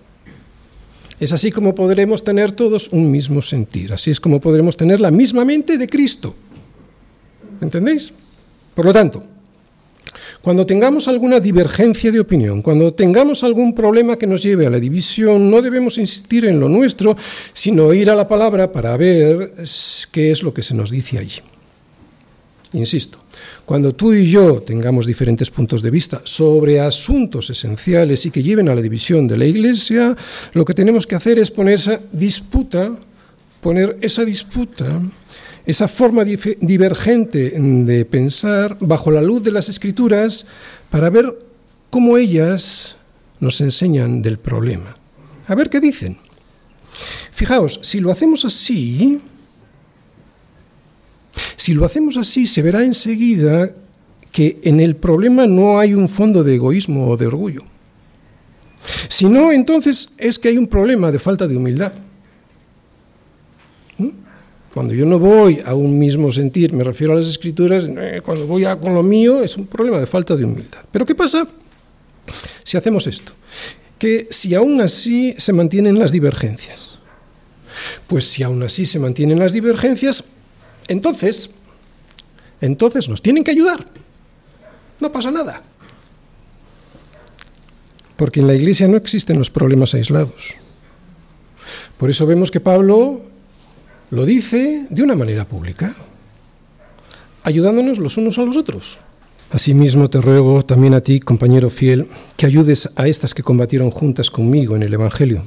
Es 1.20 1.34
así 1.34 1.52
como 1.52 1.74
podremos 1.74 2.24
tener 2.24 2.52
todos 2.52 2.88
un 2.92 3.10
mismo 3.10 3.42
sentir, 3.42 3.92
así 3.92 4.10
es 4.10 4.18
como 4.18 4.40
podremos 4.40 4.74
tener 4.74 5.00
la 5.00 5.10
misma 5.10 5.44
mente 5.44 5.76
de 5.76 5.86
Cristo. 5.86 6.34
¿Entendéis? 7.60 8.10
Por 8.74 8.86
lo 8.86 8.92
tanto, 8.94 9.22
cuando 10.42 10.64
tengamos 10.64 11.06
alguna 11.06 11.38
divergencia 11.38 12.10
de 12.10 12.20
opinión, 12.20 12.62
cuando 12.62 12.94
tengamos 12.94 13.44
algún 13.44 13.74
problema 13.74 14.16
que 14.16 14.26
nos 14.26 14.42
lleve 14.42 14.66
a 14.66 14.70
la 14.70 14.80
división, 14.80 15.50
no 15.50 15.60
debemos 15.60 15.98
insistir 15.98 16.46
en 16.46 16.58
lo 16.58 16.68
nuestro, 16.68 17.16
sino 17.52 17.92
ir 17.92 18.08
a 18.08 18.14
la 18.14 18.26
palabra 18.26 18.72
para 18.72 18.96
ver 18.96 19.54
qué 20.10 20.30
es 20.30 20.42
lo 20.42 20.54
que 20.54 20.62
se 20.62 20.74
nos 20.74 20.90
dice 20.90 21.18
allí. 21.18 21.40
Insisto, 22.72 23.18
cuando 23.66 23.94
tú 23.94 24.14
y 24.14 24.30
yo 24.30 24.62
tengamos 24.62 25.04
diferentes 25.04 25.50
puntos 25.50 25.82
de 25.82 25.90
vista 25.90 26.22
sobre 26.24 26.80
asuntos 26.80 27.50
esenciales 27.50 28.24
y 28.24 28.30
que 28.30 28.42
lleven 28.42 28.68
a 28.68 28.74
la 28.74 28.80
división 28.80 29.26
de 29.28 29.36
la 29.36 29.44
Iglesia, 29.44 30.16
lo 30.54 30.64
que 30.64 30.72
tenemos 30.72 31.06
que 31.06 31.16
hacer 31.16 31.38
es 31.38 31.50
poner 31.50 31.74
esa 31.74 32.00
disputa, 32.12 32.92
poner 33.60 33.98
esa 34.00 34.24
disputa 34.24 34.86
esa 35.70 35.88
forma 35.88 36.24
divergente 36.24 37.50
de 37.50 38.04
pensar 38.04 38.76
bajo 38.80 39.10
la 39.10 39.22
luz 39.22 39.42
de 39.42 39.52
las 39.52 39.68
escrituras 39.68 40.46
para 40.90 41.10
ver 41.10 41.38
cómo 41.90 42.16
ellas 42.16 42.96
nos 43.40 43.60
enseñan 43.60 44.22
del 44.22 44.38
problema. 44.38 44.96
A 45.46 45.54
ver 45.54 45.70
qué 45.70 45.80
dicen. 45.80 46.18
Fijaos, 47.32 47.80
si 47.82 48.00
lo 48.00 48.10
hacemos 48.10 48.44
así, 48.44 49.20
si 51.56 51.74
lo 51.74 51.84
hacemos 51.84 52.16
así, 52.16 52.46
se 52.46 52.62
verá 52.62 52.84
enseguida 52.84 53.74
que 54.30 54.60
en 54.62 54.80
el 54.80 54.96
problema 54.96 55.46
no 55.46 55.78
hay 55.78 55.94
un 55.94 56.08
fondo 56.08 56.44
de 56.44 56.54
egoísmo 56.54 57.08
o 57.08 57.16
de 57.16 57.26
orgullo. 57.26 57.62
Si 59.08 59.26
no, 59.26 59.52
entonces 59.52 60.12
es 60.18 60.38
que 60.38 60.48
hay 60.48 60.58
un 60.58 60.66
problema 60.66 61.10
de 61.10 61.18
falta 61.18 61.46
de 61.46 61.56
humildad. 61.56 61.92
Cuando 64.72 64.94
yo 64.94 65.04
no 65.04 65.18
voy 65.18 65.60
a 65.64 65.74
un 65.74 65.98
mismo 65.98 66.30
sentir, 66.30 66.72
me 66.72 66.84
refiero 66.84 67.12
a 67.12 67.16
las 67.16 67.26
escrituras, 67.26 67.86
eh, 67.88 68.20
cuando 68.24 68.46
voy 68.46 68.64
a 68.64 68.76
con 68.76 68.94
lo 68.94 69.02
mío 69.02 69.42
es 69.42 69.56
un 69.56 69.66
problema 69.66 69.98
de 69.98 70.06
falta 70.06 70.36
de 70.36 70.44
humildad. 70.44 70.84
Pero 70.92 71.04
¿qué 71.04 71.14
pasa 71.14 71.46
si 72.62 72.76
hacemos 72.76 73.06
esto? 73.08 73.32
Que 73.98 74.28
si 74.30 74.54
aún 74.54 74.80
así 74.80 75.34
se 75.38 75.52
mantienen 75.52 75.98
las 75.98 76.12
divergencias. 76.12 76.90
Pues 78.06 78.24
si 78.24 78.42
aún 78.42 78.62
así 78.62 78.86
se 78.86 79.00
mantienen 79.00 79.38
las 79.38 79.52
divergencias, 79.52 80.24
entonces, 80.86 81.50
entonces 82.60 83.08
nos 83.08 83.22
tienen 83.22 83.42
que 83.42 83.50
ayudar. 83.50 83.86
No 85.00 85.10
pasa 85.10 85.32
nada. 85.32 85.62
Porque 88.16 88.40
en 88.40 88.46
la 88.46 88.54
iglesia 88.54 88.86
no 88.86 88.96
existen 88.96 89.38
los 89.38 89.50
problemas 89.50 89.94
aislados. 89.94 90.54
Por 91.96 92.10
eso 92.10 92.26
vemos 92.26 92.50
que 92.50 92.60
Pablo 92.60 93.29
lo 94.10 94.24
dice 94.24 94.86
de 94.90 95.02
una 95.02 95.14
manera 95.14 95.44
pública, 95.44 95.94
ayudándonos 97.42 97.98
los 97.98 98.16
unos 98.16 98.38
a 98.38 98.44
los 98.44 98.56
otros. 98.56 98.98
Asimismo 99.50 100.10
te 100.10 100.20
ruego 100.20 100.64
también 100.64 100.94
a 100.94 101.00
ti, 101.00 101.20
compañero 101.20 101.70
fiel, 101.70 102.06
que 102.36 102.46
ayudes 102.46 102.90
a 102.96 103.08
estas 103.08 103.34
que 103.34 103.42
combatieron 103.42 103.90
juntas 103.90 104.30
conmigo 104.30 104.76
en 104.76 104.82
el 104.82 104.94
Evangelio, 104.94 105.42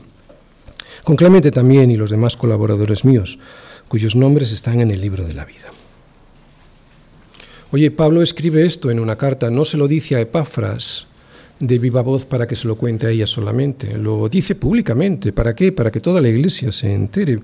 con 1.03 1.16
Clemente 1.16 1.51
también 1.51 1.91
y 1.91 1.97
los 1.97 2.09
demás 2.09 2.36
colaboradores 2.36 3.05
míos, 3.05 3.39
cuyos 3.88 4.16
nombres 4.16 4.51
están 4.51 4.82
en 4.82 4.91
el 4.91 5.01
libro 5.01 5.26
de 5.26 5.34
la 5.34 5.45
vida. 5.45 5.68
Oye, 7.72 7.91
Pablo 7.91 8.22
escribe 8.22 8.66
esto 8.66 8.91
en 8.91 8.99
una 8.99 9.18
carta, 9.18 9.49
no 9.49 9.66
se 9.66 9.78
lo 9.78 9.88
dice 9.88 10.16
a 10.16 10.22
Epafras 10.22 11.07
de 11.59 11.80
viva 11.80 12.01
voz 12.01 12.26
para 12.26 12.47
que 12.47 12.55
se 12.55 12.68
lo 12.68 12.76
cuente 12.76 13.07
a 13.07 13.09
ella 13.09 13.26
solamente, 13.26 13.97
lo 13.97 14.30
dice 14.30 14.55
públicamente. 14.55 15.32
¿Para 15.34 15.55
qué? 15.55 15.72
Para 15.72 15.91
que 15.91 16.01
toda 16.01 16.22
la 16.22 16.30
iglesia 16.30 16.72
se 16.72 16.93
entere. 16.93 17.39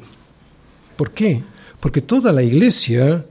¿Por 0.99 1.11
qué? 1.11 1.41
Porque 1.79 2.01
toda 2.01 2.33
la 2.33 2.43
Iglesia 2.43 3.25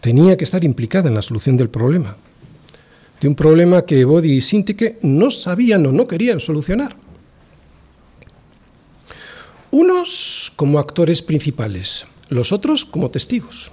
tenía 0.00 0.38
que 0.38 0.44
estar 0.44 0.64
implicada 0.64 1.10
en 1.10 1.14
la 1.14 1.20
solución 1.20 1.54
del 1.58 1.68
problema. 1.68 2.16
De 3.20 3.28
un 3.28 3.34
problema 3.34 3.84
que 3.84 4.06
Bodi 4.06 4.32
y 4.32 4.40
Sintique 4.40 4.98
no 5.02 5.30
sabían 5.30 5.84
o 5.84 5.92
no 5.92 6.08
querían 6.08 6.40
solucionar. 6.40 6.96
Unos 9.70 10.50
como 10.56 10.78
actores 10.78 11.20
principales, 11.20 12.06
los 12.30 12.52
otros 12.52 12.86
como 12.86 13.10
testigos. 13.10 13.70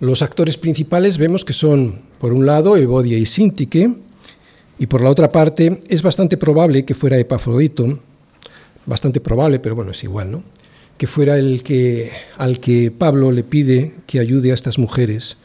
Los 0.00 0.22
actores 0.22 0.58
principales 0.58 1.18
vemos 1.18 1.44
que 1.44 1.52
son, 1.52 2.02
por 2.18 2.32
un 2.32 2.46
lado, 2.46 2.76
Evodia 2.76 3.16
y 3.16 3.26
Sintique, 3.26 3.94
y 4.76 4.86
por 4.88 5.02
la 5.02 5.10
otra 5.10 5.30
parte, 5.30 5.78
es 5.88 6.02
bastante 6.02 6.36
probable 6.36 6.84
que 6.84 6.96
fuera 6.96 7.16
Epafrodito, 7.16 8.00
bastante 8.86 9.20
probable, 9.20 9.60
pero 9.60 9.76
bueno, 9.76 9.92
es 9.92 10.02
igual, 10.02 10.32
¿no? 10.32 10.42
Que 10.98 11.06
fuera 11.06 11.38
el 11.38 11.62
que, 11.62 12.12
al 12.38 12.60
que 12.60 12.90
Pablo 12.90 13.32
le 13.32 13.44
pide 13.44 13.94
que 14.06 14.20
ayude 14.20 14.52
a 14.52 14.54
estas 14.54 14.78
mujeres, 14.78 15.38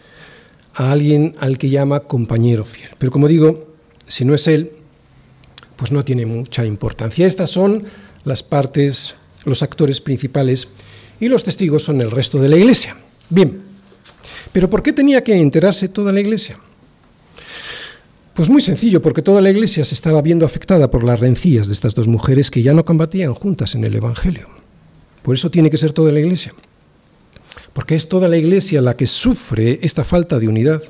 a 0.73 0.91
alguien 0.91 1.35
al 1.39 1.57
que 1.57 1.69
llama 1.69 2.01
compañero 2.01 2.65
fiel. 2.65 2.89
Pero 2.97 3.11
como 3.11 3.27
digo, 3.27 3.73
si 4.05 4.25
no 4.25 4.35
es 4.35 4.47
él, 4.47 4.71
pues 5.75 5.91
no 5.91 6.03
tiene 6.03 6.25
mucha 6.25 6.65
importancia. 6.65 7.25
Estas 7.25 7.49
son 7.49 7.83
las 8.23 8.43
partes, 8.43 9.15
los 9.45 9.63
actores 9.63 10.01
principales 10.01 10.67
y 11.19 11.27
los 11.27 11.43
testigos 11.43 11.83
son 11.83 12.01
el 12.01 12.11
resto 12.11 12.39
de 12.39 12.49
la 12.49 12.57
iglesia. 12.57 12.95
Bien, 13.29 13.61
pero 14.51 14.69
¿por 14.69 14.83
qué 14.83 14.93
tenía 14.93 15.23
que 15.23 15.35
enterarse 15.35 15.89
toda 15.89 16.11
la 16.11 16.19
iglesia? 16.19 16.59
Pues 18.33 18.49
muy 18.49 18.61
sencillo, 18.61 19.01
porque 19.01 19.23
toda 19.23 19.41
la 19.41 19.49
iglesia 19.49 19.83
se 19.83 19.95
estaba 19.95 20.21
viendo 20.21 20.45
afectada 20.45 20.91
por 20.91 21.03
las 21.03 21.19
rencillas 21.19 21.67
de 21.67 21.73
estas 21.73 21.95
dos 21.95 22.07
mujeres 22.07 22.51
que 22.51 22.61
ya 22.61 22.73
no 22.73 22.85
combatían 22.85 23.33
juntas 23.33 23.73
en 23.73 23.83
el 23.83 23.95
Evangelio. 23.95 24.47
Por 25.27 25.35
eso 25.35 25.51
tiene 25.51 25.69
que 25.69 25.75
ser 25.75 25.91
toda 25.91 26.13
la 26.13 26.21
iglesia. 26.21 26.53
Porque 27.73 27.95
es 27.95 28.07
toda 28.07 28.29
la 28.29 28.37
iglesia 28.37 28.81
la 28.81 28.95
que 28.95 29.05
sufre 29.05 29.77
esta 29.81 30.05
falta 30.05 30.39
de 30.39 30.47
unidad. 30.47 30.81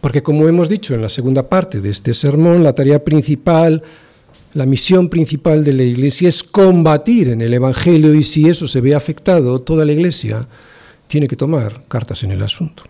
Porque 0.00 0.20
como 0.20 0.48
hemos 0.48 0.68
dicho 0.68 0.96
en 0.96 1.02
la 1.02 1.08
segunda 1.08 1.48
parte 1.48 1.80
de 1.80 1.90
este 1.90 2.12
sermón, 2.12 2.64
la 2.64 2.72
tarea 2.72 3.04
principal, 3.04 3.84
la 4.54 4.66
misión 4.66 5.08
principal 5.08 5.62
de 5.62 5.74
la 5.74 5.84
iglesia 5.84 6.28
es 6.28 6.42
combatir 6.42 7.28
en 7.28 7.40
el 7.40 7.54
Evangelio 7.54 8.12
y 8.14 8.24
si 8.24 8.48
eso 8.48 8.66
se 8.66 8.80
ve 8.80 8.96
afectado, 8.96 9.60
toda 9.60 9.84
la 9.84 9.92
iglesia 9.92 10.48
tiene 11.06 11.28
que 11.28 11.36
tomar 11.36 11.84
cartas 11.86 12.24
en 12.24 12.32
el 12.32 12.42
asunto. 12.42 12.82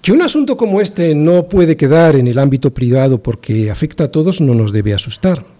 Que 0.00 0.12
un 0.12 0.22
asunto 0.22 0.56
como 0.56 0.80
este 0.80 1.12
no 1.12 1.48
puede 1.48 1.76
quedar 1.76 2.14
en 2.14 2.28
el 2.28 2.38
ámbito 2.38 2.72
privado 2.72 3.20
porque 3.20 3.68
afecta 3.68 4.04
a 4.04 4.12
todos 4.12 4.40
no 4.40 4.54
nos 4.54 4.70
debe 4.70 4.94
asustar. 4.94 5.57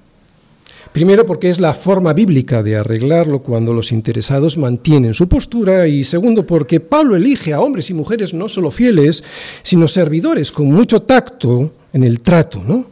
Primero 0.92 1.26
porque 1.26 1.50
es 1.50 1.60
la 1.60 1.74
forma 1.74 2.12
bíblica 2.12 2.62
de 2.62 2.76
arreglarlo 2.76 3.42
cuando 3.42 3.74
los 3.74 3.92
interesados 3.92 4.56
mantienen 4.56 5.14
su 5.14 5.28
postura 5.28 5.86
y 5.86 6.02
segundo 6.02 6.46
porque 6.46 6.80
Pablo 6.80 7.14
elige 7.14 7.52
a 7.52 7.60
hombres 7.60 7.90
y 7.90 7.94
mujeres 7.94 8.32
no 8.32 8.48
solo 8.48 8.70
fieles, 8.70 9.22
sino 9.62 9.86
servidores 9.86 10.50
con 10.50 10.66
mucho 10.66 11.02
tacto 11.02 11.72
en 11.92 12.04
el 12.04 12.20
trato, 12.20 12.62
¿no? 12.66 12.86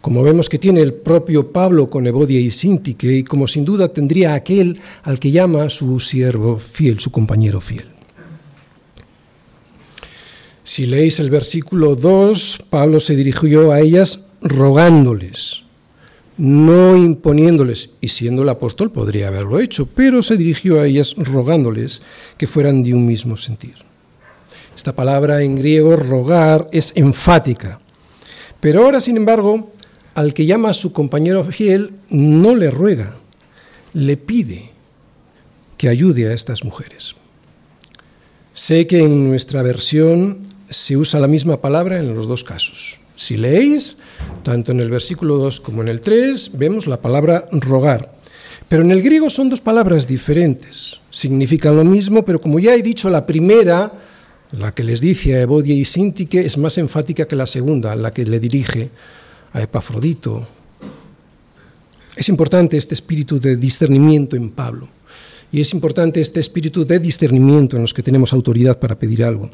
Como 0.00 0.22
vemos 0.22 0.48
que 0.48 0.58
tiene 0.58 0.80
el 0.80 0.94
propio 0.94 1.52
Pablo 1.52 1.88
con 1.88 2.06
Evodia 2.06 2.40
y 2.40 2.50
Sintique 2.50 3.12
y 3.12 3.24
como 3.24 3.46
sin 3.46 3.64
duda 3.64 3.88
tendría 3.88 4.34
aquel 4.34 4.78
al 5.04 5.18
que 5.18 5.30
llama 5.30 5.70
su 5.70 6.00
siervo 6.00 6.58
fiel, 6.58 6.98
su 6.98 7.10
compañero 7.10 7.60
fiel. 7.60 7.86
Si 10.64 10.86
leéis 10.86 11.18
el 11.18 11.30
versículo 11.30 11.94
2, 11.94 12.64
Pablo 12.68 13.00
se 13.00 13.16
dirigió 13.16 13.72
a 13.72 13.80
ellas 13.80 14.20
rogándoles 14.40 15.67
no 16.38 16.96
imponiéndoles, 16.96 17.90
y 18.00 18.08
siendo 18.08 18.42
el 18.42 18.48
apóstol 18.48 18.90
podría 18.90 19.28
haberlo 19.28 19.58
hecho, 19.58 19.86
pero 19.86 20.22
se 20.22 20.36
dirigió 20.36 20.80
a 20.80 20.86
ellas 20.86 21.14
rogándoles 21.16 22.00
que 22.36 22.46
fueran 22.46 22.82
de 22.82 22.94
un 22.94 23.04
mismo 23.04 23.36
sentir. 23.36 23.74
Esta 24.74 24.94
palabra 24.94 25.42
en 25.42 25.56
griego, 25.56 25.96
rogar, 25.96 26.68
es 26.70 26.92
enfática. 26.94 27.80
Pero 28.60 28.84
ahora, 28.84 29.00
sin 29.00 29.16
embargo, 29.16 29.72
al 30.14 30.32
que 30.32 30.46
llama 30.46 30.70
a 30.70 30.74
su 30.74 30.92
compañero 30.92 31.42
fiel, 31.44 31.92
no 32.10 32.54
le 32.54 32.70
ruega, 32.70 33.16
le 33.92 34.16
pide 34.16 34.70
que 35.76 35.88
ayude 35.88 36.28
a 36.28 36.34
estas 36.34 36.64
mujeres. 36.64 37.16
Sé 38.52 38.86
que 38.86 39.00
en 39.00 39.28
nuestra 39.28 39.62
versión 39.62 40.40
se 40.70 40.96
usa 40.96 41.20
la 41.20 41.28
misma 41.28 41.60
palabra 41.60 41.98
en 41.98 42.14
los 42.14 42.26
dos 42.26 42.44
casos. 42.44 43.00
Si 43.16 43.36
leéis, 43.36 43.96
tanto 44.42 44.72
en 44.72 44.80
el 44.80 44.90
versículo 44.90 45.38
2 45.38 45.60
como 45.60 45.82
en 45.82 45.88
el 45.88 46.00
3, 46.00 46.52
vemos 46.54 46.86
la 46.86 47.00
palabra 47.00 47.46
rogar. 47.50 48.14
Pero 48.68 48.82
en 48.82 48.90
el 48.90 49.02
griego 49.02 49.30
son 49.30 49.48
dos 49.48 49.60
palabras 49.60 50.06
diferentes. 50.06 51.00
Significan 51.10 51.74
lo 51.74 51.84
mismo, 51.84 52.24
pero 52.24 52.40
como 52.40 52.58
ya 52.58 52.74
he 52.74 52.82
dicho, 52.82 53.08
la 53.08 53.26
primera, 53.26 53.92
la 54.52 54.74
que 54.74 54.84
les 54.84 55.00
dice 55.00 55.34
a 55.34 55.42
Evodia 55.42 55.74
y 55.74 55.84
Sintique, 55.84 56.44
es 56.44 56.58
más 56.58 56.76
enfática 56.78 57.26
que 57.26 57.34
la 57.34 57.46
segunda, 57.46 57.96
la 57.96 58.12
que 58.12 58.24
le 58.24 58.38
dirige 58.38 58.90
a 59.52 59.62
Epafrodito. 59.62 60.46
Es 62.14 62.28
importante 62.28 62.76
este 62.76 62.94
espíritu 62.94 63.40
de 63.40 63.56
discernimiento 63.56 64.36
en 64.36 64.50
Pablo. 64.50 64.88
Y 65.50 65.62
es 65.62 65.72
importante 65.72 66.20
este 66.20 66.40
espíritu 66.40 66.84
de 66.84 66.98
discernimiento 66.98 67.76
en 67.76 67.82
los 67.82 67.94
que 67.94 68.02
tenemos 68.02 68.34
autoridad 68.34 68.78
para 68.78 68.98
pedir 68.98 69.24
algo. 69.24 69.48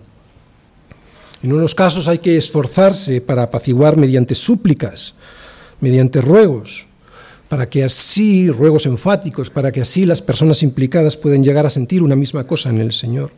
En 1.45 1.53
unos 1.53 1.75
casos 1.75 2.09
hay 2.09 2.21
que 2.21 2.39
esforzarse 2.39 3.21
para 3.21 3.43
apaciguar 3.43 3.99
mediante 3.99 4.35
súplicas, 4.35 5.15
mediante 5.79 6.23
ruegos, 6.23 6.87
para 7.51 7.67
que 7.67 7.85
así, 7.85 8.49
ruegos 8.49 8.87
enfáticos, 8.87 9.51
para 9.51 9.71
que 9.71 9.83
así 9.83 10.07
las 10.07 10.23
personas 10.23 10.63
implicadas 10.63 11.19
puedan 11.19 11.45
llegar 11.45 11.67
a 11.67 11.71
sentir 11.71 12.03
una 12.03 12.17
misma 12.17 12.47
cosa 12.47 12.71
en 12.71 12.79
el 12.79 12.95
Señor. 12.95 13.31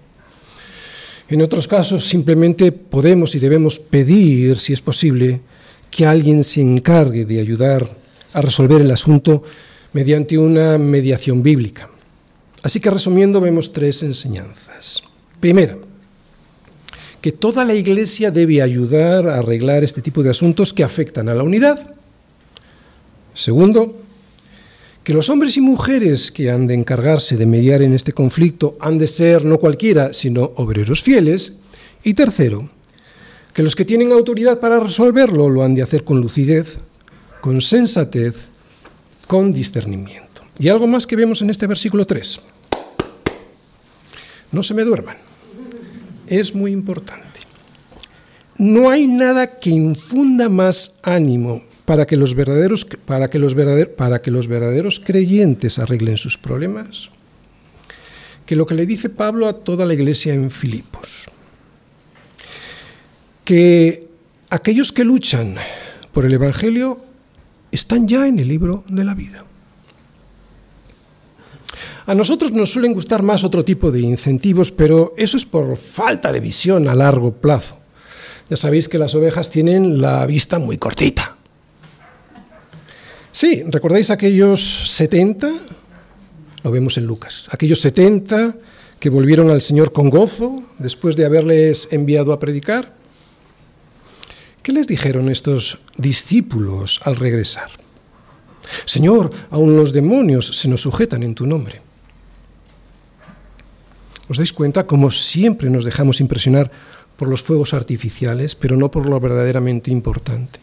En 1.28 1.42
otros 1.42 1.66
casos 1.66 2.06
simplemente 2.06 2.70
podemos 2.70 3.34
y 3.34 3.40
debemos 3.40 3.80
pedir, 3.80 4.60
si 4.60 4.72
es 4.72 4.80
posible, 4.80 5.40
que 5.90 6.06
alguien 6.06 6.44
se 6.44 6.60
encargue 6.60 7.24
de 7.24 7.40
ayudar 7.40 7.90
a 8.34 8.40
resolver 8.40 8.82
el 8.82 8.92
asunto 8.92 9.42
mediante 9.92 10.38
una 10.38 10.78
mediación 10.78 11.42
bíblica. 11.42 11.90
Así 12.62 12.78
que 12.78 12.88
resumiendo 12.88 13.40
vemos 13.40 13.72
tres 13.72 14.04
enseñanzas. 14.04 15.02
Primera, 15.40 15.76
que 17.26 17.32
toda 17.32 17.64
la 17.64 17.74
Iglesia 17.74 18.30
debe 18.30 18.62
ayudar 18.62 19.26
a 19.26 19.38
arreglar 19.38 19.82
este 19.82 20.00
tipo 20.00 20.22
de 20.22 20.30
asuntos 20.30 20.72
que 20.72 20.84
afectan 20.84 21.28
a 21.28 21.34
la 21.34 21.42
unidad. 21.42 21.96
Segundo, 23.34 24.00
que 25.02 25.12
los 25.12 25.28
hombres 25.28 25.56
y 25.56 25.60
mujeres 25.60 26.30
que 26.30 26.52
han 26.52 26.68
de 26.68 26.74
encargarse 26.74 27.36
de 27.36 27.44
mediar 27.44 27.82
en 27.82 27.94
este 27.94 28.12
conflicto 28.12 28.76
han 28.78 28.96
de 28.98 29.08
ser 29.08 29.44
no 29.44 29.58
cualquiera, 29.58 30.14
sino 30.14 30.52
obreros 30.54 31.02
fieles. 31.02 31.56
Y 32.04 32.14
tercero, 32.14 32.70
que 33.52 33.64
los 33.64 33.74
que 33.74 33.84
tienen 33.84 34.12
autoridad 34.12 34.60
para 34.60 34.78
resolverlo 34.78 35.48
lo 35.48 35.64
han 35.64 35.74
de 35.74 35.82
hacer 35.82 36.04
con 36.04 36.20
lucidez, 36.20 36.78
con 37.40 37.60
sensatez, 37.60 38.50
con 39.26 39.52
discernimiento. 39.52 40.42
Y 40.60 40.68
algo 40.68 40.86
más 40.86 41.08
que 41.08 41.16
vemos 41.16 41.42
en 41.42 41.50
este 41.50 41.66
versículo 41.66 42.06
3. 42.06 42.38
No 44.52 44.62
se 44.62 44.74
me 44.74 44.84
duerman 44.84 45.25
es 46.28 46.54
muy 46.54 46.72
importante. 46.72 47.24
No 48.58 48.90
hay 48.90 49.06
nada 49.06 49.58
que 49.58 49.70
infunda 49.70 50.48
más 50.48 50.98
ánimo 51.02 51.62
para 51.84 52.06
que 52.06 52.16
los 52.16 52.34
verdaderos, 52.34 52.84
para 52.84 53.28
que 53.28 53.38
los 53.38 53.54
para 53.96 54.20
que 54.20 54.30
los 54.30 54.48
verdaderos 54.48 55.00
creyentes 55.00 55.78
arreglen 55.78 56.16
sus 56.16 56.38
problemas 56.38 57.10
que 58.46 58.56
lo 58.56 58.64
que 58.64 58.76
le 58.76 58.86
dice 58.86 59.10
Pablo 59.10 59.48
a 59.48 59.52
toda 59.52 59.84
la 59.84 59.92
iglesia 59.92 60.32
en 60.32 60.48
Filipos. 60.48 61.26
Que 63.44 64.08
aquellos 64.48 64.92
que 64.92 65.04
luchan 65.04 65.56
por 66.12 66.24
el 66.24 66.32
Evangelio 66.32 67.04
están 67.72 68.06
ya 68.08 68.26
en 68.26 68.38
el 68.38 68.48
libro 68.48 68.84
de 68.88 69.04
la 69.04 69.14
vida. 69.14 69.44
A 72.06 72.14
nosotros 72.14 72.52
nos 72.52 72.70
suelen 72.70 72.92
gustar 72.92 73.22
más 73.22 73.44
otro 73.44 73.64
tipo 73.64 73.90
de 73.90 74.00
incentivos, 74.00 74.70
pero 74.70 75.14
eso 75.16 75.36
es 75.36 75.44
por 75.44 75.76
falta 75.76 76.32
de 76.32 76.40
visión 76.40 76.88
a 76.88 76.94
largo 76.94 77.32
plazo. 77.32 77.78
Ya 78.48 78.56
sabéis 78.56 78.88
que 78.88 78.98
las 78.98 79.14
ovejas 79.14 79.50
tienen 79.50 80.00
la 80.00 80.24
vista 80.26 80.58
muy 80.58 80.78
cortita. 80.78 81.36
Sí, 83.32 83.64
¿recordáis 83.66 84.10
aquellos 84.10 84.60
70? 84.94 85.52
Lo 86.62 86.70
vemos 86.70 86.96
en 86.96 87.06
Lucas. 87.06 87.48
Aquellos 87.50 87.80
70 87.80 88.54
que 88.98 89.10
volvieron 89.10 89.50
al 89.50 89.62
Señor 89.62 89.92
con 89.92 90.10
gozo 90.10 90.62
después 90.78 91.16
de 91.16 91.26
haberles 91.26 91.88
enviado 91.90 92.32
a 92.32 92.38
predicar. 92.38 92.94
¿Qué 94.62 94.72
les 94.72 94.86
dijeron 94.86 95.28
estos 95.28 95.80
discípulos 95.96 97.00
al 97.04 97.16
regresar? 97.16 97.70
Señor, 98.84 99.30
aun 99.50 99.76
los 99.76 99.92
demonios 99.92 100.46
se 100.46 100.68
nos 100.68 100.82
sujetan 100.82 101.22
en 101.22 101.34
tu 101.34 101.46
nombre. 101.46 101.80
¿Os 104.28 104.38
dais 104.38 104.52
cuenta 104.52 104.86
cómo 104.86 105.10
siempre 105.10 105.70
nos 105.70 105.84
dejamos 105.84 106.20
impresionar 106.20 106.70
por 107.16 107.28
los 107.28 107.42
fuegos 107.42 107.74
artificiales, 107.74 108.54
pero 108.54 108.76
no 108.76 108.90
por 108.90 109.08
lo 109.08 109.20
verdaderamente 109.20 109.90
importante? 109.90 110.58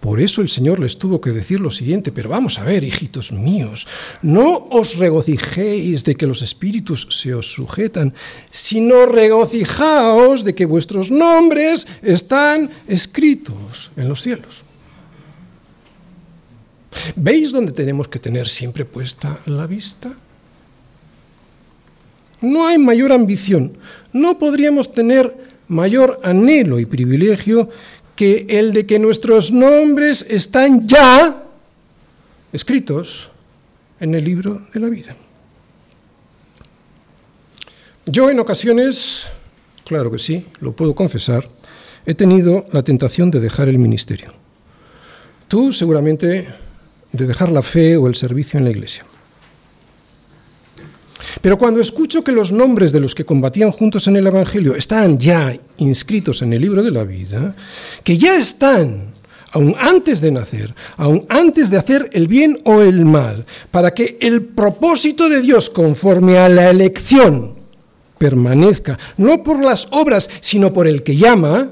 Por 0.00 0.20
eso 0.20 0.40
el 0.40 0.48
Señor 0.48 0.78
les 0.78 0.98
tuvo 0.98 1.20
que 1.20 1.32
decir 1.32 1.58
lo 1.58 1.70
siguiente, 1.70 2.12
pero 2.12 2.28
vamos 2.28 2.60
a 2.60 2.64
ver, 2.64 2.84
hijitos 2.84 3.32
míos, 3.32 3.88
no 4.22 4.68
os 4.70 4.98
regocijéis 4.98 6.04
de 6.04 6.14
que 6.14 6.28
los 6.28 6.42
espíritus 6.42 7.08
se 7.10 7.34
os 7.34 7.50
sujetan, 7.50 8.14
sino 8.52 9.04
regocijaos 9.06 10.44
de 10.44 10.54
que 10.54 10.64
vuestros 10.64 11.10
nombres 11.10 11.88
están 12.02 12.70
escritos 12.86 13.90
en 13.96 14.08
los 14.08 14.22
cielos. 14.22 14.65
¿Veis 17.14 17.52
dónde 17.52 17.72
tenemos 17.72 18.08
que 18.08 18.18
tener 18.18 18.48
siempre 18.48 18.84
puesta 18.84 19.38
la 19.46 19.66
vista? 19.66 20.12
No 22.40 22.66
hay 22.66 22.78
mayor 22.78 23.12
ambición, 23.12 23.76
no 24.12 24.38
podríamos 24.38 24.92
tener 24.92 25.36
mayor 25.68 26.20
anhelo 26.22 26.78
y 26.78 26.86
privilegio 26.86 27.68
que 28.14 28.46
el 28.48 28.72
de 28.72 28.86
que 28.86 28.98
nuestros 28.98 29.52
nombres 29.52 30.24
están 30.28 30.86
ya 30.86 31.44
escritos 32.52 33.30
en 34.00 34.14
el 34.14 34.24
libro 34.24 34.66
de 34.72 34.80
la 34.80 34.88
vida. 34.88 35.16
Yo 38.06 38.30
en 38.30 38.38
ocasiones, 38.38 39.26
claro 39.84 40.10
que 40.10 40.18
sí, 40.18 40.46
lo 40.60 40.76
puedo 40.76 40.94
confesar, 40.94 41.48
he 42.06 42.14
tenido 42.14 42.66
la 42.72 42.82
tentación 42.82 43.30
de 43.30 43.40
dejar 43.40 43.68
el 43.68 43.78
ministerio. 43.78 44.32
Tú 45.48 45.72
seguramente 45.72 46.48
de 47.12 47.26
dejar 47.26 47.50
la 47.50 47.62
fe 47.62 47.96
o 47.96 48.06
el 48.06 48.14
servicio 48.14 48.58
en 48.58 48.64
la 48.64 48.70
iglesia. 48.70 49.04
Pero 51.40 51.58
cuando 51.58 51.80
escucho 51.80 52.24
que 52.24 52.32
los 52.32 52.52
nombres 52.52 52.92
de 52.92 53.00
los 53.00 53.14
que 53.14 53.24
combatían 53.24 53.70
juntos 53.70 54.06
en 54.06 54.16
el 54.16 54.26
Evangelio 54.26 54.74
están 54.74 55.18
ya 55.18 55.56
inscritos 55.78 56.42
en 56.42 56.52
el 56.52 56.62
libro 56.62 56.82
de 56.82 56.90
la 56.90 57.04
vida, 57.04 57.54
que 58.02 58.18
ya 58.18 58.36
están, 58.36 59.12
aún 59.52 59.74
antes 59.78 60.20
de 60.20 60.30
nacer, 60.30 60.74
aún 60.96 61.26
antes 61.28 61.70
de 61.70 61.78
hacer 61.78 62.10
el 62.12 62.28
bien 62.28 62.58
o 62.64 62.80
el 62.80 63.04
mal, 63.04 63.44
para 63.70 63.92
que 63.92 64.18
el 64.20 64.42
propósito 64.42 65.28
de 65.28 65.40
Dios 65.40 65.70
conforme 65.70 66.38
a 66.38 66.48
la 66.48 66.70
elección 66.70 67.54
permanezca, 68.18 68.98
no 69.16 69.42
por 69.42 69.62
las 69.62 69.88
obras, 69.90 70.30
sino 70.40 70.72
por 70.72 70.86
el 70.86 71.02
que 71.02 71.16
llama, 71.16 71.70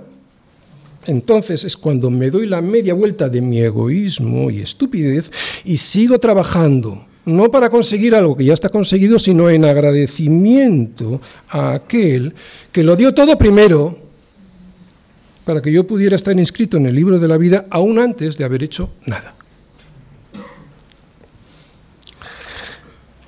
entonces 1.07 1.65
es 1.65 1.77
cuando 1.77 2.11
me 2.11 2.31
doy 2.31 2.47
la 2.47 2.61
media 2.61 2.95
vuelta 2.95 3.29
de 3.29 3.41
mi 3.41 3.61
egoísmo 3.61 4.51
y 4.51 4.61
estupidez 4.61 5.31
y 5.65 5.77
sigo 5.77 6.19
trabajando 6.19 7.07
no 7.25 7.51
para 7.51 7.71
conseguir 7.71 8.15
algo 8.15 8.37
que 8.37 8.45
ya 8.45 8.53
está 8.53 8.69
conseguido, 8.69 9.19
sino 9.19 9.49
en 9.49 9.65
agradecimiento 9.65 11.21
a 11.49 11.75
aquel 11.75 12.35
que 12.71 12.83
lo 12.83 12.97
dio 12.97 13.15
todo 13.15 13.39
primero 13.39 13.99
para 15.45 15.61
que 15.63 15.73
yo 15.73 15.87
pudiera 15.87 16.17
estar 16.17 16.39
inscrito 16.39 16.77
en 16.77 16.87
el 16.87 16.95
libro 16.95 17.19
de 17.19 17.29
la 17.29 17.39
vida 17.39 17.67
aún 17.71 17.99
antes 17.99 18.37
de 18.37 18.45
haber 18.45 18.63
hecho 18.63 18.91
nada. 19.07 19.35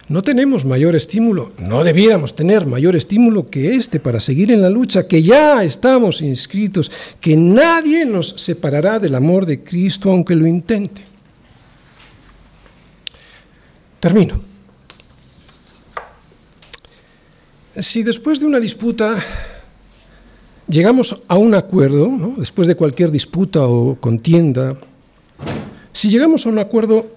No 0.08 0.22
tenemos 0.22 0.64
mayor 0.64 0.94
estímulo, 0.94 1.50
no 1.58 1.82
debiéramos 1.82 2.36
tener 2.36 2.64
mayor 2.64 2.94
estímulo 2.94 3.50
que 3.50 3.74
este 3.74 3.98
para 3.98 4.20
seguir 4.20 4.52
en 4.52 4.62
la 4.62 4.70
lucha, 4.70 5.08
que 5.08 5.20
ya 5.20 5.64
estamos 5.64 6.20
inscritos, 6.20 6.92
que 7.20 7.36
nadie 7.36 8.06
nos 8.06 8.28
separará 8.28 9.00
del 9.00 9.16
amor 9.16 9.46
de 9.46 9.64
Cristo 9.64 10.12
aunque 10.12 10.36
lo 10.36 10.46
intente. 10.46 11.02
Termino. 13.98 14.40
Si 17.76 18.04
después 18.04 18.38
de 18.38 18.46
una 18.46 18.60
disputa 18.60 19.18
llegamos 20.68 21.20
a 21.26 21.36
un 21.36 21.52
acuerdo, 21.56 22.08
después 22.36 22.68
de 22.68 22.76
cualquier 22.76 23.10
disputa 23.10 23.66
o 23.66 23.96
contienda, 23.96 24.76
si 25.92 26.10
llegamos 26.10 26.46
a 26.46 26.50
un 26.50 26.60
acuerdo, 26.60 27.10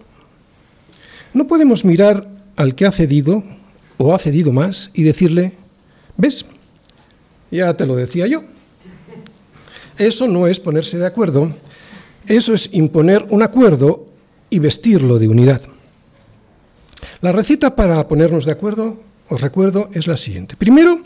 no 1.36 1.46
podemos 1.46 1.86
mirar 1.86 2.39
al 2.60 2.76
que 2.76 2.86
ha 2.86 2.92
cedido 2.92 3.42
o 3.98 4.14
ha 4.14 4.20
cedido 4.20 4.52
más 4.52 4.92
y 4.94 5.04
decirle, 5.04 5.54
¿ves? 6.18 6.46
Ya 7.50 7.74
te 7.78 7.86
lo 7.86 7.96
decía 7.96 8.28
yo. 8.28 8.44
Eso 9.98 10.28
no 10.28 10.46
es 10.46 10.60
ponerse 10.60 10.98
de 10.98 11.06
acuerdo, 11.06 11.56
eso 12.28 12.54
es 12.54 12.74
imponer 12.74 13.26
un 13.30 13.44
acuerdo 13.44 14.08
y 14.50 14.60
vestirlo 14.60 15.20
de 15.20 15.30
unidad. 15.30 15.62
La 17.22 17.32
receta 17.32 17.78
para 17.78 18.06
ponernos 18.10 18.44
de 18.44 18.52
acuerdo, 18.52 19.00
os 19.30 19.40
recuerdo, 19.40 19.90
es 19.94 20.06
la 20.08 20.18
siguiente. 20.18 20.58
Primero, 20.58 21.00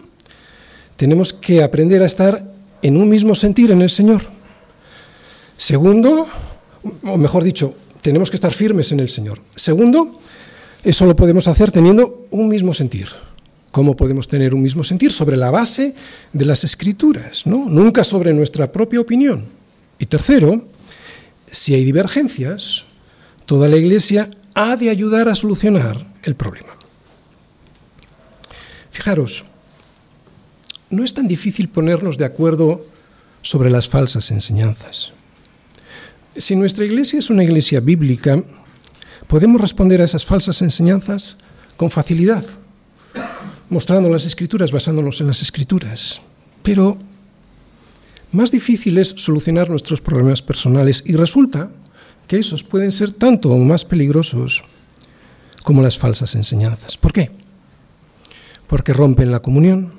tenemos 0.96 1.34
que 1.34 1.62
aprender 1.62 2.02
a 2.02 2.08
estar 2.08 2.52
en 2.82 2.98
un 2.98 3.10
mismo 3.10 3.36
sentir 3.36 3.70
en 3.70 3.84
el 3.84 3.92
Señor. 3.92 4.24
Segundo, 5.56 6.28
o 7.04 7.18
mejor 7.18 7.44
dicho, 7.44 7.76
tenemos 8.02 8.32
que 8.32 8.38
estar 8.38 8.52
firmes 8.52 8.92
en 8.92 9.02
el 9.02 9.10
Señor. 9.10 9.40
Segundo, 9.56 10.20
eso 10.84 11.06
lo 11.06 11.16
podemos 11.16 11.48
hacer 11.48 11.72
teniendo 11.72 12.28
un 12.32 12.50
mismo 12.50 12.74
sentir. 12.74 13.08
¿Cómo 13.72 13.96
podemos 13.96 14.28
tener 14.28 14.54
un 14.54 14.62
mismo 14.62 14.84
sentir? 14.84 15.12
Sobre 15.12 15.38
la 15.38 15.50
base 15.50 15.96
de 16.32 16.46
las 16.46 16.64
escrituras, 16.64 17.48
¿no? 17.48 17.66
nunca 17.68 18.04
sobre 18.04 18.34
nuestra 18.34 18.72
propia 18.72 19.00
opinión. 19.00 19.46
Y 19.98 20.06
tercero, 20.06 20.66
si 21.50 21.74
hay 21.74 21.84
divergencias, 21.84 22.86
toda 23.46 23.68
la 23.68 23.78
Iglesia 23.78 24.30
ha 24.54 24.76
de 24.78 24.90
ayudar 24.90 25.30
a 25.30 25.36
solucionar 25.36 26.06
el 26.24 26.36
problema. 26.36 26.70
Fijaros, 28.92 29.46
no 30.92 31.04
es 31.04 31.14
tan 31.14 31.28
difícil 31.28 31.70
ponernos 31.70 32.18
de 32.18 32.26
acuerdo 32.26 32.86
sobre 33.42 33.72
las 33.72 33.90
falsas 33.90 34.30
enseñanzas. 34.30 35.12
Si 36.36 36.56
nuestra 36.56 36.86
iglesia 36.86 37.20
es 37.20 37.30
una 37.30 37.44
iglesia 37.44 37.80
bíblica, 37.80 38.44
podemos 39.28 39.60
responder 39.60 40.02
a 40.02 40.06
esas 40.06 40.26
falsas 40.26 40.62
enseñanzas 40.62 41.38
con 41.78 41.90
facilidad, 41.90 42.44
mostrando 43.70 44.10
las 44.10 44.26
escrituras, 44.26 44.72
basándonos 44.72 45.22
en 45.22 45.28
las 45.28 45.42
escrituras. 45.42 46.22
Pero 46.62 46.98
más 48.32 48.52
difícil 48.52 48.98
es 48.98 49.10
solucionar 49.10 49.70
nuestros 49.70 50.02
problemas 50.02 50.42
personales 50.42 51.04
y 51.06 51.14
resulta 51.14 51.70
que 52.28 52.40
esos 52.40 52.64
pueden 52.64 52.92
ser 52.92 53.12
tanto 53.12 53.52
o 53.52 53.60
más 53.60 53.86
peligrosos 53.86 54.64
como 55.64 55.82
las 55.82 55.98
falsas 55.98 56.36
enseñanzas. 56.36 56.98
¿Por 56.98 57.14
qué? 57.14 57.32
Porque 58.68 58.94
rompen 58.94 59.32
la 59.32 59.40
comunión, 59.40 59.94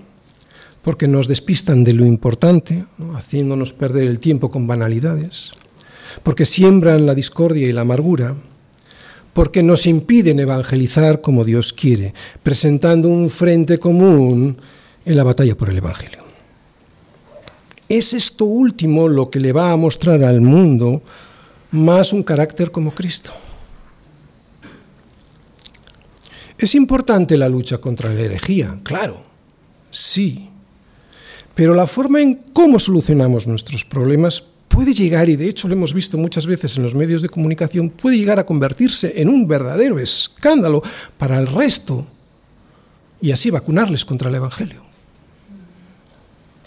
porque 0.83 1.09
nos 1.09 1.29
despistan 1.29 1.85
de 1.85 1.93
lo 1.93 2.05
importante, 2.05 2.85
haciéndonos 3.15 3.73
perder 3.73 4.09
el 4.09 4.21
tiempo 4.21 4.51
con 4.51 4.67
banalidades, 4.67 5.53
porque 6.23 6.45
siembran 6.45 7.07
la 7.07 7.15
discordia 7.15 7.67
y 7.67 7.73
la 7.73 7.83
amargura, 7.83 8.35
porque 9.35 9.63
nos 9.63 9.87
impiden 9.87 10.39
evangelizar 10.39 11.21
como 11.21 11.45
Dios 11.45 11.73
quiere, 11.73 12.15
presentando 12.43 13.09
un 13.09 13.29
frente 13.29 13.79
común 13.79 14.57
en 15.05 15.17
la 15.17 15.25
batalla 15.25 15.57
por 15.57 15.69
el 15.69 15.79
Evangelio. 15.79 16.25
Es 17.89 18.15
esto 18.15 18.47
último 18.47 19.09
lo 19.09 19.29
que 19.29 19.41
le 19.41 19.53
va 19.53 19.73
a 19.73 19.77
mostrar 19.77 20.25
al 20.25 20.41
mundo 20.41 21.03
más 21.73 22.13
un 22.13 22.23
carácter 22.23 22.71
como 22.71 22.93
Cristo. 22.93 23.33
Es 26.57 26.75
importante 26.77 27.37
la 27.37 27.49
lucha 27.49 27.79
contra 27.79 28.15
la 28.15 28.21
herejía, 28.21 28.79
claro, 28.85 29.25
sí, 29.91 30.49
pero 31.55 31.75
la 31.75 31.89
forma 31.89 32.23
en 32.23 32.35
cómo 32.53 32.79
solucionamos 32.79 33.47
nuestros 33.47 33.85
problemas 33.85 34.45
puede 34.75 34.93
llegar, 34.93 35.29
y 35.29 35.37
de 35.37 35.49
hecho 35.49 35.69
lo 35.69 35.75
hemos 35.75 35.95
visto 35.95 36.19
muchas 36.19 36.47
veces 36.47 36.77
en 36.77 36.83
los 36.83 36.97
medios 36.97 37.23
de 37.23 37.29
comunicación, 37.29 37.91
puede 37.91 38.19
llegar 38.19 38.41
a 38.41 38.47
convertirse 38.47 39.13
en 39.17 39.29
un 39.29 39.47
verdadero 39.47 40.01
escándalo 40.01 40.83
para 41.17 41.39
el 41.39 41.47
resto 41.47 42.05
y 43.21 43.31
así 43.31 43.51
vacunarles 43.51 44.05
contra 44.05 44.29
el 44.29 44.35
Evangelio. 44.35 44.83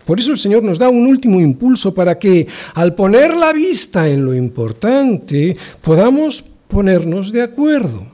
Por 0.05 0.21
eso 0.21 0.31
el 0.31 0.37
Señor 0.37 0.63
nos 0.63 0.79
da 0.79 0.87
un 0.87 1.05
último 1.05 1.41
impulso 1.41 1.93
para 1.93 2.17
que 2.17 2.47
al 2.75 2.95
poner 2.95 3.35
la 3.35 3.51
vista 3.51 4.07
en 4.07 4.23
lo 4.23 4.33
importante 4.33 5.57
podamos 5.81 6.41
ponernos 6.69 7.33
de 7.33 7.41
acuerdo. 7.41 8.07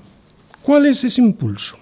¿Cuál 0.64 0.88
es 0.88 1.04
ese 1.04 1.22
impulso? 1.22 1.78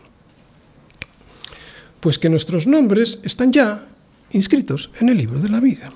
Pues 2.01 2.19
que 2.19 2.27
nuestros 2.27 2.67
nombres 2.67 3.21
están 3.23 3.53
ya 3.53 3.85
inscritos 4.31 4.89
en 4.99 5.07
el 5.07 5.17
libro 5.17 5.39
de 5.39 5.47
la 5.47 5.61
vida. 5.61 5.93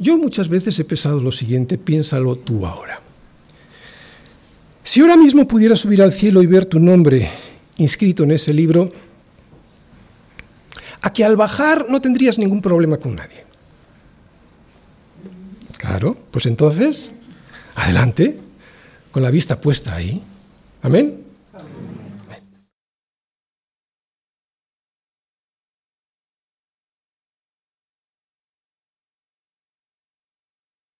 Yo 0.00 0.16
muchas 0.16 0.48
veces 0.48 0.78
he 0.78 0.84
pensado 0.84 1.20
lo 1.20 1.30
siguiente, 1.30 1.76
piénsalo 1.76 2.34
tú 2.36 2.66
ahora. 2.66 3.00
Si 4.82 5.02
ahora 5.02 5.16
mismo 5.16 5.46
pudieras 5.46 5.80
subir 5.80 6.02
al 6.02 6.12
cielo 6.12 6.42
y 6.42 6.46
ver 6.46 6.64
tu 6.64 6.80
nombre 6.80 7.30
inscrito 7.76 8.24
en 8.24 8.32
ese 8.32 8.54
libro, 8.54 8.90
a 11.02 11.12
que 11.12 11.22
al 11.22 11.36
bajar 11.36 11.86
no 11.90 12.00
tendrías 12.00 12.38
ningún 12.38 12.62
problema 12.62 12.96
con 12.96 13.14
nadie. 13.14 13.44
Claro, 15.76 16.16
pues 16.30 16.46
entonces, 16.46 17.12
adelante, 17.74 18.38
con 19.10 19.22
la 19.22 19.30
vista 19.30 19.60
puesta 19.60 19.94
ahí. 19.94 20.22
Amén. 20.82 21.19